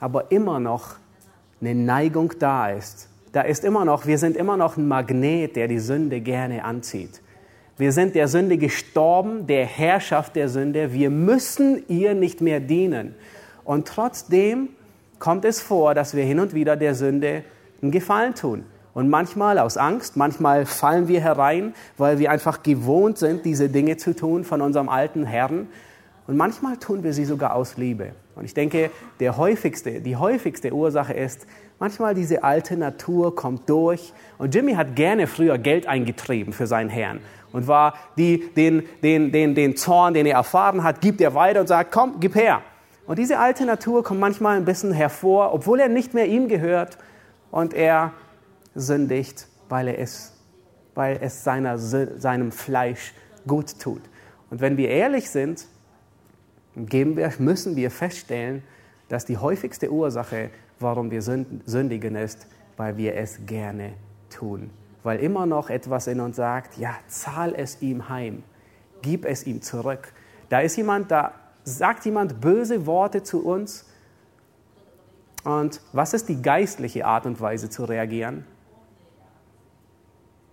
aber 0.00 0.30
immer 0.30 0.60
noch 0.60 0.96
eine 1.60 1.74
Neigung 1.74 2.32
da 2.38 2.70
ist. 2.70 3.08
Da 3.32 3.42
ist 3.42 3.64
immer 3.64 3.84
noch, 3.84 4.06
wir 4.06 4.18
sind 4.18 4.36
immer 4.36 4.56
noch 4.56 4.76
ein 4.76 4.88
Magnet, 4.88 5.56
der 5.56 5.68
die 5.68 5.78
Sünde 5.78 6.20
gerne 6.20 6.64
anzieht. 6.64 7.20
Wir 7.78 7.92
sind 7.92 8.14
der 8.14 8.28
Sünde 8.28 8.56
gestorben, 8.56 9.46
der 9.46 9.66
Herrschaft 9.66 10.34
der 10.36 10.48
Sünde. 10.48 10.92
Wir 10.94 11.10
müssen 11.10 11.82
ihr 11.88 12.14
nicht 12.14 12.40
mehr 12.40 12.60
dienen. 12.60 13.14
Und 13.64 13.86
trotzdem 13.86 14.70
kommt 15.18 15.44
es 15.44 15.60
vor, 15.60 15.94
dass 15.94 16.14
wir 16.14 16.24
hin 16.24 16.40
und 16.40 16.54
wieder 16.54 16.76
der 16.76 16.94
Sünde 16.94 17.44
einen 17.82 17.90
Gefallen 17.90 18.34
tun. 18.34 18.64
Und 18.94 19.10
manchmal 19.10 19.58
aus 19.58 19.76
Angst, 19.76 20.16
manchmal 20.16 20.64
fallen 20.64 21.06
wir 21.06 21.20
herein, 21.20 21.74
weil 21.98 22.18
wir 22.18 22.30
einfach 22.30 22.62
gewohnt 22.62 23.18
sind, 23.18 23.44
diese 23.44 23.68
Dinge 23.68 23.98
zu 23.98 24.16
tun 24.16 24.44
von 24.44 24.62
unserem 24.62 24.88
alten 24.88 25.26
Herrn. 25.26 25.68
Und 26.26 26.38
manchmal 26.38 26.78
tun 26.78 27.02
wir 27.02 27.12
sie 27.12 27.26
sogar 27.26 27.54
aus 27.54 27.76
Liebe. 27.76 28.12
Und 28.36 28.44
ich 28.44 28.54
denke, 28.54 28.90
der 29.18 29.38
häufigste, 29.38 30.02
die 30.02 30.16
häufigste 30.16 30.72
Ursache 30.72 31.14
ist, 31.14 31.46
manchmal 31.78 32.14
diese 32.14 32.44
alte 32.44 32.76
Natur 32.76 33.34
kommt 33.34 33.68
durch. 33.68 34.12
Und 34.36 34.54
Jimmy 34.54 34.74
hat 34.74 34.94
gerne 34.94 35.26
früher 35.26 35.56
Geld 35.58 35.86
eingetrieben 35.86 36.52
für 36.52 36.66
seinen 36.66 36.90
Herrn 36.90 37.20
und 37.52 37.66
war 37.66 37.94
die, 38.18 38.50
den, 38.54 38.82
den, 39.02 39.32
den, 39.32 39.54
den 39.54 39.76
Zorn, 39.76 40.12
den 40.12 40.26
er 40.26 40.36
erfahren 40.36 40.84
hat, 40.84 41.00
gibt 41.00 41.22
er 41.22 41.34
weiter 41.34 41.60
und 41.60 41.66
sagt, 41.66 41.90
komm, 41.90 42.20
gib 42.20 42.34
her. 42.34 42.60
Und 43.06 43.18
diese 43.18 43.38
alte 43.38 43.64
Natur 43.64 44.04
kommt 44.04 44.20
manchmal 44.20 44.58
ein 44.58 44.66
bisschen 44.66 44.92
hervor, 44.92 45.54
obwohl 45.54 45.80
er 45.80 45.88
nicht 45.88 46.12
mehr 46.12 46.26
ihm 46.26 46.48
gehört 46.48 46.98
und 47.50 47.72
er 47.72 48.12
sündigt, 48.74 49.48
weil 49.70 49.88
er 49.88 49.98
es, 49.98 50.34
weil 50.94 51.18
es 51.22 51.42
seiner, 51.42 51.78
seinem 51.78 52.52
Fleisch 52.52 53.14
gut 53.46 53.80
tut. 53.80 54.02
Und 54.50 54.60
wenn 54.60 54.76
wir 54.76 54.90
ehrlich 54.90 55.30
sind, 55.30 55.66
geben 56.76 57.16
wir, 57.16 57.32
müssen 57.38 57.74
wir 57.76 57.90
feststellen, 57.90 58.62
dass 59.08 59.24
die 59.24 59.38
häufigste 59.38 59.90
Ursache, 59.90 60.50
warum 60.78 61.10
wir 61.10 61.22
sündigen, 61.22 62.16
ist, 62.16 62.46
weil 62.76 62.96
wir 62.96 63.14
es 63.14 63.46
gerne 63.46 63.94
tun. 64.28 64.70
Weil 65.02 65.20
immer 65.20 65.46
noch 65.46 65.70
etwas 65.70 66.06
in 66.06 66.20
uns 66.20 66.36
sagt, 66.36 66.76
ja, 66.76 66.96
zahl 67.06 67.54
es 67.54 67.80
ihm 67.80 68.08
heim, 68.08 68.42
gib 69.02 69.24
es 69.24 69.46
ihm 69.46 69.62
zurück. 69.62 70.12
Da 70.48 70.60
ist 70.60 70.76
jemand, 70.76 71.10
da 71.10 71.32
sagt 71.64 72.04
jemand 72.04 72.40
böse 72.40 72.86
Worte 72.86 73.22
zu 73.22 73.44
uns. 73.44 73.86
Und 75.44 75.80
was 75.92 76.12
ist 76.12 76.28
die 76.28 76.42
geistliche 76.42 77.06
Art 77.06 77.24
und 77.24 77.40
Weise 77.40 77.70
zu 77.70 77.84
reagieren? 77.84 78.44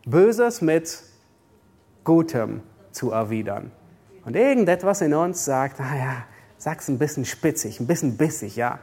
Böses 0.05 0.61
mit 0.61 1.01
Gutem 2.03 2.61
zu 2.91 3.11
erwidern. 3.11 3.71
Und 4.25 4.35
irgendetwas 4.35 5.01
in 5.01 5.13
uns 5.13 5.43
sagt, 5.43 5.79
ah 5.79 5.95
ja, 5.95 6.15
sag's 6.57 6.87
ein 6.87 6.97
bisschen 6.97 7.25
spitzig, 7.25 7.79
ein 7.79 7.87
bisschen 7.87 8.17
bissig, 8.17 8.55
ja. 8.55 8.79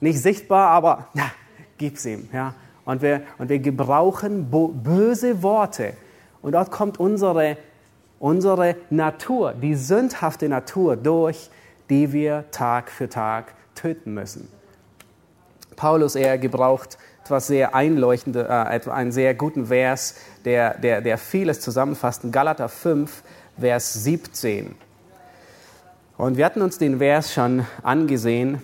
Nicht 0.00 0.20
sichtbar, 0.20 0.68
aber 0.68 1.08
ja, 1.14 1.30
gib's 1.78 2.04
ihm, 2.04 2.28
ja. 2.32 2.54
Und 2.84 3.02
wir, 3.02 3.22
und 3.38 3.48
wir 3.48 3.58
gebrauchen 3.58 4.50
böse 4.50 5.42
Worte. 5.42 5.94
Und 6.42 6.52
dort 6.52 6.70
kommt 6.70 7.00
unsere, 7.00 7.56
unsere 8.20 8.76
Natur, 8.90 9.54
die 9.54 9.74
sündhafte 9.74 10.48
Natur 10.48 10.96
durch, 10.96 11.50
die 11.90 12.12
wir 12.12 12.44
Tag 12.50 12.90
für 12.90 13.08
Tag 13.08 13.54
töten 13.74 14.14
müssen. 14.14 14.48
Paulus, 15.74 16.14
er 16.14 16.38
gebraucht 16.38 16.98
etwas 17.24 17.48
sehr 17.48 17.74
einleuchtendes, 17.74 18.46
äh, 18.46 18.90
einen 18.90 19.10
sehr 19.10 19.34
guten 19.34 19.66
Vers, 19.66 20.14
der, 20.44 20.78
der, 20.78 21.00
der 21.00 21.18
vieles 21.18 21.60
zusammenfasst. 21.60 22.22
In 22.24 22.30
Galater 22.30 22.68
5, 22.68 23.22
Vers 23.58 24.04
17. 24.04 24.74
Und 26.18 26.36
wir 26.36 26.44
hatten 26.44 26.60
uns 26.60 26.78
den 26.78 26.98
Vers 26.98 27.32
schon 27.32 27.64
angesehen. 27.82 28.62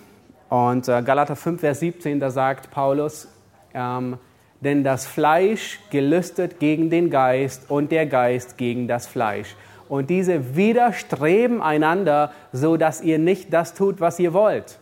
Und 0.49 0.87
äh, 0.87 1.01
Galater 1.01 1.35
5, 1.35 1.61
Vers 1.61 1.79
17, 1.79 2.19
da 2.19 2.29
sagt 2.29 2.69
Paulus, 2.69 3.27
ähm, 3.73 4.17
denn 4.61 4.83
das 4.83 5.05
Fleisch 5.05 5.79
gelüstet 5.89 6.59
gegen 6.59 6.89
den 6.89 7.09
Geist 7.09 7.69
und 7.69 7.91
der 7.91 8.05
Geist 8.05 8.57
gegen 8.57 8.87
das 8.87 9.07
Fleisch. 9.07 9.55
Und 9.89 10.09
diese 10.09 10.55
widerstreben 10.55 11.61
einander, 11.61 12.31
so 12.51 12.77
dass 12.77 13.01
ihr 13.01 13.17
nicht 13.17 13.51
das 13.51 13.73
tut, 13.73 13.99
was 13.99 14.19
ihr 14.19 14.33
wollt. 14.33 14.77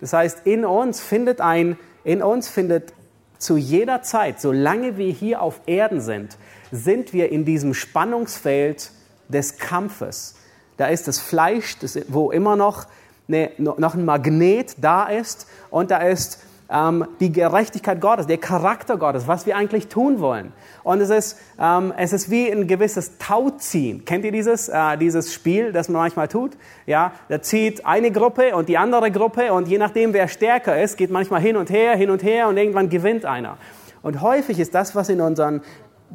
Das 0.00 0.12
heißt, 0.12 0.46
in 0.46 0.64
uns 0.64 1.00
findet 1.00 1.40
ein, 1.40 1.78
in 2.04 2.22
uns 2.22 2.48
findet 2.48 2.92
zu 3.38 3.56
jeder 3.56 4.02
Zeit, 4.02 4.40
solange 4.40 4.98
wir 4.98 5.10
hier 5.10 5.42
auf 5.42 5.60
Erden 5.66 6.00
sind, 6.00 6.36
sind 6.70 7.12
wir 7.12 7.32
in 7.32 7.44
diesem 7.44 7.74
Spannungsfeld 7.74 8.92
des 9.28 9.58
Kampfes. 9.58 10.34
Da 10.76 10.86
ist 10.86 11.08
das 11.08 11.18
Fleisch, 11.18 11.78
das, 11.78 11.98
wo 12.08 12.30
immer 12.30 12.56
noch, 12.56 12.86
eine, 13.28 13.50
noch 13.58 13.94
ein 13.94 14.04
Magnet 14.04 14.76
da 14.80 15.04
ist 15.04 15.46
und 15.70 15.90
da 15.90 15.98
ist 15.98 16.40
ähm, 16.72 17.04
die 17.20 17.30
Gerechtigkeit 17.30 18.00
Gottes, 18.00 18.26
der 18.26 18.38
Charakter 18.38 18.96
Gottes, 18.96 19.28
was 19.28 19.46
wir 19.46 19.56
eigentlich 19.56 19.88
tun 19.88 20.20
wollen. 20.20 20.52
Und 20.82 21.00
es 21.00 21.10
ist, 21.10 21.38
ähm, 21.60 21.92
es 21.96 22.12
ist 22.12 22.30
wie 22.30 22.50
ein 22.50 22.66
gewisses 22.66 23.18
Tauziehen. 23.18 24.04
Kennt 24.04 24.24
ihr 24.24 24.32
dieses, 24.32 24.68
äh, 24.68 24.96
dieses 24.96 25.34
Spiel, 25.34 25.72
das 25.72 25.88
man 25.88 26.02
manchmal 26.02 26.28
tut? 26.28 26.52
Ja, 26.86 27.12
da 27.28 27.42
zieht 27.42 27.84
eine 27.84 28.10
Gruppe 28.10 28.56
und 28.56 28.68
die 28.68 28.78
andere 28.78 29.10
Gruppe 29.10 29.52
und 29.52 29.68
je 29.68 29.78
nachdem, 29.78 30.14
wer 30.14 30.28
stärker 30.28 30.82
ist, 30.82 30.96
geht 30.96 31.10
manchmal 31.10 31.40
hin 31.40 31.56
und 31.56 31.70
her, 31.70 31.94
hin 31.96 32.10
und 32.10 32.22
her 32.22 32.48
und 32.48 32.56
irgendwann 32.56 32.88
gewinnt 32.88 33.24
einer. 33.24 33.58
Und 34.02 34.20
häufig 34.20 34.58
ist 34.58 34.74
das, 34.74 34.96
was 34.96 35.08
in 35.08 35.20
unseren 35.20 35.60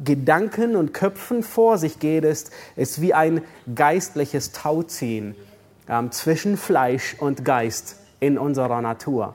Gedanken 0.04 0.76
und 0.76 0.94
Köpfen 0.94 1.42
vor 1.42 1.78
sich 1.78 1.98
geht, 1.98 2.24
ist, 2.24 2.52
ist 2.76 3.00
wie 3.00 3.14
ein 3.14 3.42
geistliches 3.74 4.52
Tauziehen 4.52 5.34
ähm, 5.88 6.12
zwischen 6.12 6.56
Fleisch 6.56 7.16
und 7.18 7.44
Geist 7.44 7.96
in 8.20 8.38
unserer 8.38 8.80
Natur. 8.80 9.34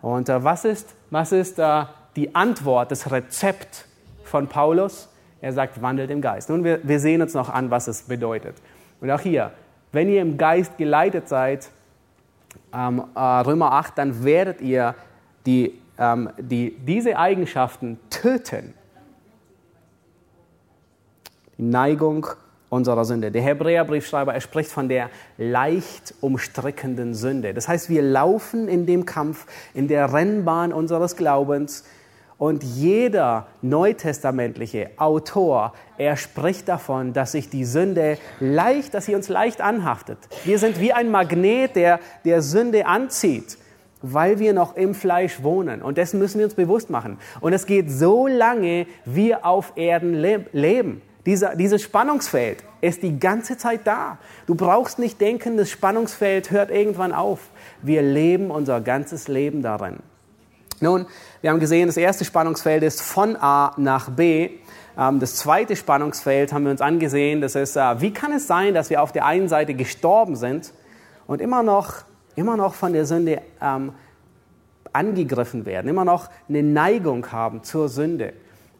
Und 0.00 0.28
äh, 0.28 0.44
was 0.44 0.64
ist, 0.64 0.94
was 1.10 1.32
ist 1.32 1.58
äh, 1.58 1.84
die 2.16 2.34
Antwort, 2.34 2.90
das 2.90 3.10
Rezept 3.10 3.86
von 4.24 4.48
Paulus? 4.48 5.08
Er 5.40 5.52
sagt, 5.52 5.82
wandelt 5.82 6.10
im 6.10 6.20
Geist. 6.20 6.50
Nun, 6.50 6.62
wir, 6.62 6.80
wir 6.82 7.00
sehen 7.00 7.22
uns 7.22 7.34
noch 7.34 7.48
an, 7.48 7.70
was 7.70 7.88
es 7.88 8.02
bedeutet. 8.02 8.54
Und 9.00 9.10
auch 9.10 9.20
hier, 9.20 9.52
wenn 9.90 10.08
ihr 10.08 10.22
im 10.22 10.38
Geist 10.38 10.78
geleitet 10.78 11.28
seid, 11.28 11.68
ähm, 12.72 13.02
äh, 13.14 13.20
Römer 13.20 13.72
8, 13.72 13.98
dann 13.98 14.24
werdet 14.24 14.60
ihr 14.60 14.94
die, 15.46 15.78
ähm, 15.98 16.30
die, 16.38 16.76
diese 16.78 17.18
Eigenschaften 17.18 17.98
töten 18.10 18.74
die 21.58 21.62
Neigung 21.62 22.26
unserer 22.68 23.04
Sünde. 23.04 23.30
Der 23.30 23.42
Hebräerbriefschreiber, 23.42 24.32
er 24.32 24.40
spricht 24.40 24.70
von 24.70 24.88
der 24.88 25.10
leicht 25.36 26.14
umstrickenden 26.20 27.14
Sünde. 27.14 27.52
Das 27.52 27.68
heißt, 27.68 27.90
wir 27.90 28.02
laufen 28.02 28.66
in 28.68 28.86
dem 28.86 29.04
Kampf, 29.04 29.46
in 29.74 29.88
der 29.88 30.12
Rennbahn 30.12 30.72
unseres 30.72 31.16
Glaubens 31.16 31.84
Und 32.42 32.64
jeder 32.64 33.46
neutestamentliche 33.60 34.90
Autor, 34.96 35.74
er 35.96 36.16
spricht 36.16 36.66
davon, 36.66 37.12
dass 37.12 37.30
sich 37.30 37.48
die 37.48 37.64
Sünde 37.64 38.18
leicht, 38.40 38.94
dass 38.94 39.06
sie 39.06 39.14
uns 39.14 39.28
leicht 39.28 39.60
anhaftet. 39.60 40.18
Wir 40.44 40.58
sind 40.58 40.80
wie 40.80 40.92
ein 40.92 41.08
Magnet, 41.08 41.76
der 41.76 42.00
der 42.24 42.42
Sünde 42.42 42.86
anzieht, 42.86 43.58
weil 44.00 44.40
wir 44.40 44.54
noch 44.54 44.74
im 44.74 44.92
Fleisch 44.96 45.44
wohnen. 45.44 45.82
Und 45.82 45.98
dessen 45.98 46.18
müssen 46.18 46.38
wir 46.38 46.46
uns 46.46 46.56
bewusst 46.56 46.90
machen. 46.90 47.18
Und 47.40 47.52
es 47.52 47.64
geht 47.64 47.92
so 47.92 48.26
lange, 48.26 48.88
wir 49.04 49.46
auf 49.46 49.74
Erden 49.76 50.12
leben. 50.14 51.00
Dieser, 51.24 51.54
dieses 51.54 51.82
Spannungsfeld 51.82 52.64
ist 52.80 53.02
die 53.02 53.18
ganze 53.18 53.56
Zeit 53.56 53.86
da. 53.86 54.18
Du 54.46 54.56
brauchst 54.56 54.98
nicht 54.98 55.20
denken, 55.20 55.56
das 55.56 55.70
Spannungsfeld 55.70 56.50
hört 56.50 56.70
irgendwann 56.70 57.12
auf. 57.12 57.38
Wir 57.80 58.02
leben 58.02 58.50
unser 58.50 58.80
ganzes 58.80 59.28
Leben 59.28 59.62
darin. 59.62 59.98
Nun, 60.80 61.06
wir 61.40 61.50
haben 61.50 61.60
gesehen, 61.60 61.86
das 61.86 61.96
erste 61.96 62.24
Spannungsfeld 62.24 62.82
ist 62.82 63.02
von 63.02 63.36
A 63.36 63.72
nach 63.76 64.10
B. 64.10 64.50
Ähm, 64.98 65.20
das 65.20 65.36
zweite 65.36 65.76
Spannungsfeld 65.76 66.52
haben 66.52 66.64
wir 66.64 66.72
uns 66.72 66.80
angesehen. 66.80 67.40
Das 67.40 67.54
ist, 67.54 67.76
äh, 67.76 68.00
wie 68.00 68.12
kann 68.12 68.32
es 68.32 68.48
sein, 68.48 68.74
dass 68.74 68.90
wir 68.90 69.00
auf 69.00 69.12
der 69.12 69.24
einen 69.24 69.48
Seite 69.48 69.74
gestorben 69.74 70.34
sind 70.34 70.72
und 71.28 71.40
immer 71.40 71.62
noch, 71.62 72.02
immer 72.34 72.56
noch 72.56 72.74
von 72.74 72.92
der 72.92 73.06
Sünde 73.06 73.42
ähm, 73.60 73.92
angegriffen 74.92 75.66
werden, 75.66 75.88
immer 75.88 76.04
noch 76.04 76.28
eine 76.48 76.64
Neigung 76.64 77.30
haben 77.30 77.62
zur 77.62 77.88
Sünde. 77.88 78.32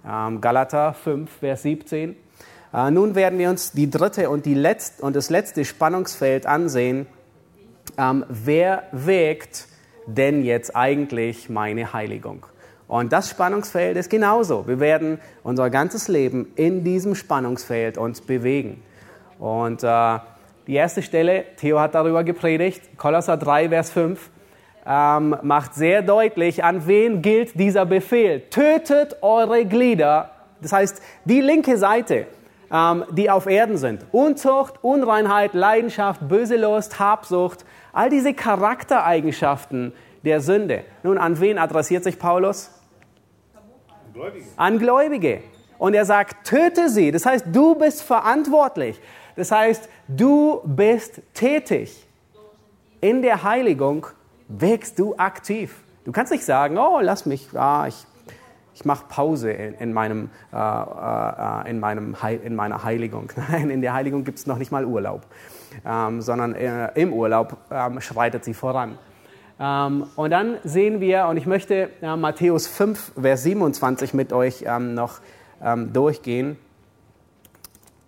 Ähm, 0.04 0.40
Galater 0.40 0.94
5, 0.94 1.30
Vers 1.30 1.62
17. 1.62 2.16
Äh, 2.72 2.90
nun 2.90 3.14
werden 3.14 3.38
wir 3.38 3.50
uns 3.50 3.72
die 3.72 3.90
dritte 3.90 4.30
und, 4.30 4.46
die 4.46 4.54
letzte, 4.54 5.02
und 5.02 5.14
das 5.14 5.30
letzte 5.30 5.64
Spannungsfeld 5.64 6.46
ansehen. 6.46 7.06
Ähm, 7.98 8.24
wer 8.28 8.84
wägt 8.92 9.66
denn 10.06 10.42
jetzt 10.42 10.74
eigentlich 10.74 11.50
meine 11.50 11.92
Heiligung? 11.92 12.46
Und 12.88 13.12
das 13.12 13.30
Spannungsfeld 13.30 13.96
ist 13.96 14.10
genauso. 14.10 14.66
Wir 14.66 14.80
werden 14.80 15.18
unser 15.42 15.70
ganzes 15.70 16.08
Leben 16.08 16.52
in 16.56 16.84
diesem 16.84 17.14
Spannungsfeld 17.14 17.98
uns 17.98 18.20
bewegen. 18.20 18.82
Und 19.38 19.82
äh, 19.82 20.18
die 20.66 20.74
erste 20.74 21.02
Stelle, 21.02 21.44
Theo 21.56 21.80
hat 21.80 21.94
darüber 21.94 22.22
gepredigt, 22.22 22.96
Kolosser 22.96 23.36
3, 23.36 23.70
Vers 23.70 23.90
5, 23.90 24.30
ähm, 24.86 25.36
macht 25.42 25.74
sehr 25.74 26.02
deutlich, 26.02 26.64
an 26.64 26.86
wen 26.86 27.22
gilt 27.22 27.58
dieser 27.58 27.86
Befehl. 27.86 28.40
Tötet 28.50 29.22
eure 29.22 29.64
Glieder, 29.64 30.30
das 30.60 30.72
heißt 30.72 31.02
die 31.24 31.40
linke 31.40 31.76
Seite, 31.78 32.26
ähm, 32.72 33.04
die 33.10 33.30
auf 33.30 33.46
Erden 33.46 33.76
sind. 33.76 34.06
Unzucht, 34.12 34.82
Unreinheit, 34.82 35.54
Leidenschaft, 35.54 36.26
böse 36.26 36.56
Lust, 36.56 36.98
Habsucht, 36.98 37.64
All 37.92 38.08
diese 38.08 38.32
Charaktereigenschaften 38.32 39.92
der 40.24 40.40
Sünde. 40.40 40.84
Nun, 41.02 41.18
an 41.18 41.38
wen 41.40 41.58
adressiert 41.58 42.04
sich 42.04 42.18
Paulus? 42.18 42.70
Gläubige. 44.14 44.46
An 44.56 44.78
Gläubige. 44.78 45.42
Und 45.78 45.94
er 45.94 46.04
sagt, 46.04 46.46
töte 46.46 46.88
sie. 46.88 47.10
Das 47.10 47.26
heißt, 47.26 47.46
du 47.52 47.74
bist 47.74 48.02
verantwortlich. 48.02 49.00
Das 49.36 49.50
heißt, 49.50 49.88
du 50.08 50.60
bist 50.64 51.20
tätig. 51.34 52.06
In 53.00 53.20
der 53.20 53.42
Heiligung 53.42 54.06
wächst 54.48 54.98
du 54.98 55.14
aktiv. 55.16 55.82
Du 56.04 56.12
kannst 56.12 56.32
nicht 56.32 56.44
sagen, 56.44 56.78
oh, 56.78 56.98
lass 57.00 57.26
mich, 57.26 57.48
ah, 57.54 57.86
ich, 57.88 58.06
ich 58.74 58.84
mache 58.84 59.04
Pause 59.08 59.52
in, 59.52 59.74
in, 59.74 59.92
meinem, 59.92 60.30
äh, 60.52 60.56
äh, 60.56 61.70
in, 61.70 61.80
meinem, 61.80 62.16
in 62.42 62.54
meiner 62.54 62.84
Heiligung. 62.84 63.30
Nein, 63.50 63.70
in 63.70 63.82
der 63.82 63.92
Heiligung 63.92 64.24
gibt 64.24 64.38
es 64.38 64.46
noch 64.46 64.58
nicht 64.58 64.72
mal 64.72 64.84
Urlaub 64.84 65.26
ähm, 65.84 66.20
sondern 66.20 66.54
äh, 66.54 66.90
im 66.94 67.12
Urlaub 67.12 67.56
ähm, 67.70 68.00
schreitet 68.00 68.44
sie 68.44 68.54
voran. 68.54 68.98
Ähm, 69.58 70.06
und 70.16 70.30
dann 70.30 70.58
sehen 70.64 71.00
wir, 71.00 71.26
und 71.26 71.36
ich 71.36 71.46
möchte 71.46 71.90
äh, 72.00 72.16
Matthäus 72.16 72.66
5, 72.66 73.12
Vers 73.20 73.42
27 73.42 74.14
mit 74.14 74.32
euch 74.32 74.64
ähm, 74.66 74.94
noch 74.94 75.20
ähm, 75.62 75.92
durchgehen. 75.92 76.56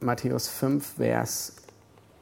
Matthäus 0.01 0.49
5, 0.49 0.97
Vers 0.97 1.57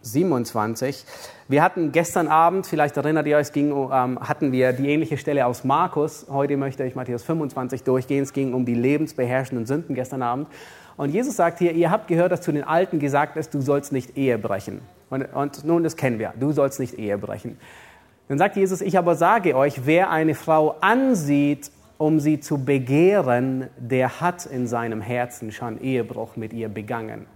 27. 0.03 1.05
Wir 1.48 1.62
hatten 1.62 1.92
gestern 1.92 2.28
Abend, 2.28 2.66
vielleicht 2.66 2.96
erinnert 2.96 3.26
ihr 3.26 3.36
euch, 3.36 3.53
ging, 3.53 3.70
ähm, 3.70 4.18
hatten 4.20 4.53
wir 4.53 4.72
die 4.72 4.88
ähnliche 4.88 5.16
Stelle 5.16 5.46
aus 5.46 5.64
Markus. 5.64 6.26
Heute 6.30 6.57
möchte 6.57 6.84
ich 6.84 6.94
Matthäus 6.94 7.22
25 7.22 7.82
durchgehen. 7.84 8.22
Es 8.22 8.32
ging 8.32 8.55
um 8.55 8.64
die 8.64 8.74
lebensbeherrschenden 8.74 9.66
Sünden 9.66 9.94
gestern 9.94 10.22
Abend. 10.22 10.48
Und 10.96 11.11
Jesus 11.11 11.36
sagt 11.36 11.59
hier, 11.59 11.72
ihr 11.72 11.90
habt 11.90 12.09
gehört, 12.09 12.32
dass 12.32 12.42
zu 12.42 12.53
den 12.53 12.64
Alten 12.64 12.98
gesagt 12.98 13.36
ist, 13.36 13.55
du 13.55 13.61
sollst 13.61 13.92
nicht 13.92 14.16
Ehe 14.16 14.38
brechen. 14.38 14.82
Und, 15.11 15.24
und 15.34 15.64
nun, 15.64 15.82
das 15.82 15.96
kennen 15.96 16.18
wir, 16.18 16.32
du 16.38 16.53
sollst 16.53 16.80
nicht 16.80 16.98
Ehe 16.98 17.18
brechen. 17.18 17.59
Dann 18.28 18.38
sagt 18.38 18.57
Jesus, 18.57 18.80
ich 18.80 18.96
aber 18.96 19.14
sage 19.14 19.57
euch, 19.57 19.84
wer 19.84 20.11
eine 20.11 20.34
Frau 20.34 20.76
ansieht, 20.80 21.70
um 21.98 22.18
sie 22.18 22.40
zu 22.40 22.64
begehren, 22.64 23.68
der 23.76 24.20
hat 24.20 24.46
in 24.46 24.66
seinem 24.66 25.00
Herzen 25.00 25.53
schon 25.53 25.80
Ehebruch 25.80 26.36
mit 26.36 26.53
ihr 26.53 26.68
begangen. 26.68 27.26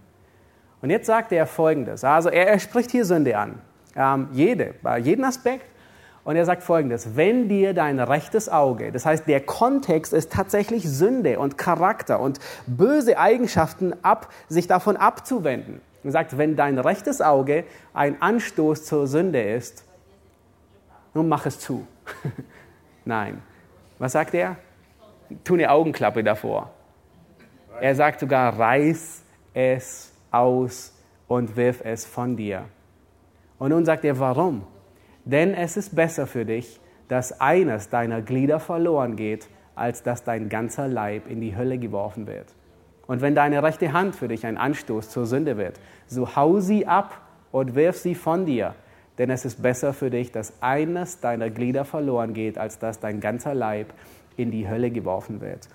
Und 0.83 0.91
jetzt 0.91 1.07
sagt 1.07 1.33
er 1.33 1.47
Folgendes. 1.47 2.05
Also 2.05 2.29
er, 2.29 2.49
er 2.49 2.59
spricht 2.59 2.91
hier 2.91 3.05
Sünde 3.05 3.37
an. 3.37 3.61
Ähm, 3.95 4.29
jede, 4.33 4.74
bei 4.83 4.99
jedem 4.99 5.24
Aspekt. 5.24 5.66
Und 6.27 6.35
er 6.35 6.45
sagt 6.45 6.64
folgendes, 6.64 7.14
wenn 7.14 7.49
dir 7.49 7.72
dein 7.72 8.01
rechtes 8.01 8.49
Auge, 8.49 8.91
das 8.91 9.07
heißt 9.07 9.29
der 9.29 9.41
Kontext 9.41 10.12
ist 10.12 10.33
tatsächlich 10.33 10.83
Sünde 10.83 11.39
und 11.39 11.57
Charakter 11.57 12.18
und 12.18 12.41
böse 12.66 13.16
Eigenschaften 13.16 13.95
ab, 14.03 14.33
sich 14.49 14.66
davon 14.66 14.97
abzuwenden. 14.97 15.81
Er 16.03 16.11
sagt, 16.11 16.37
wenn 16.37 16.57
dein 16.57 16.81
rechtes 16.81 17.20
Auge 17.20 17.62
ein 17.95 18.20
Anstoß 18.20 18.85
zur 18.85 19.07
Sünde 19.07 19.41
ist, 19.41 19.85
nun 21.14 21.29
mach 21.29 21.47
es 21.47 21.61
zu. 21.61 21.87
Nein. 23.05 23.41
Was 24.01 24.12
sagt 24.12 24.35
er? 24.35 24.57
Tu 25.45 25.55
eine 25.55 25.70
Augenklappe 25.70 26.24
davor. 26.24 26.70
Er 27.81 27.95
sagt 27.95 28.18
sogar, 28.18 28.59
reiß 28.59 29.22
es 29.55 30.12
aus 30.31 30.93
und 31.29 31.57
wirf 31.57 31.81
es 31.85 32.05
von 32.05 32.37
dir. 32.37 32.64
Und 33.59 33.70
nun 33.70 33.85
sagt 33.85 34.05
er, 34.05 34.18
warum? 34.18 34.62
Denn 35.24 35.55
es 35.55 35.77
ist 35.77 35.97
besser 35.97 36.27
für 36.27 36.45
dich, 36.45 36.81
dass 37.09 37.41
eines 37.41 37.89
deiner 37.89 38.22
Glieder 38.22 38.61
verloren 38.61 39.16
geht, 39.16 39.49
als 39.74 40.03
dass 40.03 40.24
dein 40.24 40.49
ganzer 40.49 40.89
Leib 40.89 41.29
in 41.29 41.41
die 41.41 41.57
Hölle 41.57 41.79
geworfen 41.79 42.27
wird. 42.27 42.55
Und 43.07 43.20
wenn 43.20 43.35
deine 43.35 43.62
rechte 43.62 43.93
Hand 43.93 44.16
für 44.16 44.29
dich 44.29 44.47
ein 44.47 44.57
Anstoß 44.57 45.11
zur 45.11 45.27
Sünde 45.27 45.57
wird, 45.57 45.79
so 46.07 46.35
hau 46.35 46.61
sie 46.61 46.87
ab 46.87 47.20
und 47.53 47.74
wirf 47.74 47.97
sie 47.97 48.14
von 48.14 48.47
dir. 48.47 48.74
Denn 49.18 49.31
es 49.31 49.45
ist 49.45 49.62
besser 49.62 49.93
für 49.93 50.11
dich, 50.11 50.33
dass 50.33 50.55
eines 50.61 51.20
deiner 51.20 51.51
Glieder 51.51 51.85
verloren 51.85 52.35
geht, 52.35 52.59
als 52.59 52.79
dass 52.79 53.01
dein 53.01 53.20
ganzer 53.20 53.55
Leib 53.55 53.93
in 54.37 54.51
die 54.51 54.68
Hölle 54.68 54.91
geworfen 54.91 55.41
wird. 55.41 55.68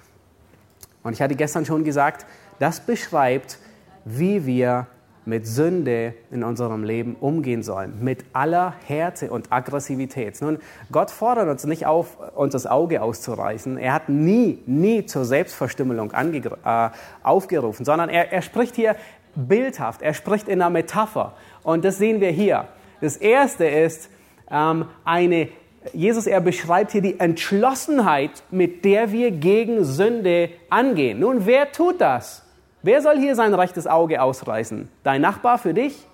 Und 1.03 1.13
ich 1.13 1.21
hatte 1.21 1.35
gestern 1.35 1.65
schon 1.65 1.83
gesagt, 1.83 2.25
das 2.59 2.81
beschreibt, 2.81 3.57
wie 4.05 4.45
wir 4.45 4.87
mit 5.25 5.45
Sünde 5.47 6.15
in 6.31 6.43
unserem 6.43 6.83
Leben 6.83 7.15
umgehen 7.19 7.61
sollen, 7.61 8.03
mit 8.03 8.25
aller 8.33 8.73
Härte 8.85 9.29
und 9.29 9.51
Aggressivität. 9.51 10.41
Nun, 10.41 10.57
Gott 10.91 11.11
fordert 11.11 11.47
uns 11.47 11.63
nicht 11.65 11.85
auf, 11.85 12.17
uns 12.35 12.53
das 12.53 12.65
Auge 12.65 13.01
auszureißen. 13.01 13.77
Er 13.77 13.93
hat 13.93 14.09
nie, 14.09 14.63
nie 14.65 15.05
zur 15.05 15.25
Selbstverstümmelung 15.25 16.11
äh, 16.11 16.89
aufgerufen, 17.21 17.85
sondern 17.85 18.09
er, 18.09 18.31
er 18.31 18.41
spricht 18.41 18.75
hier 18.75 18.95
bildhaft, 19.35 20.01
er 20.01 20.13
spricht 20.13 20.47
in 20.47 20.61
einer 20.61 20.71
Metapher. 20.71 21.33
Und 21.63 21.85
das 21.85 21.97
sehen 21.97 22.19
wir 22.19 22.31
hier. 22.31 22.67
Das 22.99 23.15
erste 23.15 23.65
ist 23.65 24.09
ähm, 24.49 24.85
eine 25.05 25.49
Jesus, 25.93 26.27
er 26.27 26.41
beschreibt 26.41 26.91
hier 26.91 27.01
die 27.01 27.19
Entschlossenheit, 27.19 28.43
mit 28.51 28.85
der 28.85 29.11
wir 29.11 29.31
gegen 29.31 29.83
Sünde 29.83 30.49
angehen. 30.69 31.19
Nun, 31.19 31.47
wer 31.47 31.71
tut 31.71 31.99
das? 31.99 32.43
Wer 32.83 33.01
soll 33.01 33.17
hier 33.19 33.35
sein 33.35 33.53
rechtes 33.53 33.85
Auge 33.85 34.21
ausreißen? 34.21 34.89
Dein 35.03 35.21
Nachbar 35.21 35.59
für 35.59 35.73
dich? 35.73 36.07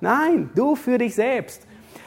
Nein, 0.00 0.50
du 0.54 0.74
für 0.74 0.98
dich 0.98 1.14
selbst. 1.14 1.62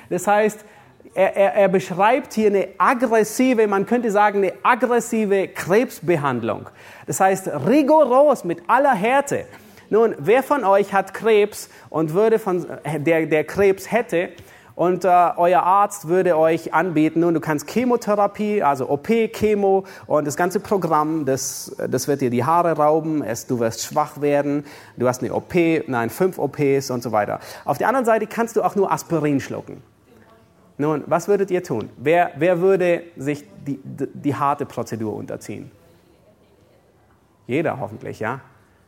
Das 0.09 0.27
heißt, 0.27 0.65
er, 1.13 1.35
er, 1.35 1.53
er, 1.55 1.69
beschreibt 1.69 2.33
hier 2.33 2.47
eine 2.47 2.67
aggressive, 2.77 3.65
man 3.67 3.85
könnte 3.85 4.11
sagen, 4.11 4.39
eine 4.39 4.53
aggressive 4.61 5.47
Krebsbehandlung. 5.47 6.69
Das 7.05 7.19
heißt, 7.19 7.47
rigoros 7.65 8.43
mit 8.43 8.61
aller 8.67 8.93
Härte. 8.93 9.45
Nun, 9.89 10.15
wer 10.19 10.43
von 10.43 10.65
euch 10.65 10.93
hat 10.93 11.13
Krebs 11.13 11.69
und 11.89 12.13
würde 12.13 12.39
von, 12.39 12.65
der, 12.97 13.25
der 13.25 13.43
Krebs 13.45 13.89
hätte, 13.89 14.29
und 14.77 15.05
äh, 15.05 15.31
euer 15.37 15.63
Arzt 15.63 16.07
würde 16.07 16.37
euch 16.37 16.71
anbieten, 16.71 17.21
nun, 17.21 17.33
du 17.33 17.39
kannst 17.39 17.67
Chemotherapie, 17.67 18.61
also 18.61 18.87
OP, 18.87 19.07
Chemo 19.07 19.85
und 20.05 20.27
das 20.27 20.37
ganze 20.37 20.59
Programm, 20.59 21.25
das, 21.25 21.75
das 21.89 22.07
wird 22.07 22.21
dir 22.21 22.29
die 22.29 22.45
Haare 22.45 22.77
rauben, 22.77 23.23
es, 23.23 23.47
du 23.47 23.59
wirst 23.59 23.83
schwach 23.83 24.21
werden, 24.21 24.65
du 24.95 25.07
hast 25.07 25.23
eine 25.23 25.33
OP, 25.33 25.55
nein, 25.87 26.11
fünf 26.11 26.37
OPs 26.37 26.91
und 26.91 27.01
so 27.01 27.11
weiter. 27.11 27.39
Auf 27.65 27.79
der 27.79 27.87
anderen 27.87 28.05
Seite 28.05 28.27
kannst 28.27 28.55
du 28.55 28.61
auch 28.61 28.75
nur 28.75 28.91
Aspirin 28.91 29.39
schlucken. 29.39 29.81
Nun, 30.77 31.03
was 31.07 31.27
würdet 31.27 31.49
ihr 31.49 31.63
tun? 31.63 31.89
Wer, 31.97 32.33
wer 32.37 32.61
würde 32.61 33.01
sich 33.17 33.45
die, 33.65 33.79
die, 33.83 34.07
die 34.13 34.35
harte 34.35 34.67
Prozedur 34.67 35.15
unterziehen? 35.15 35.71
Jeder 37.47 37.79
hoffentlich, 37.79 38.19
ja? 38.19 38.41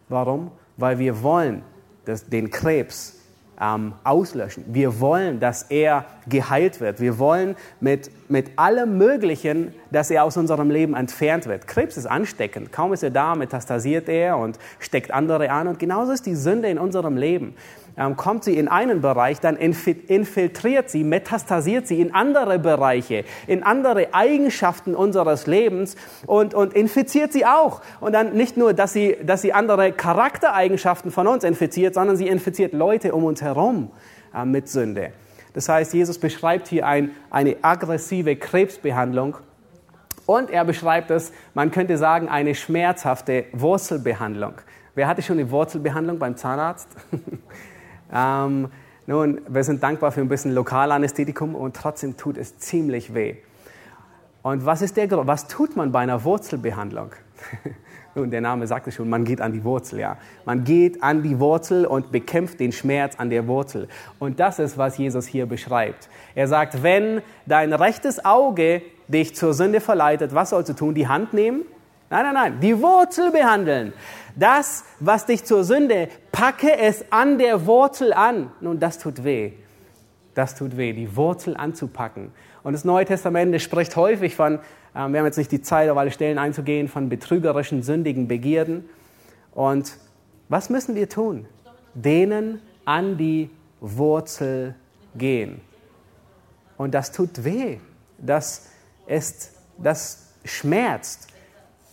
Warum? 0.07 0.51
Weil 0.77 0.99
wir 0.99 1.23
wollen 1.23 1.63
dass 2.05 2.27
den 2.27 2.49
Krebs 2.49 3.18
ähm, 3.61 3.93
auslöschen. 4.03 4.63
Wir 4.67 4.99
wollen, 4.99 5.39
dass 5.39 5.63
er 5.63 6.05
geheilt 6.27 6.79
wird. 6.79 6.99
Wir 6.99 7.19
wollen 7.19 7.55
mit, 7.79 8.11
mit 8.29 8.57
allem 8.57 8.97
Möglichen, 8.97 9.73
dass 9.91 10.11
er 10.11 10.23
aus 10.23 10.37
unserem 10.37 10.69
Leben 10.69 10.95
entfernt 10.95 11.45
wird. 11.45 11.67
Krebs 11.67 11.97
ist 11.97 12.05
ansteckend. 12.05 12.71
Kaum 12.71 12.93
ist 12.93 13.03
er 13.03 13.11
da, 13.11 13.35
metastasiert 13.35 14.07
er 14.09 14.37
und 14.37 14.57
steckt 14.79 15.11
andere 15.11 15.49
an. 15.49 15.67
Und 15.67 15.79
genauso 15.79 16.11
ist 16.11 16.25
die 16.25 16.35
Sünde 16.35 16.69
in 16.69 16.77
unserem 16.77 17.17
Leben 17.17 17.55
kommt 18.15 18.45
sie 18.45 18.57
in 18.57 18.69
einen 18.69 19.01
Bereich, 19.01 19.41
dann 19.41 19.57
infiltriert 19.57 20.89
sie, 20.89 21.03
metastasiert 21.03 21.85
sie 21.85 21.99
in 21.99 22.13
andere 22.13 22.57
Bereiche, 22.57 23.25
in 23.45 23.61
andere 23.61 24.13
Eigenschaften 24.13 24.95
unseres 24.95 25.47
Lebens 25.47 25.97
und, 26.25 26.53
und 26.53 26.73
infiziert 26.73 27.33
sie 27.33 27.45
auch. 27.45 27.81
Und 27.99 28.13
dann 28.13 28.33
nicht 28.33 28.55
nur, 28.55 28.73
dass 28.73 28.93
sie, 28.93 29.17
dass 29.21 29.41
sie 29.41 29.51
andere 29.51 29.91
Charaktereigenschaften 29.91 31.11
von 31.11 31.27
uns 31.27 31.43
infiziert, 31.43 31.93
sondern 31.93 32.15
sie 32.15 32.27
infiziert 32.27 32.71
Leute 32.73 33.13
um 33.13 33.25
uns 33.25 33.41
herum 33.41 33.91
äh, 34.33 34.45
mit 34.45 34.69
Sünde. 34.69 35.11
Das 35.53 35.67
heißt, 35.67 35.93
Jesus 35.93 36.19
beschreibt 36.19 36.69
hier 36.69 36.87
ein, 36.87 37.11
eine 37.29 37.57
aggressive 37.63 38.37
Krebsbehandlung 38.37 39.35
und 40.25 40.51
er 40.51 40.63
beschreibt 40.63 41.11
es, 41.11 41.33
man 41.53 41.71
könnte 41.71 41.97
sagen, 41.97 42.29
eine 42.29 42.55
schmerzhafte 42.55 43.45
Wurzelbehandlung. 43.51 44.53
Wer 44.95 45.07
hatte 45.07 45.21
schon 45.21 45.39
eine 45.39 45.49
Wurzelbehandlung 45.49 46.19
beim 46.19 46.37
Zahnarzt? 46.37 46.87
Ähm, 48.13 48.69
nun, 49.07 49.41
wir 49.47 49.63
sind 49.63 49.81
dankbar 49.81 50.11
für 50.11 50.21
ein 50.21 50.29
bisschen 50.29 50.53
Lokalanästhetikum 50.53 51.55
und 51.55 51.75
trotzdem 51.75 52.15
tut 52.17 52.37
es 52.37 52.57
ziemlich 52.59 53.13
weh. 53.13 53.37
Und 54.41 54.65
was 54.65 54.81
ist 54.81 54.97
der 54.97 55.07
Grund? 55.07 55.27
Was 55.27 55.47
tut 55.47 55.75
man 55.75 55.91
bei 55.91 55.99
einer 55.99 56.23
Wurzelbehandlung? 56.23 57.11
Nun, 58.15 58.31
der 58.31 58.41
Name 58.41 58.65
sagt 58.67 58.87
es 58.87 58.95
schon, 58.95 59.09
man 59.09 59.23
geht 59.23 59.39
an 59.41 59.53
die 59.53 59.63
Wurzel, 59.63 59.99
ja. 59.99 60.17
Man 60.45 60.63
geht 60.63 61.03
an 61.03 61.23
die 61.23 61.39
Wurzel 61.39 61.85
und 61.85 62.11
bekämpft 62.11 62.59
den 62.59 62.71
Schmerz 62.71 63.15
an 63.17 63.29
der 63.29 63.47
Wurzel. 63.47 63.87
Und 64.17 64.39
das 64.39 64.59
ist, 64.59 64.77
was 64.77 64.97
Jesus 64.97 65.27
hier 65.27 65.45
beschreibt. 65.45 66.09
Er 66.35 66.47
sagt, 66.47 66.81
wenn 66.81 67.21
dein 67.45 67.73
rechtes 67.73 68.23
Auge 68.25 68.81
dich 69.07 69.35
zur 69.35 69.53
Sünde 69.53 69.79
verleitet, 69.79 70.33
was 70.33 70.51
sollst 70.51 70.69
du 70.69 70.73
tun? 70.73 70.95
Die 70.95 71.07
Hand 71.07 71.33
nehmen? 71.33 71.61
Nein, 72.09 72.23
nein, 72.25 72.33
nein, 72.33 72.59
die 72.59 72.81
Wurzel 72.81 73.31
behandeln. 73.31 73.93
Das, 74.35 74.83
was 74.99 75.25
dich 75.25 75.43
zur 75.43 75.63
Sünde, 75.63 76.09
packe 76.31 76.77
es 76.77 77.05
an 77.11 77.37
der 77.37 77.65
Wurzel 77.65 78.13
an. 78.13 78.51
Nun, 78.61 78.79
das 78.79 78.97
tut 78.97 79.23
weh. 79.23 79.53
Das 80.33 80.55
tut 80.55 80.77
weh, 80.77 80.93
die 80.93 81.15
Wurzel 81.15 81.55
anzupacken. 81.55 82.31
Und 82.63 82.73
das 82.73 82.85
Neue 82.85 83.05
Testament 83.05 83.59
spricht 83.61 83.95
häufig 83.95 84.35
von, 84.35 84.55
äh, 84.55 84.59
wir 84.93 85.19
haben 85.19 85.25
jetzt 85.25 85.37
nicht 85.37 85.51
die 85.51 85.61
Zeit, 85.61 85.89
auf 85.89 85.97
alle 85.97 86.11
Stellen 86.11 86.37
einzugehen, 86.37 86.87
von 86.87 87.09
betrügerischen, 87.09 87.83
sündigen 87.83 88.27
Begierden. 88.27 88.89
Und 89.53 89.97
was 90.47 90.69
müssen 90.69 90.95
wir 90.95 91.09
tun? 91.09 91.45
Denen 91.93 92.61
an 92.85 93.17
die 93.17 93.49
Wurzel 93.81 94.75
gehen. 95.15 95.61
Und 96.77 96.93
das 96.93 97.11
tut 97.11 97.43
weh. 97.43 97.77
Das 98.17 98.69
ist, 99.07 99.51
das 99.77 100.33
schmerzt 100.45 101.28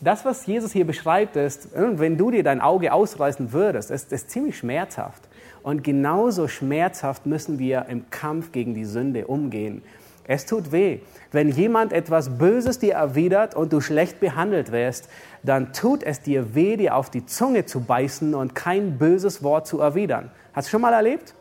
das, 0.00 0.24
was 0.24 0.46
Jesus 0.46 0.72
hier 0.72 0.86
beschreibt, 0.86 1.36
ist, 1.36 1.68
wenn 1.74 2.18
du 2.18 2.30
dir 2.30 2.42
dein 2.42 2.60
Auge 2.60 2.92
ausreißen 2.92 3.52
würdest, 3.52 3.90
ist, 3.90 4.12
ist 4.12 4.30
ziemlich 4.30 4.58
schmerzhaft. 4.58 5.22
Und 5.62 5.82
genauso 5.82 6.48
schmerzhaft 6.48 7.26
müssen 7.26 7.58
wir 7.58 7.86
im 7.88 8.08
Kampf 8.10 8.52
gegen 8.52 8.74
die 8.74 8.84
Sünde 8.84 9.26
umgehen. 9.26 9.82
Es 10.28 10.44
tut 10.44 10.72
weh. 10.72 10.98
Wenn 11.32 11.50
jemand 11.50 11.92
etwas 11.92 12.38
Böses 12.38 12.78
dir 12.78 12.94
erwidert 12.94 13.54
und 13.54 13.72
du 13.72 13.80
schlecht 13.80 14.20
behandelt 14.20 14.72
wirst, 14.72 15.08
dann 15.42 15.72
tut 15.72 16.02
es 16.02 16.20
dir 16.20 16.54
weh, 16.54 16.76
dir 16.76 16.96
auf 16.96 17.10
die 17.10 17.26
Zunge 17.26 17.64
zu 17.64 17.80
beißen 17.80 18.34
und 18.34 18.54
kein 18.54 18.98
böses 18.98 19.42
Wort 19.42 19.66
zu 19.66 19.80
erwidern. 19.80 20.30
Hast 20.52 20.68
du 20.68 20.70
schon 20.72 20.80
mal 20.80 20.92
erlebt? 20.92 21.34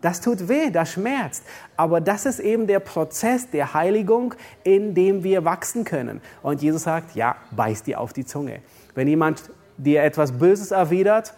Das 0.00 0.20
tut 0.20 0.48
weh, 0.48 0.70
das 0.70 0.92
schmerzt. 0.92 1.44
Aber 1.76 2.00
das 2.00 2.24
ist 2.24 2.40
eben 2.40 2.66
der 2.66 2.80
Prozess 2.80 3.50
der 3.50 3.74
Heiligung, 3.74 4.34
in 4.64 4.94
dem 4.94 5.22
wir 5.22 5.44
wachsen 5.44 5.84
können. 5.84 6.20
Und 6.42 6.62
Jesus 6.62 6.84
sagt, 6.84 7.14
ja, 7.14 7.36
beiß 7.50 7.82
dir 7.82 8.00
auf 8.00 8.12
die 8.12 8.24
Zunge. 8.24 8.60
Wenn 8.94 9.08
jemand 9.08 9.50
dir 9.76 10.02
etwas 10.02 10.32
Böses 10.32 10.70
erwidert, 10.70 11.34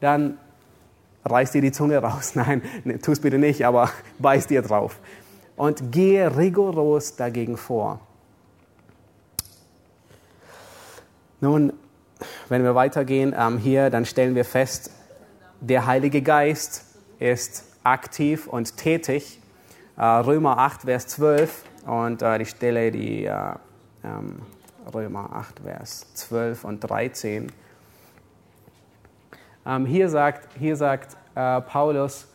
dann 0.00 0.38
reiß 1.24 1.52
dir 1.52 1.62
die 1.62 1.72
Zunge 1.72 1.98
raus. 1.98 2.32
Nein, 2.34 2.62
ne, 2.84 2.98
tu 2.98 3.12
es 3.12 3.20
bitte 3.20 3.38
nicht, 3.38 3.64
aber 3.64 3.90
beiß 4.18 4.46
dir 4.46 4.62
drauf. 4.62 4.98
Und 5.56 5.92
gehe 5.92 6.36
rigoros 6.36 7.16
dagegen 7.16 7.56
vor. 7.56 8.00
Nun, 11.40 11.72
wenn 12.48 12.62
wir 12.62 12.74
weitergehen 12.74 13.34
ähm, 13.36 13.58
hier, 13.58 13.90
dann 13.90 14.06
stellen 14.06 14.34
wir 14.34 14.44
fest, 14.44 14.90
der 15.60 15.86
Heilige 15.86 16.22
Geist 16.22 16.84
ist 17.18 17.71
aktiv 17.84 18.46
und 18.46 18.76
tätig. 18.76 19.40
Äh, 19.96 20.04
Römer 20.04 20.58
8, 20.58 20.82
Vers 20.82 21.08
12 21.08 21.64
und 21.86 22.22
äh, 22.22 22.38
die 22.38 22.46
Stelle, 22.46 22.90
die 22.90 23.24
äh, 23.24 23.32
ähm, 24.04 24.42
Römer 24.92 25.30
8, 25.32 25.60
Vers 25.60 26.14
12 26.14 26.64
und 26.64 26.80
13. 26.80 27.52
Ähm, 29.64 29.86
hier 29.86 30.08
sagt, 30.08 30.48
hier 30.58 30.76
sagt 30.76 31.16
Paulus, 31.34 32.28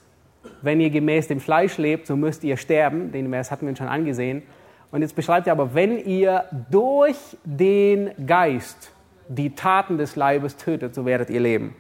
wenn 0.64 0.82
ihr 0.82 0.89
gemäß 0.89 1.28
dem 1.28 1.39
Fleisch 1.39 1.78
lebt, 1.78 2.08
so 2.08 2.16
müsst 2.16 2.43
ihr 2.43 2.58
sterben. 2.58 3.12
Den 3.12 3.30
Vers 3.30 3.52
hatten 3.52 3.68
wir 3.68 3.76
schon 3.76 3.88
angesehen. 3.88 4.41
Und 4.89 5.02
jetzt 5.04 5.16
beschreibt 5.16 5.45
er 5.45 5.54
aber, 5.54 5.76
wenn 5.76 6.04
ihr 6.04 6.45
durch 6.72 7.18
den 7.43 8.10
Geist 8.26 8.91
die 9.28 9.54
Taten 9.54 10.00
des 10.00 10.16
Leibes 10.16 10.58
tötet, 10.58 10.95
so 10.95 11.06
werdet 11.06 11.30
ihr 11.30 11.41
leben. 11.41 11.76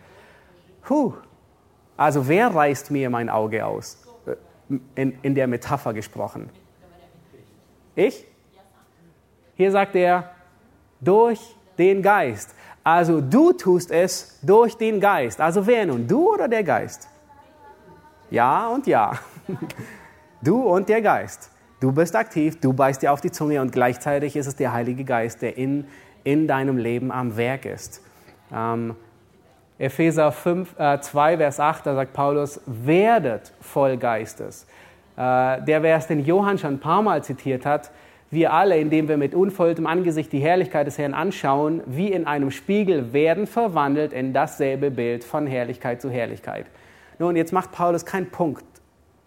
Puh, 0.83 1.13
also 1.97 2.27
wer 2.27 2.53
reißt 2.53 2.91
mir 2.91 3.09
mein 3.09 3.29
Auge 3.29 3.65
aus? 3.65 3.97
In, 4.95 5.17
in 5.21 5.35
der 5.35 5.47
Metapher 5.47 5.93
gesprochen. 5.93 6.49
Ich? 7.95 8.25
Hier 9.55 9.71
sagt 9.71 9.95
er, 9.95 10.31
durch 10.99 11.39
den 11.77 12.01
Geist. 12.01 12.53
Also 12.83 13.21
du 13.21 13.53
tust 13.53 13.91
es 13.91 14.39
durch 14.41 14.75
den 14.77 14.99
Geist. 14.99 15.41
Also 15.41 15.65
wer 15.65 15.85
nun? 15.85 16.07
Du 16.07 16.33
oder 16.33 16.47
der 16.47 16.63
Geist? 16.63 17.07
Ja 18.29 18.67
und 18.67 18.87
ja. 18.87 19.17
Du 20.39 20.61
und 20.61 20.87
der 20.87 21.01
Geist. 21.01 21.49
Du 21.79 21.91
bist 21.91 22.15
aktiv, 22.15 22.61
du 22.61 22.71
beißt 22.73 23.01
dir 23.01 23.11
auf 23.11 23.21
die 23.21 23.31
Zunge 23.31 23.59
und 23.59 23.71
gleichzeitig 23.71 24.35
ist 24.35 24.45
es 24.45 24.55
der 24.55 24.71
Heilige 24.71 25.03
Geist, 25.03 25.41
der 25.41 25.57
in, 25.57 25.85
in 26.23 26.47
deinem 26.47 26.77
Leben 26.77 27.11
am 27.11 27.37
Werk 27.37 27.65
ist. 27.65 28.03
Ähm, 28.53 28.95
Epheser 29.79 30.31
5, 30.31 30.79
äh, 30.79 30.99
2, 30.99 31.37
Vers 31.37 31.59
8, 31.59 31.85
da 31.85 31.95
sagt 31.95 32.13
Paulus, 32.13 32.59
werdet 32.65 33.53
voll 33.61 33.97
Geistes. 33.97 34.65
Äh, 35.15 35.61
der 35.61 35.81
Vers, 35.81 36.07
den 36.07 36.25
Johann 36.25 36.57
schon 36.57 36.75
ein 36.75 36.79
paar 36.79 37.01
Mal 37.01 37.23
zitiert 37.23 37.65
hat, 37.65 37.91
wir 38.29 38.51
alle, 38.51 38.77
indem 38.77 39.07
wir 39.07 39.17
mit 39.17 39.33
unvolltem 39.33 39.87
Angesicht 39.87 40.33
die 40.33 40.39
Herrlichkeit 40.39 40.85
des 40.85 40.97
Herrn 40.97 41.13
anschauen, 41.13 41.81
wie 41.85 42.11
in 42.11 42.27
einem 42.27 42.51
Spiegel, 42.51 43.13
werden 43.13 43.47
verwandelt 43.47 44.11
in 44.11 44.33
dasselbe 44.33 44.91
Bild 44.91 45.23
von 45.23 45.47
Herrlichkeit 45.47 46.01
zu 46.01 46.09
Herrlichkeit. 46.09 46.65
Nun, 47.19 47.35
jetzt 47.35 47.53
macht 47.53 47.71
Paulus 47.71 48.05
keinen 48.05 48.29
Punkt 48.29 48.65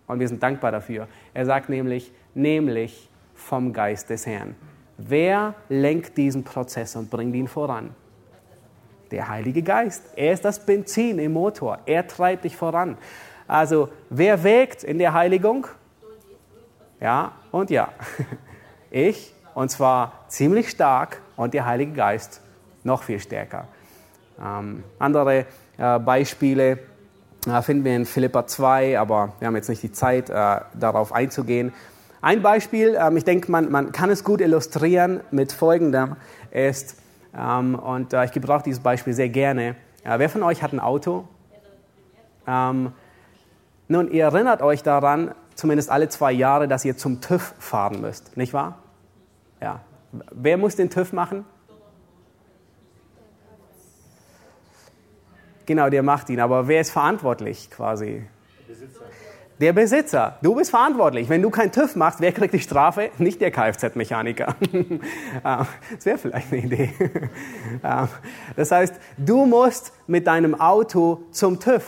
und 0.06 0.20
wir 0.20 0.28
sind 0.28 0.42
dankbar 0.42 0.70
dafür. 0.70 1.08
Er 1.32 1.46
sagt 1.46 1.70
nämlich, 1.70 2.12
nämlich 2.34 3.08
vom 3.34 3.72
Geist 3.72 4.10
des 4.10 4.26
Herrn. 4.26 4.54
Wer 4.98 5.54
lenkt 5.70 6.18
diesen 6.18 6.44
Prozess 6.44 6.94
und 6.94 7.10
bringt 7.10 7.34
ihn 7.34 7.48
voran? 7.48 7.94
Der 9.10 9.28
Heilige 9.28 9.62
Geist. 9.62 10.02
Er 10.16 10.32
ist 10.32 10.44
das 10.44 10.64
Benzin 10.64 11.18
im 11.18 11.32
Motor. 11.32 11.78
Er 11.86 12.06
treibt 12.06 12.44
dich 12.44 12.56
voran. 12.56 12.96
Also, 13.48 13.88
wer 14.08 14.44
wägt 14.44 14.84
in 14.84 14.98
der 14.98 15.12
Heiligung? 15.12 15.66
Ja 17.00 17.32
und 17.50 17.70
ja. 17.70 17.88
Ich, 18.92 19.32
und 19.54 19.70
zwar 19.70 20.24
ziemlich 20.26 20.68
stark, 20.68 21.20
und 21.36 21.54
der 21.54 21.64
Heilige 21.64 21.92
Geist 21.92 22.40
noch 22.82 23.04
viel 23.04 23.20
stärker. 23.20 23.68
Ähm, 24.44 24.84
andere 24.98 25.46
äh, 25.78 25.98
Beispiele 25.98 26.78
äh, 27.46 27.62
finden 27.62 27.84
wir 27.84 27.96
in 27.96 28.04
Philippa 28.04 28.46
2, 28.46 28.98
aber 28.98 29.32
wir 29.38 29.46
haben 29.46 29.56
jetzt 29.56 29.68
nicht 29.68 29.82
die 29.82 29.92
Zeit, 29.92 30.28
äh, 30.28 30.60
darauf 30.74 31.12
einzugehen. 31.12 31.72
Ein 32.20 32.42
Beispiel, 32.42 32.98
ähm, 33.00 33.16
ich 33.16 33.24
denke, 33.24 33.50
man, 33.50 33.70
man 33.70 33.92
kann 33.92 34.10
es 34.10 34.24
gut 34.24 34.40
illustrieren 34.40 35.20
mit 35.30 35.52
folgendem, 35.52 36.16
ist, 36.50 36.96
und 37.32 38.12
äh, 38.12 38.24
ich 38.24 38.32
gebrauche 38.32 38.64
dieses 38.64 38.82
Beispiel 38.82 39.12
sehr 39.12 39.28
gerne. 39.28 39.76
Äh, 40.04 40.18
wer 40.18 40.28
von 40.28 40.42
euch 40.42 40.62
hat 40.62 40.72
ein 40.72 40.80
Auto? 40.80 41.28
Ähm, 42.46 42.92
nun, 43.88 44.10
ihr 44.10 44.24
erinnert 44.24 44.62
euch 44.62 44.82
daran, 44.82 45.34
zumindest 45.54 45.90
alle 45.90 46.08
zwei 46.08 46.32
Jahre, 46.32 46.68
dass 46.68 46.84
ihr 46.84 46.96
zum 46.96 47.20
TÜV 47.20 47.54
fahren 47.58 48.00
müsst, 48.00 48.36
nicht 48.36 48.52
wahr? 48.52 48.78
Ja. 49.60 49.80
Wer 50.32 50.56
muss 50.56 50.76
den 50.76 50.90
TÜV 50.90 51.12
machen? 51.12 51.44
Genau, 55.66 55.88
der 55.88 56.02
macht 56.02 56.28
ihn. 56.30 56.40
Aber 56.40 56.66
wer 56.66 56.80
ist 56.80 56.90
verantwortlich 56.90 57.70
quasi? 57.70 58.26
Der 58.58 58.74
Besitzer. 58.74 58.99
Der 59.60 59.74
Besitzer. 59.74 60.38
Du 60.40 60.54
bist 60.54 60.70
verantwortlich. 60.70 61.28
Wenn 61.28 61.42
du 61.42 61.50
keinen 61.50 61.70
TÜV 61.70 61.94
machst, 61.94 62.22
wer 62.22 62.32
kriegt 62.32 62.54
die 62.54 62.60
Strafe? 62.60 63.10
Nicht 63.18 63.42
der 63.42 63.50
Kfz-Mechaniker. 63.50 64.54
Ah, 65.42 65.66
das 65.94 66.06
wäre 66.06 66.16
vielleicht 66.16 66.50
eine 66.50 66.62
Idee. 66.62 66.90
Ah, 67.82 68.08
das 68.56 68.70
heißt, 68.70 68.94
du 69.18 69.44
musst 69.44 69.92
mit 70.06 70.26
deinem 70.26 70.58
Auto 70.58 71.24
zum 71.30 71.60
TÜV. 71.60 71.84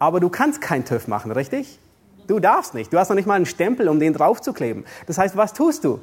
aber 0.00 0.18
du 0.18 0.30
kannst 0.30 0.60
keinen 0.60 0.84
TÜV 0.84 1.06
machen, 1.06 1.30
richtig? 1.30 1.78
Du 2.26 2.40
darfst 2.40 2.74
nicht. 2.74 2.92
Du 2.92 2.98
hast 2.98 3.08
noch 3.08 3.16
nicht 3.16 3.26
mal 3.26 3.34
einen 3.34 3.46
Stempel, 3.46 3.88
um 3.88 4.00
den 4.00 4.14
draufzukleben. 4.14 4.84
Das 5.06 5.16
heißt, 5.16 5.36
was 5.36 5.52
tust 5.52 5.84
du? 5.84 6.00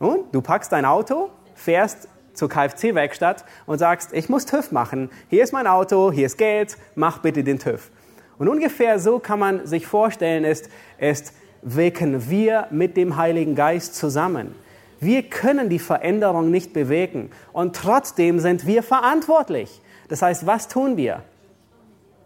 Und 0.00 0.34
du 0.34 0.40
packst 0.40 0.72
dein 0.72 0.86
Auto, 0.86 1.30
fährst 1.54 2.08
zur 2.34 2.48
Kfz-Werkstatt 2.48 3.44
und 3.64 3.78
sagst, 3.78 4.12
ich 4.12 4.28
muss 4.28 4.44
TÜV 4.44 4.72
machen. 4.72 5.08
Hier 5.28 5.44
ist 5.44 5.52
mein 5.52 5.68
Auto, 5.68 6.10
hier 6.10 6.26
ist 6.26 6.36
Geld, 6.36 6.76
mach 6.96 7.18
bitte 7.18 7.44
den 7.44 7.60
TÜV. 7.60 7.90
Und 8.40 8.48
ungefähr 8.48 8.98
so 8.98 9.18
kann 9.18 9.38
man 9.38 9.66
sich 9.66 9.86
vorstellen, 9.86 10.44
ist, 10.44 10.70
ist 10.96 11.34
wirken 11.60 12.30
wir 12.30 12.68
mit 12.70 12.96
dem 12.96 13.16
Heiligen 13.16 13.54
Geist 13.54 13.94
zusammen. 13.94 14.54
Wir 14.98 15.24
können 15.24 15.68
die 15.68 15.78
Veränderung 15.78 16.50
nicht 16.50 16.72
bewegen 16.72 17.32
und 17.52 17.76
trotzdem 17.76 18.40
sind 18.40 18.66
wir 18.66 18.82
verantwortlich. 18.82 19.82
Das 20.08 20.22
heißt, 20.22 20.46
was 20.46 20.68
tun 20.68 20.96
wir? 20.96 21.22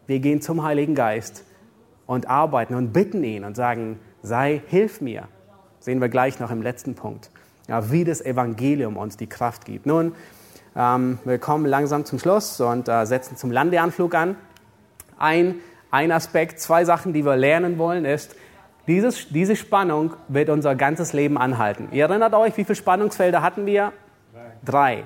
Wir 0.07 0.21
gehen 0.21 0.41
zum 0.41 0.63
Heiligen 0.63 0.95
Geist 0.95 1.43
und 2.07 2.31
arbeiten 2.31 2.77
und 2.77 2.93
bitten 2.93 3.25
ihn 3.25 3.43
und 3.43 3.57
sagen, 3.57 3.99
sei, 4.23 4.63
hilf 4.69 5.01
mir. 5.01 5.27
Sehen 5.81 6.01
wir 6.01 6.09
gleich 6.09 6.39
noch 6.39 6.53
im 6.53 6.63
letzten 6.63 6.95
Punkt, 6.95 7.29
ja, 7.67 7.91
wie 7.91 8.05
das 8.05 8.21
Evangelium 8.21 8.97
uns 8.97 9.17
die 9.17 9.27
Kraft 9.27 9.65
gibt. 9.65 9.85
Nun, 9.85 10.15
ähm, 10.77 11.19
wir 11.25 11.39
kommen 11.41 11.67
langsam 11.67 12.05
zum 12.05 12.21
Schluss 12.21 12.61
und 12.61 12.89
äh, 12.89 13.05
setzen 13.05 13.37
zum 13.37 13.51
Landeanflug 13.51 14.15
an. 14.15 14.37
Ein, 15.19 15.57
ein 15.95 16.11
Aspekt, 16.11 16.59
zwei 16.61 16.85
Sachen, 16.85 17.13
die 17.13 17.25
wir 17.25 17.37
lernen 17.37 17.79
wollen, 17.79 18.05
ist, 18.05 18.35
dieses, 18.87 19.29
diese 19.29 19.57
Spannung 19.57 20.15
wird 20.29 20.51
unser 20.51 20.75
ganzes 20.75 21.13
Leben 21.13 21.39
anhalten. 21.39 21.89
Ihr 21.93 22.05
erinnert 22.05 22.35
euch, 22.35 22.57
wie 22.57 22.65
viele 22.65 22.75
Spannungsfelder 22.75 23.41
hatten 23.41 23.65
wir? 23.65 23.93
Drei. 24.65 25.05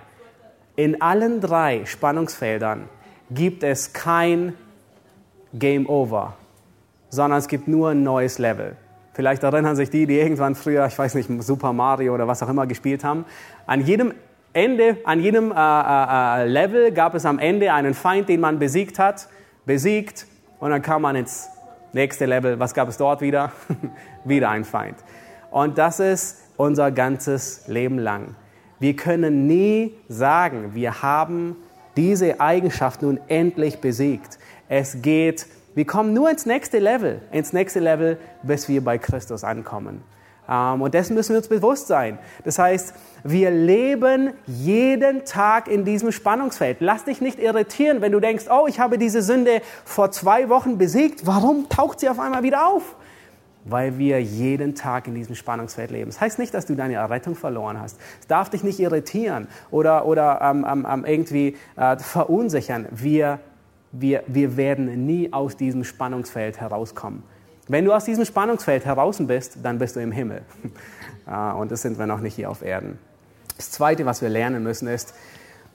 In 0.74 1.01
allen 1.03 1.41
drei 1.41 1.84
Spannungsfeldern 1.84 2.89
gibt 3.30 3.62
es 3.62 3.93
kein 3.93 4.55
Game 5.53 5.89
Over, 5.89 6.34
sondern 7.11 7.39
es 7.39 7.49
gibt 7.49 7.68
nur 7.68 7.91
ein 7.91 8.03
neues 8.03 8.39
Level. 8.39 8.76
Vielleicht 9.12 9.43
erinnern 9.43 9.76
sich 9.76 9.91
die, 9.91 10.07
die 10.07 10.18
irgendwann 10.18 10.55
früher, 10.55 10.86
ich 10.86 10.99
weiß 10.99 11.14
nicht, 11.16 11.28
Super 11.43 11.72
Mario 11.72 12.14
oder 12.14 12.26
was 12.26 12.43
auch 12.43 12.49
immer 12.49 12.66
gespielt 12.66 13.05
haben. 13.05 13.24
An 13.66 13.84
jedem 13.84 14.14
Ende, 14.53 14.97
an 15.05 15.20
jedem 15.20 15.53
äh, 15.53 15.55
äh, 15.55 16.43
äh, 16.43 16.47
Level 16.47 16.93
gab 16.93 17.14
es 17.14 17.26
am 17.26 17.39
Ende 17.39 17.72
einen 17.72 17.95
Feind, 17.95 18.28
den 18.28 18.41
man 18.41 18.59
besiegt 18.59 18.99
hat, 18.99 19.28
besiegt 19.66 20.26
und 20.61 20.71
dann 20.71 20.83
kam 20.83 21.03
man 21.03 21.17
ins 21.17 21.49
nächste 21.93 22.27
Level. 22.27 22.59
Was 22.59 22.75
gab 22.75 22.89
es 22.89 22.97
dort 22.97 23.21
wieder? 23.21 23.53
wieder 24.25 24.51
ein 24.51 24.65
Feind. 24.65 24.97
Und 25.51 25.79
das 25.79 26.01
ist 26.01 26.43
unser 26.57 26.91
ganzes 26.91 27.67
Leben 27.69 27.99
lang. 27.99 28.35
Wir 28.81 28.95
können 28.95 29.47
nie 29.47 29.95
sagen, 30.09 30.75
wir 30.75 31.03
haben 31.03 31.57
diese 31.97 32.41
Eigenschaft 32.41 33.03
nun 33.03 33.19
endlich 33.29 33.81
besiegt. 33.81 34.39
Es 34.69 35.03
geht, 35.03 35.47
wir 35.75 35.85
kommen 35.85 36.13
nur 36.13 36.31
ins 36.31 36.47
nächste 36.47 36.79
Level, 36.79 37.23
ins 37.33 37.53
nächste 37.53 37.81
Level, 37.81 38.19
bis 38.43 38.69
wir 38.69 38.85
bei 38.85 38.99
Christus 38.99 39.43
ankommen. 39.43 40.03
Ähm, 40.49 40.82
und 40.82 40.94
dessen 40.94 41.14
müssen 41.14 41.30
wir 41.30 41.38
uns 41.38 41.49
bewusst 41.49 41.86
sein. 41.86 42.18
Das 42.44 42.59
heißt, 42.59 42.94
wir 43.24 43.51
leben 43.51 44.32
jeden 44.46 45.24
Tag 45.24 45.68
in 45.68 45.84
diesem 45.84 46.12
Spannungsfeld. 46.12 46.78
Lass 46.80 47.05
dich 47.05 47.20
nicht 47.20 47.38
irritieren, 47.38 48.01
wenn 48.01 48.12
du 48.12 48.20
denkst, 48.20 48.46
oh, 48.51 48.66
ich 48.66 48.80
habe 48.80 48.99
diese 48.99 49.22
Sünde 49.22 49.61
vor 49.84 50.11
zwei 50.11 50.49
Wochen 50.49 50.78
besiegt. 50.78 51.26
Warum 51.26 51.68
taucht 51.68 52.01
sie 52.01 52.09
auf 52.09 52.18
einmal 52.18 52.42
wieder 52.42 52.66
auf? 52.66 52.96
Weil 53.64 53.99
wir 53.99 54.22
jeden 54.22 54.74
Tag 54.74 55.09
in 55.09 55.14
diesem 55.14 55.34
Spannungsfeld 55.34 55.90
leben. 55.90 56.11
Das 56.11 56.20
heißt 56.20 56.38
nicht, 56.38 56.55
dass 56.55 56.64
du 56.64 56.74
deine 56.74 56.94
Errettung 56.94 57.34
verloren 57.34 57.78
hast. 57.78 57.99
Es 58.20 58.26
darf 58.26 58.49
dich 58.49 58.64
nicht 58.64 58.78
irritieren 58.80 59.49
oder, 59.70 60.07
oder 60.07 60.40
ähm, 60.40 60.86
ähm, 60.88 61.05
irgendwie 61.05 61.57
äh, 61.76 61.99
verunsichern. 61.99 62.86
Wir, 62.90 63.40
wir, 63.92 64.22
wir 64.26 64.57
werden 64.57 65.05
nie 65.05 65.32
aus 65.32 65.57
diesem 65.57 65.84
Spannungsfeld 65.84 66.61
herauskommen. 66.61 67.24
Wenn 67.69 67.85
du 67.85 67.93
aus 67.93 68.05
diesem 68.05 68.25
Spannungsfeld 68.25 68.85
heraus 68.85 69.19
bist, 69.21 69.59
dann 69.62 69.79
bist 69.79 69.97
du 69.97 70.01
im 70.01 70.12
Himmel. 70.12 70.43
Ah, 71.31 71.53
und 71.53 71.71
das 71.71 71.83
sind 71.83 71.99
wir 71.99 72.07
noch 72.07 72.21
nicht 72.21 72.37
hier 72.37 72.49
auf 72.49 72.62
Erden. 72.62 72.99
Das 73.59 73.71
Zweite, 73.71 74.07
was 74.07 74.23
wir 74.23 74.31
lernen 74.31 74.62
müssen, 74.62 74.89
ist, 74.89 75.12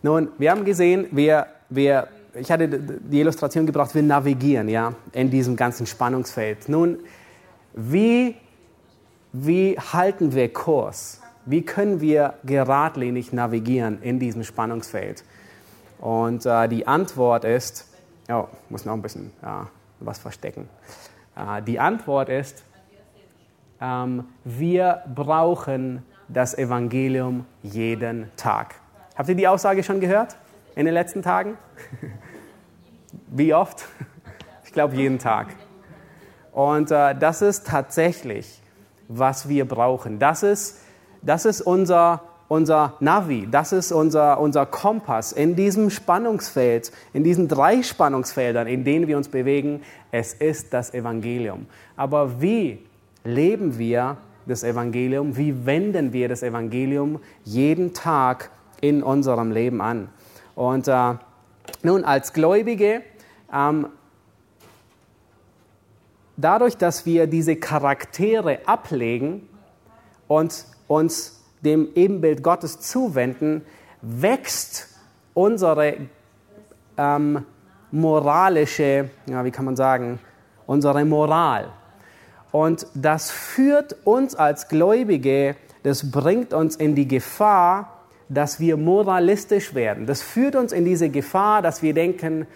nun, 0.02 0.30
wir 0.40 0.50
haben 0.50 0.66
gesehen, 0.66 1.06
wir, 1.12 1.46
wir, 1.70 2.08
ich 2.34 2.52
hatte 2.52 2.68
die 2.68 3.20
Illustration 3.20 3.68
gebracht, 3.68 3.94
wir 3.94 4.02
navigieren 4.02 4.68
ja, 4.68 4.96
in 5.12 5.30
diesem 5.30 5.56
ganzen 5.56 5.86
Spannungsfeld. 5.86 6.70
Nun, 6.70 6.98
wie, 7.76 8.36
wie 9.32 9.78
halten 9.78 10.34
wir 10.34 10.52
Kurs? 10.52 11.22
Wie 11.46 11.62
können 11.62 12.02
wir 12.02 12.34
geradlinig 12.44 13.32
navigieren 13.32 14.02
in 14.02 14.18
diesem 14.18 14.44
Spannungsfeld? 14.44 15.24
Und 16.00 16.48
äh, 16.48 16.68
die 16.68 16.88
Antwort 16.88 17.46
ist, 17.46 17.88
oh, 18.28 18.46
muss 18.70 18.86
noch 18.86 18.94
ein 18.94 19.02
bisschen 19.02 19.32
ja, 19.44 19.68
was 20.00 20.18
verstecken. 20.18 20.68
Äh, 21.36 21.62
die 21.64 21.80
Antwort 21.80 22.30
ist, 22.30 22.64
ähm, 23.82 24.26
wir 24.44 25.04
brauchen 25.14 26.04
das 26.28 26.58
Evangelium 26.58 27.46
jeden 27.62 28.32
Tag. 28.36 28.76
Habt 29.16 29.30
ihr 29.30 29.36
die 29.36 29.48
Aussage 29.48 29.84
schon 29.84 30.00
gehört 30.00 30.36
in 30.76 30.86
den 30.86 30.94
letzten 30.94 31.22
Tagen? 31.22 31.58
Wie 33.28 33.54
oft? 33.54 33.86
Ich 34.66 34.76
glaube 34.76 34.96
jeden 34.96 35.20
Tag. 35.20 35.50
Und 36.52 36.90
äh, 36.90 37.14
das 37.14 37.44
ist 37.44 37.68
tatsächlich, 37.68 38.60
was 39.08 39.48
wir 39.48 39.68
brauchen. 39.68 40.18
Das 40.18 40.42
ist, 40.42 40.82
das 41.22 41.46
ist 41.46 41.62
unser 41.62 42.24
unser 42.54 42.94
Navi, 43.00 43.48
das 43.50 43.74
ist 43.74 43.92
unser, 43.92 44.40
unser 44.40 44.68
Kompass 44.68 45.32
in 45.32 45.56
diesem 45.56 45.90
Spannungsfeld, 45.90 46.92
in 47.12 47.24
diesen 47.24 47.48
drei 47.48 47.82
Spannungsfeldern, 47.82 48.68
in 48.68 48.84
denen 48.84 49.08
wir 49.08 49.18
uns 49.18 49.28
bewegen. 49.28 49.82
Es 50.12 50.36
ist 50.36 50.72
das 50.72 50.94
Evangelium. 50.94 51.66
Aber 51.96 52.40
wie 52.42 52.78
leben 53.24 53.80
wir 53.80 54.18
das 54.46 54.64
Evangelium? 54.64 55.36
Wie 55.36 55.66
wenden 55.66 56.14
wir 56.14 56.30
das 56.30 56.44
Evangelium 56.44 57.20
jeden 57.44 57.96
Tag 57.96 58.52
in 58.82 59.02
unserem 59.02 59.52
Leben 59.52 59.82
an? 59.82 60.10
Und 60.54 60.88
äh, 60.88 61.16
nun 61.82 62.04
als 62.04 62.34
Gläubige, 62.34 63.02
ähm, 63.52 63.88
dadurch, 66.38 66.78
dass 66.78 67.08
wir 67.08 67.26
diese 67.26 67.56
Charaktere 67.56 68.60
ablegen 68.68 69.50
und 70.28 70.66
uns 70.88 71.43
dem 71.64 71.88
Ebenbild 71.96 72.44
Gottes 72.44 72.80
zuwenden, 72.80 73.64
wächst 74.02 74.90
unsere 75.34 75.96
ähm, 76.98 77.46
moralische, 77.92 79.10
ja, 79.28 79.46
wie 79.46 79.52
kann 79.52 79.66
man 79.66 79.76
sagen, 79.76 80.20
unsere 80.66 81.06
Moral. 81.06 81.72
Und 82.52 82.88
das 82.94 83.32
führt 83.32 83.96
uns 84.06 84.36
als 84.36 84.68
Gläubige, 84.68 85.56
das 85.84 86.12
bringt 86.12 86.54
uns 86.54 86.76
in 86.76 86.96
die 86.96 87.08
Gefahr, 87.08 88.04
dass 88.30 88.60
wir 88.60 88.78
moralistisch 88.78 89.74
werden. 89.74 90.06
Das 90.06 90.22
führt 90.22 90.56
uns 90.56 90.72
in 90.72 90.86
diese 90.86 91.10
Gefahr, 91.10 91.62
dass 91.62 91.82
wir 91.82 91.94
denken, 91.94 92.48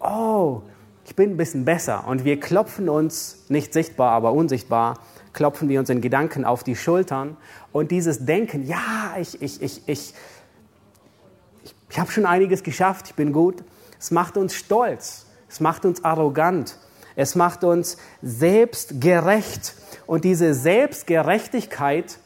oh, 0.00 0.62
ich 1.04 1.16
bin 1.16 1.30
ein 1.30 1.36
bisschen 1.36 1.64
besser. 1.64 2.04
Und 2.06 2.24
wir 2.24 2.38
klopfen 2.40 2.88
uns, 2.88 3.44
nicht 3.48 3.72
sichtbar, 3.72 4.12
aber 4.12 4.32
unsichtbar, 4.32 4.98
klopfen 5.32 5.68
wir 5.68 5.80
uns 5.80 5.90
in 5.90 6.00
Gedanken 6.00 6.44
auf 6.44 6.64
die 6.64 6.76
Schultern. 6.76 7.36
Und 7.72 7.90
dieses 7.90 8.24
Denken, 8.24 8.66
ja, 8.66 9.14
ich, 9.18 9.40
ich, 9.40 9.62
ich, 9.62 9.88
ich, 9.88 10.14
ich, 11.88 11.98
habe 11.98 12.10
schon 12.10 12.26
einiges 12.26 12.62
geschafft, 12.62 13.06
ich 13.08 13.14
bin 13.14 13.32
gut, 13.32 13.64
es 13.98 14.10
macht 14.10 14.36
uns 14.36 14.54
stolz, 14.54 15.26
es 15.48 15.60
macht 15.60 15.84
uns 15.84 16.04
arrogant, 16.04 16.78
es 17.16 17.34
macht 17.34 17.64
uns 17.64 17.96
selbstgerecht. 18.20 19.74
Und 20.06 20.24
diese 20.24 20.54
Selbstgerechtigkeit 20.54 22.18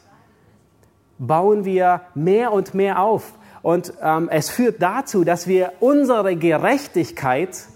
bauen 1.17 1.65
wir 1.65 2.01
mehr 2.13 2.51
und 2.51 2.73
mehr 2.73 2.99
auf. 3.01 3.33
Und 3.61 3.93
ähm, 4.01 4.29
es 4.29 4.49
führt 4.49 4.81
dazu, 4.81 5.23
dass 5.23 5.47
wir 5.47 5.73
unsere 5.79 6.35
Gerechtigkeit, 6.35 7.67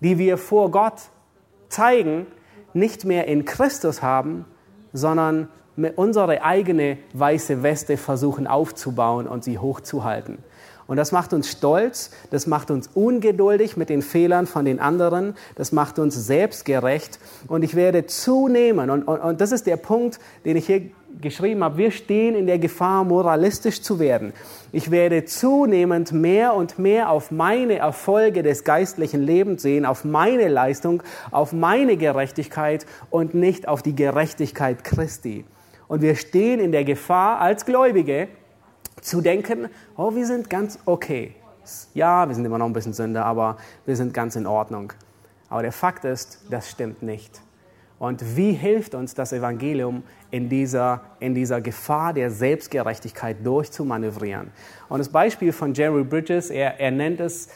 die 0.00 0.18
wir 0.18 0.38
vor 0.38 0.70
Gott 0.70 1.00
zeigen, 1.68 2.26
nicht 2.72 3.04
mehr 3.04 3.26
in 3.26 3.44
Christus 3.44 4.02
haben, 4.02 4.44
sondern 4.92 5.48
unsere 5.96 6.42
eigene 6.42 6.98
weiße 7.14 7.62
Weste 7.62 7.96
versuchen 7.96 8.46
aufzubauen 8.46 9.26
und 9.26 9.44
sie 9.44 9.58
hochzuhalten. 9.58 10.38
Und 10.90 10.96
das 10.96 11.12
macht 11.12 11.32
uns 11.32 11.48
stolz, 11.48 12.10
das 12.32 12.48
macht 12.48 12.72
uns 12.72 12.90
ungeduldig 12.94 13.76
mit 13.76 13.90
den 13.90 14.02
Fehlern 14.02 14.48
von 14.48 14.64
den 14.64 14.80
anderen, 14.80 15.34
das 15.54 15.70
macht 15.70 16.00
uns 16.00 16.16
selbstgerecht. 16.16 17.20
Und 17.46 17.62
ich 17.62 17.76
werde 17.76 18.06
zunehmen, 18.06 18.90
und, 18.90 19.04
und, 19.04 19.20
und 19.20 19.40
das 19.40 19.52
ist 19.52 19.68
der 19.68 19.76
Punkt, 19.76 20.18
den 20.44 20.56
ich 20.56 20.66
hier 20.66 20.90
geschrieben 21.20 21.62
habe, 21.62 21.76
wir 21.76 21.92
stehen 21.92 22.34
in 22.34 22.48
der 22.48 22.58
Gefahr, 22.58 23.04
moralistisch 23.04 23.82
zu 23.82 24.00
werden. 24.00 24.32
Ich 24.72 24.90
werde 24.90 25.24
zunehmend 25.24 26.10
mehr 26.10 26.54
und 26.54 26.80
mehr 26.80 27.10
auf 27.10 27.30
meine 27.30 27.76
Erfolge 27.78 28.42
des 28.42 28.64
geistlichen 28.64 29.22
Lebens 29.22 29.62
sehen, 29.62 29.86
auf 29.86 30.04
meine 30.04 30.48
Leistung, 30.48 31.04
auf 31.30 31.52
meine 31.52 31.98
Gerechtigkeit 31.98 32.84
und 33.10 33.34
nicht 33.34 33.68
auf 33.68 33.82
die 33.82 33.94
Gerechtigkeit 33.94 34.82
Christi. 34.82 35.44
Und 35.90 36.02
wir 36.02 36.14
stehen 36.14 36.60
in 36.60 36.70
der 36.70 36.84
Gefahr 36.84 37.40
als 37.40 37.66
Gläubige 37.66 38.28
zu 39.00 39.20
denken, 39.20 39.68
oh, 39.96 40.14
wir 40.14 40.24
sind 40.24 40.48
ganz 40.48 40.78
okay. 40.86 41.34
Ja, 41.94 42.28
wir 42.28 42.34
sind 42.36 42.44
immer 42.44 42.58
noch 42.58 42.66
ein 42.66 42.72
bisschen 42.72 42.92
Sünder, 42.92 43.24
aber 43.24 43.56
wir 43.86 43.96
sind 43.96 44.14
ganz 44.14 44.36
in 44.36 44.46
Ordnung. 44.46 44.92
Aber 45.48 45.62
der 45.62 45.72
Fakt 45.72 46.04
ist, 46.04 46.42
das 46.48 46.70
stimmt 46.70 47.02
nicht. 47.02 47.40
Und 47.98 48.36
wie 48.36 48.52
hilft 48.52 48.94
uns 48.94 49.14
das 49.14 49.32
Evangelium 49.32 50.04
in 50.30 50.48
dieser, 50.48 51.00
in 51.18 51.34
dieser 51.34 51.60
Gefahr 51.60 52.12
der 52.12 52.30
Selbstgerechtigkeit 52.30 53.44
durchzumanövrieren? 53.44 54.52
Und 54.88 55.00
das 55.00 55.08
Beispiel 55.08 55.52
von 55.52 55.74
Jerry 55.74 56.04
Bridges, 56.04 56.50
er, 56.50 56.78
er 56.78 56.92
nennt 56.92 57.18
es 57.18 57.48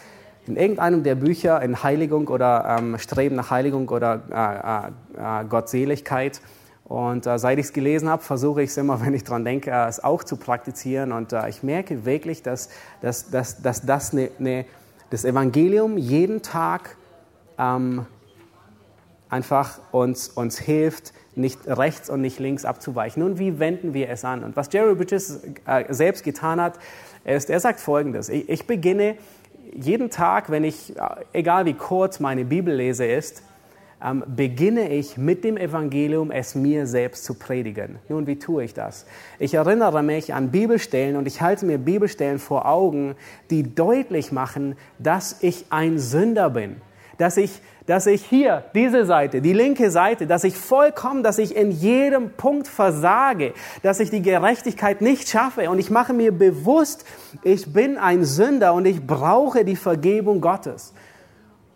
in 0.48 0.56
irgendeinem 0.56 1.04
der 1.04 1.14
Bücher 1.14 1.62
in 1.62 1.84
Heiligung 1.84 2.26
oder 2.26 2.78
ähm, 2.80 2.98
Streben 2.98 3.36
nach 3.36 3.52
Heiligung 3.52 3.88
oder 3.88 4.90
äh, 5.16 5.20
äh, 5.22 5.40
äh 5.42 5.44
Gottseligkeit. 5.44 6.40
Und 6.84 7.26
äh, 7.26 7.38
seit 7.38 7.58
ich 7.58 7.66
es 7.66 7.72
gelesen 7.72 8.08
habe, 8.08 8.22
versuche 8.22 8.62
ich 8.62 8.70
es 8.70 8.76
immer, 8.76 9.00
wenn 9.04 9.14
ich 9.14 9.24
daran 9.24 9.44
denke, 9.44 9.70
äh, 9.70 9.88
es 9.88 10.02
auch 10.02 10.22
zu 10.22 10.36
praktizieren. 10.36 11.12
Und 11.12 11.32
äh, 11.32 11.48
ich 11.48 11.62
merke 11.62 12.04
wirklich, 12.04 12.42
dass, 12.42 12.68
dass, 13.00 13.30
dass, 13.30 13.62
dass 13.62 13.86
das, 13.86 14.12
ne, 14.12 14.30
ne, 14.38 14.66
das 15.10 15.24
Evangelium 15.24 15.96
jeden 15.96 16.42
Tag 16.42 16.96
ähm, 17.58 18.06
einfach 19.28 19.80
uns, 19.92 20.28
uns 20.28 20.58
hilft, 20.58 21.12
nicht 21.34 21.66
rechts 21.66 22.08
und 22.08 22.20
nicht 22.20 22.38
links 22.38 22.64
abzuweichen. 22.64 23.22
Nun, 23.22 23.38
wie 23.38 23.58
wenden 23.58 23.94
wir 23.94 24.08
es 24.08 24.24
an? 24.24 24.44
Und 24.44 24.56
was 24.56 24.72
Jerry 24.72 24.94
Bridges 24.94 25.40
äh, 25.66 25.92
selbst 25.92 26.22
getan 26.22 26.60
hat, 26.60 26.78
ist, 27.24 27.50
er 27.50 27.60
sagt 27.60 27.80
Folgendes. 27.80 28.28
Ich, 28.28 28.48
ich 28.48 28.66
beginne 28.66 29.16
jeden 29.74 30.10
Tag, 30.10 30.50
wenn 30.50 30.62
ich, 30.62 30.96
äh, 30.96 31.00
egal 31.32 31.64
wie 31.64 31.74
kurz 31.74 32.20
meine 32.20 32.44
Bibel 32.44 32.74
lese 32.74 33.06
ist, 33.06 33.42
ähm, 34.04 34.22
beginne 34.26 34.90
ich 34.90 35.16
mit 35.16 35.44
dem 35.44 35.56
Evangelium, 35.56 36.30
es 36.30 36.54
mir 36.54 36.86
selbst 36.86 37.24
zu 37.24 37.34
predigen. 37.34 37.98
Nun, 38.08 38.26
wie 38.26 38.38
tue 38.38 38.64
ich 38.64 38.74
das? 38.74 39.06
Ich 39.38 39.54
erinnere 39.54 40.02
mich 40.02 40.34
an 40.34 40.50
Bibelstellen 40.50 41.16
und 41.16 41.26
ich 41.26 41.40
halte 41.40 41.64
mir 41.64 41.78
Bibelstellen 41.78 42.38
vor 42.38 42.66
Augen, 42.66 43.16
die 43.50 43.74
deutlich 43.74 44.32
machen, 44.32 44.76
dass 44.98 45.42
ich 45.42 45.66
ein 45.70 45.98
Sünder 45.98 46.50
bin 46.50 46.76
dass 47.18 47.36
ich, 47.36 47.60
dass 47.86 48.06
ich 48.06 48.24
hier, 48.24 48.64
diese 48.74 49.04
Seite, 49.04 49.40
die 49.40 49.52
linke 49.52 49.90
Seite, 49.90 50.26
dass 50.26 50.44
ich 50.44 50.56
vollkommen, 50.56 51.22
dass 51.22 51.38
ich 51.38 51.54
in 51.54 51.70
jedem 51.70 52.30
Punkt 52.30 52.66
versage, 52.66 53.52
dass 53.82 54.00
ich 54.00 54.10
die 54.10 54.22
Gerechtigkeit 54.22 55.00
nicht 55.00 55.28
schaffe 55.28 55.68
und 55.70 55.78
ich 55.78 55.90
mache 55.90 56.12
mir 56.12 56.32
bewusst, 56.32 57.04
ich 57.42 57.72
bin 57.72 57.98
ein 57.98 58.24
Sünder 58.24 58.74
und 58.74 58.86
ich 58.86 59.06
brauche 59.06 59.64
die 59.64 59.76
Vergebung 59.76 60.40
Gottes. 60.40 60.92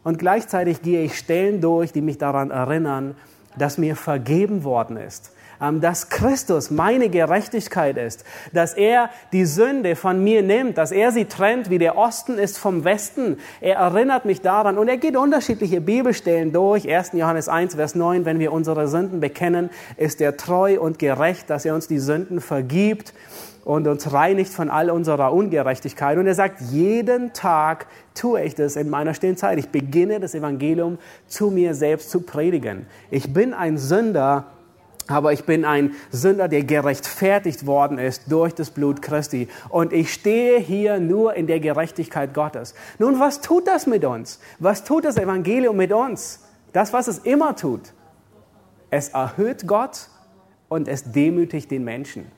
Und 0.04 0.18
gleichzeitig 0.18 0.82
gehe 0.82 1.02
ich 1.02 1.18
Stellen 1.18 1.60
durch, 1.60 1.92
die 1.92 2.00
mich 2.00 2.18
daran 2.18 2.50
erinnern, 2.50 3.14
dass 3.56 3.78
mir 3.78 3.96
vergeben 3.96 4.64
worden 4.64 4.96
ist 4.96 5.32
ähm, 5.60 5.80
dass 5.80 6.08
Christus 6.08 6.70
meine 6.70 7.08
Gerechtigkeit 7.08 7.96
ist, 7.96 8.24
dass 8.52 8.74
er 8.74 9.10
die 9.32 9.44
Sünde 9.44 9.96
von 9.96 10.22
mir 10.22 10.42
nimmt, 10.42 10.78
dass 10.78 10.92
er 10.92 11.12
sie 11.12 11.24
trennt, 11.24 11.70
wie 11.70 11.78
der 11.78 11.96
Osten 11.96 12.38
ist 12.38 12.58
vom 12.58 12.84
Westen. 12.84 13.38
Er 13.60 13.76
erinnert 13.76 14.24
mich 14.24 14.40
daran 14.40 14.78
und 14.78 14.88
er 14.88 14.96
geht 14.96 15.16
unterschiedliche 15.16 15.80
Bibelstellen 15.80 16.52
durch. 16.52 16.88
1. 16.88 17.12
Johannes 17.14 17.48
1, 17.48 17.74
Vers 17.74 17.94
9, 17.94 18.24
wenn 18.24 18.38
wir 18.38 18.52
unsere 18.52 18.88
Sünden 18.88 19.20
bekennen, 19.20 19.70
ist 19.96 20.20
er 20.20 20.36
treu 20.36 20.80
und 20.80 20.98
gerecht, 20.98 21.50
dass 21.50 21.64
er 21.64 21.74
uns 21.74 21.88
die 21.88 21.98
Sünden 21.98 22.40
vergibt 22.40 23.12
und 23.68 23.86
uns 23.86 24.14
reinigt 24.14 24.50
von 24.50 24.70
all 24.70 24.88
unserer 24.88 25.30
Ungerechtigkeit. 25.30 26.16
Und 26.16 26.26
er 26.26 26.34
sagt, 26.34 26.62
jeden 26.62 27.34
Tag 27.34 27.86
tue 28.14 28.42
ich 28.42 28.54
das 28.54 28.76
in 28.76 28.88
meiner 28.88 29.12
stillen 29.12 29.36
Zeit. 29.36 29.58
Ich 29.58 29.68
beginne 29.68 30.20
das 30.20 30.34
Evangelium 30.34 30.96
zu 31.26 31.50
mir 31.50 31.74
selbst 31.74 32.08
zu 32.08 32.22
predigen. 32.22 32.86
Ich 33.10 33.34
bin 33.34 33.52
ein 33.52 33.76
Sünder 33.76 34.46
aber 35.10 35.32
ich 35.32 35.44
bin 35.44 35.64
ein 35.64 35.94
Sünder, 36.10 36.48
der 36.48 36.64
gerechtfertigt 36.64 37.66
worden 37.66 37.98
ist 37.98 38.30
durch 38.30 38.54
das 38.54 38.70
Blut 38.70 39.00
Christi. 39.00 39.48
Und 39.70 39.94
ich 39.94 40.12
stehe 40.12 40.58
hier 40.58 41.00
nur 41.00 41.32
in 41.32 41.46
der 41.46 41.60
Gerechtigkeit 41.60 42.34
Gottes. 42.34 42.74
Nun, 42.98 43.18
was 43.18 43.40
tut 43.40 43.66
das 43.66 43.86
mit 43.86 44.04
uns? 44.04 44.38
Was 44.58 44.84
tut 44.84 45.06
das 45.06 45.16
Evangelium 45.16 45.78
mit 45.78 45.92
uns? 45.92 46.40
Das, 46.74 46.92
was 46.92 47.08
es 47.08 47.20
immer 47.20 47.56
tut. 47.56 47.94
Es 48.90 49.08
erhöht 49.08 49.66
Gott 49.66 50.08
und 50.68 50.88
es 50.88 51.10
demütigt 51.10 51.70
den 51.70 51.84
Menschen. 51.84 52.30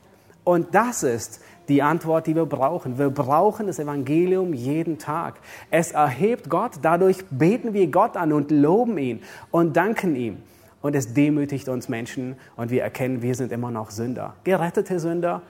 Und 0.51 0.75
das 0.75 1.03
ist 1.03 1.39
die 1.69 1.81
Antwort, 1.81 2.27
die 2.27 2.35
wir 2.35 2.45
brauchen. 2.45 2.99
Wir 2.99 3.09
brauchen 3.09 3.67
das 3.67 3.79
Evangelium 3.79 4.53
jeden 4.53 4.97
Tag. 4.97 5.35
Es 5.69 5.93
erhebt 5.93 6.49
Gott, 6.49 6.73
dadurch 6.81 7.23
beten 7.29 7.73
wir 7.73 7.87
Gott 7.87 8.17
an 8.17 8.33
und 8.33 8.51
loben 8.51 8.97
ihn 8.97 9.21
und 9.49 9.77
danken 9.77 10.13
ihm 10.13 10.39
und 10.81 10.93
es 10.93 11.13
demütigt 11.13 11.69
uns 11.69 11.87
Menschen 11.87 12.35
und 12.57 12.69
wir 12.69 12.83
erkennen, 12.83 13.21
wir 13.21 13.33
sind 13.33 13.53
immer 13.53 13.71
noch 13.71 13.91
Sünder. 13.91 14.33
Gerettete 14.43 14.99
Sünder, 14.99 15.41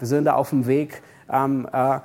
Sünder 0.00 0.38
auf 0.38 0.48
dem 0.48 0.66
Weg, 0.66 1.02
ähm, 1.30 1.68
äh, 1.70 1.98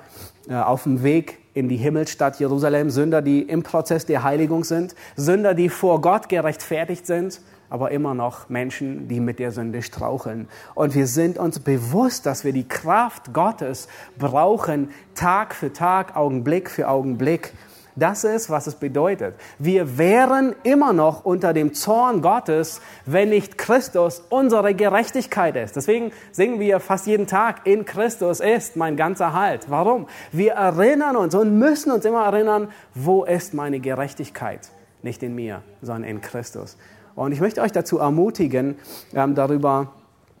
äh, 0.50 0.54
auf 0.56 0.82
dem 0.82 1.02
Weg 1.02 1.38
in 1.54 1.70
die 1.70 1.78
Himmelsstadt 1.78 2.38
Jerusalem, 2.38 2.90
Sünder, 2.90 3.22
die 3.22 3.40
im 3.40 3.62
Prozess 3.62 4.04
der 4.04 4.22
Heiligung 4.22 4.64
sind, 4.64 4.94
Sünder, 5.16 5.54
die 5.54 5.70
vor 5.70 6.02
Gott 6.02 6.28
gerechtfertigt 6.28 7.06
sind, 7.06 7.40
aber 7.74 7.90
immer 7.90 8.14
noch 8.14 8.48
Menschen, 8.48 9.08
die 9.08 9.18
mit 9.18 9.40
der 9.40 9.50
Sünde 9.50 9.82
straucheln. 9.82 10.46
Und 10.76 10.94
wir 10.94 11.08
sind 11.08 11.38
uns 11.38 11.58
bewusst, 11.58 12.24
dass 12.24 12.44
wir 12.44 12.52
die 12.52 12.68
Kraft 12.68 13.32
Gottes 13.32 13.88
brauchen, 14.16 14.90
Tag 15.16 15.56
für 15.56 15.72
Tag, 15.72 16.14
Augenblick 16.14 16.70
für 16.70 16.86
Augenblick. 16.86 17.52
Das 17.96 18.22
ist, 18.22 18.48
was 18.48 18.68
es 18.68 18.76
bedeutet. 18.76 19.34
Wir 19.58 19.98
wären 19.98 20.54
immer 20.62 20.92
noch 20.92 21.24
unter 21.24 21.52
dem 21.52 21.74
Zorn 21.74 22.22
Gottes, 22.22 22.80
wenn 23.06 23.30
nicht 23.30 23.58
Christus 23.58 24.22
unsere 24.30 24.72
Gerechtigkeit 24.76 25.56
ist. 25.56 25.74
Deswegen 25.74 26.12
singen 26.30 26.60
wir 26.60 26.78
fast 26.78 27.08
jeden 27.08 27.26
Tag, 27.26 27.66
in 27.66 27.84
Christus 27.84 28.38
ist 28.38 28.76
mein 28.76 28.96
ganzer 28.96 29.32
Halt. 29.32 29.68
Warum? 29.68 30.06
Wir 30.30 30.52
erinnern 30.52 31.16
uns 31.16 31.34
und 31.34 31.58
müssen 31.58 31.90
uns 31.90 32.04
immer 32.04 32.24
erinnern, 32.24 32.68
wo 32.94 33.24
ist 33.24 33.52
meine 33.52 33.80
Gerechtigkeit? 33.80 34.60
Nicht 35.02 35.24
in 35.24 35.34
mir, 35.34 35.62
sondern 35.82 36.04
in 36.08 36.20
Christus. 36.20 36.76
Und 37.14 37.32
ich 37.32 37.40
möchte 37.40 37.60
euch 37.60 37.72
dazu 37.72 37.98
ermutigen, 37.98 38.76
ähm, 39.14 39.34
darüber 39.34 39.92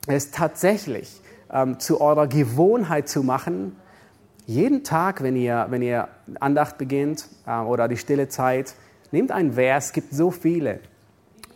es 0.06 0.30
tatsächlich 0.30 1.20
ähm, 1.50 1.78
zu 1.78 2.00
eurer 2.00 2.26
Gewohnheit 2.26 3.08
zu 3.08 3.22
machen, 3.22 3.76
jeden 4.46 4.84
Tag, 4.84 5.22
wenn 5.22 5.36
ihr, 5.36 5.66
wenn 5.70 5.80
ihr 5.80 6.08
Andacht 6.38 6.76
beginnt 6.76 7.28
äh, 7.46 7.58
oder 7.58 7.88
die 7.88 7.96
stille 7.96 8.28
Zeit, 8.28 8.74
nehmt 9.10 9.30
einen 9.30 9.54
Vers, 9.54 9.86
es 9.86 9.92
gibt 9.92 10.12
so 10.12 10.30
viele, 10.30 10.80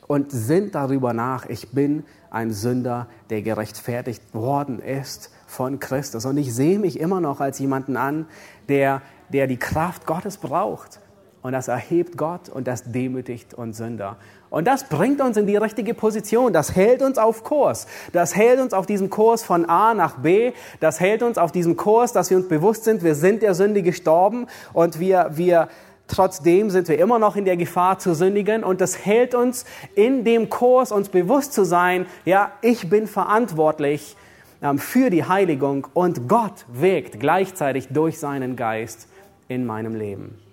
und 0.07 0.33
sinnt 0.33 0.75
darüber 0.75 1.13
nach, 1.13 1.47
ich 1.47 1.71
bin 1.71 2.05
ein 2.31 2.51
Sünder, 2.51 3.09
der 3.31 3.43
gerechtfertigt 3.43 4.23
worden 4.33 4.81
ist 4.81 5.31
von 5.47 5.79
Christus. 5.79 6.25
Und 6.25 6.39
ich 6.39 6.55
sehe 6.55 6.79
mich 6.79 6.99
immer 6.99 7.21
noch 7.21 7.41
als 7.41 7.59
jemanden 7.59 7.97
an, 7.97 8.27
der, 8.69 9.03
der 9.29 9.47
die 9.47 9.59
Kraft 9.59 10.07
Gottes 10.07 10.39
braucht. 10.39 11.01
Und 11.41 11.53
das 11.53 11.69
erhebt 11.69 12.17
Gott 12.17 12.49
und 12.49 12.67
das 12.67 12.91
demütigt 12.91 13.55
uns 13.55 13.77
Sünder. 13.77 14.17
Und 14.51 14.67
das 14.67 14.89
bringt 14.89 15.21
uns 15.21 15.37
in 15.37 15.47
die 15.47 15.57
richtige 15.57 15.95
Position. 15.95 16.53
Das 16.53 16.75
hält 16.75 17.01
uns 17.01 17.17
auf 17.17 17.45
Kurs. 17.45 17.87
Das 18.13 18.35
hält 18.35 18.61
uns 18.61 18.73
auf 18.73 18.87
diesem 18.87 19.09
Kurs 19.09 19.45
von 19.45 19.65
A 19.67 19.95
nach 19.95 20.17
B. 20.19 20.53
Das 20.81 21.01
hält 21.01 21.23
uns 21.23 21.39
auf 21.39 21.53
diesem 21.53 21.77
Kurs, 21.77 22.13
dass 22.13 22.31
wir 22.31 22.39
uns 22.39 22.49
bewusst 22.49 22.85
sind, 22.85 23.03
wir 23.03 23.15
sind 23.15 23.43
der 23.43 23.55
Sünde 23.55 23.83
gestorben 23.83 24.47
und 24.73 24.99
wir, 24.99 25.31
wir, 25.35 25.69
trotzdem 26.09 26.71
sind 26.71 26.89
wir 26.89 26.99
immer 26.99 27.19
noch 27.19 27.37
in 27.37 27.45
der 27.45 27.57
Gefahr 27.57 27.99
zu 27.99 28.15
sündigen 28.15 28.65
und 28.65 28.81
das 28.81 29.05
hält 29.05 29.35
uns 29.35 29.65
in 29.95 30.25
dem 30.25 30.49
Kurs, 30.49 30.91
uns 30.91 31.09
bewusst 31.09 31.53
zu 31.53 31.65
sein, 31.65 32.07
ja, 32.25 32.51
ich 32.63 32.91
bin 32.91 33.07
verantwortlich 33.07 34.17
ähm, 34.63 34.79
für 34.79 35.11
die 35.11 35.25
Heiligung 35.25 35.87
und 35.95 36.29
Gott 36.29 36.65
wirkt 36.73 37.21
gleichzeitig 37.21 37.89
durch 37.89 38.19
seinen 38.19 38.57
Geist 38.57 39.09
in 39.47 39.67
meinem 39.67 39.95
Leben. 39.95 40.48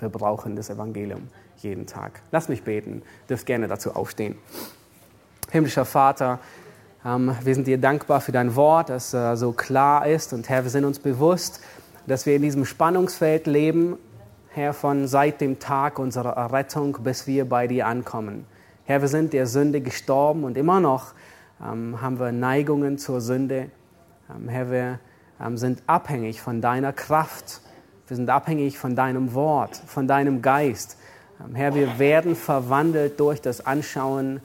Wir 0.00 0.08
brauchen 0.08 0.56
das 0.56 0.70
Evangelium 0.70 1.28
jeden 1.58 1.86
Tag. 1.86 2.20
Lass 2.30 2.48
mich 2.48 2.62
beten, 2.62 3.02
dürft 3.28 3.46
gerne 3.46 3.68
dazu 3.68 3.94
aufstehen. 3.94 4.36
Himmlischer 5.50 5.84
Vater, 5.84 6.40
ähm, 7.04 7.34
wir 7.42 7.54
sind 7.54 7.66
dir 7.66 7.78
dankbar 7.78 8.20
für 8.20 8.32
dein 8.32 8.54
Wort, 8.56 8.90
das 8.90 9.14
äh, 9.14 9.36
so 9.36 9.52
klar 9.52 10.06
ist. 10.06 10.32
Und 10.32 10.48
Herr, 10.48 10.64
wir 10.64 10.70
sind 10.70 10.84
uns 10.84 10.98
bewusst, 10.98 11.60
dass 12.06 12.26
wir 12.26 12.36
in 12.36 12.42
diesem 12.42 12.64
Spannungsfeld 12.64 13.46
leben, 13.46 13.96
Herr, 14.50 14.72
von 14.72 15.06
seit 15.06 15.40
dem 15.40 15.58
Tag 15.58 15.98
unserer 15.98 16.36
Errettung, 16.36 16.98
bis 17.02 17.26
wir 17.26 17.48
bei 17.48 17.66
dir 17.66 17.86
ankommen. 17.86 18.46
Herr, 18.84 19.00
wir 19.00 19.08
sind 19.08 19.32
der 19.32 19.46
Sünde 19.46 19.80
gestorben 19.80 20.44
und 20.44 20.56
immer 20.56 20.80
noch 20.80 21.12
ähm, 21.62 22.00
haben 22.00 22.18
wir 22.18 22.32
Neigungen 22.32 22.98
zur 22.98 23.20
Sünde. 23.20 23.70
Ähm, 24.34 24.48
Herr, 24.48 24.70
wir 24.70 24.98
sind 25.54 25.82
abhängig 25.86 26.40
von 26.40 26.60
deiner 26.60 26.92
Kraft. 26.92 27.60
Wir 28.08 28.16
sind 28.16 28.30
abhängig 28.30 28.78
von 28.78 28.96
deinem 28.96 29.34
Wort, 29.34 29.76
von 29.86 30.08
deinem 30.08 30.40
Geist. 30.40 30.96
Ähm, 31.44 31.54
Herr, 31.54 31.74
wir 31.74 31.98
werden 31.98 32.36
verwandelt 32.36 33.20
durch 33.20 33.42
das 33.42 33.64
Anschauen 33.66 34.40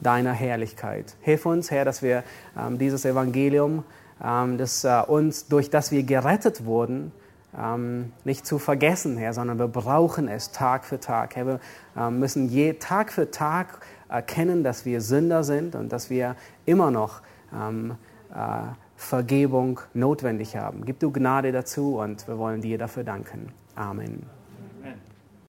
deiner 0.00 0.32
Herrlichkeit. 0.32 1.16
Hilf 1.20 1.44
uns, 1.44 1.72
Herr, 1.72 1.84
dass 1.84 2.00
wir 2.00 2.22
ähm, 2.56 2.78
dieses 2.78 3.04
Evangelium, 3.04 3.82
ähm, 4.22 4.56
das, 4.56 4.84
äh, 4.84 5.02
uns, 5.06 5.48
durch 5.48 5.68
das 5.68 5.90
wir 5.90 6.04
gerettet 6.04 6.64
wurden, 6.64 7.10
ähm, 7.58 8.12
nicht 8.22 8.46
zu 8.46 8.60
vergessen, 8.60 9.16
Herr, 9.16 9.32
sondern 9.32 9.58
wir 9.58 9.66
brauchen 9.66 10.28
es 10.28 10.52
Tag 10.52 10.84
für 10.84 11.00
Tag. 11.00 11.34
Herr, 11.34 11.46
wir 11.46 11.60
ähm, 11.96 12.20
müssen 12.20 12.48
je 12.48 12.74
Tag 12.74 13.10
für 13.10 13.32
Tag 13.32 13.80
erkennen, 14.08 14.62
dass 14.62 14.84
wir 14.84 15.00
Sünder 15.00 15.42
sind 15.42 15.74
und 15.74 15.92
dass 15.92 16.08
wir 16.08 16.36
immer 16.66 16.92
noch 16.92 17.20
ähm, 17.52 17.96
äh, 18.32 18.36
Vergebung 18.98 19.80
notwendig 19.94 20.56
haben. 20.56 20.84
Gib 20.84 20.98
du 20.98 21.12
Gnade 21.12 21.52
dazu 21.52 21.98
und 21.98 22.26
wir 22.26 22.36
wollen 22.36 22.60
dir 22.60 22.78
dafür 22.78 23.04
danken. 23.04 23.52
Amen. 23.76 24.37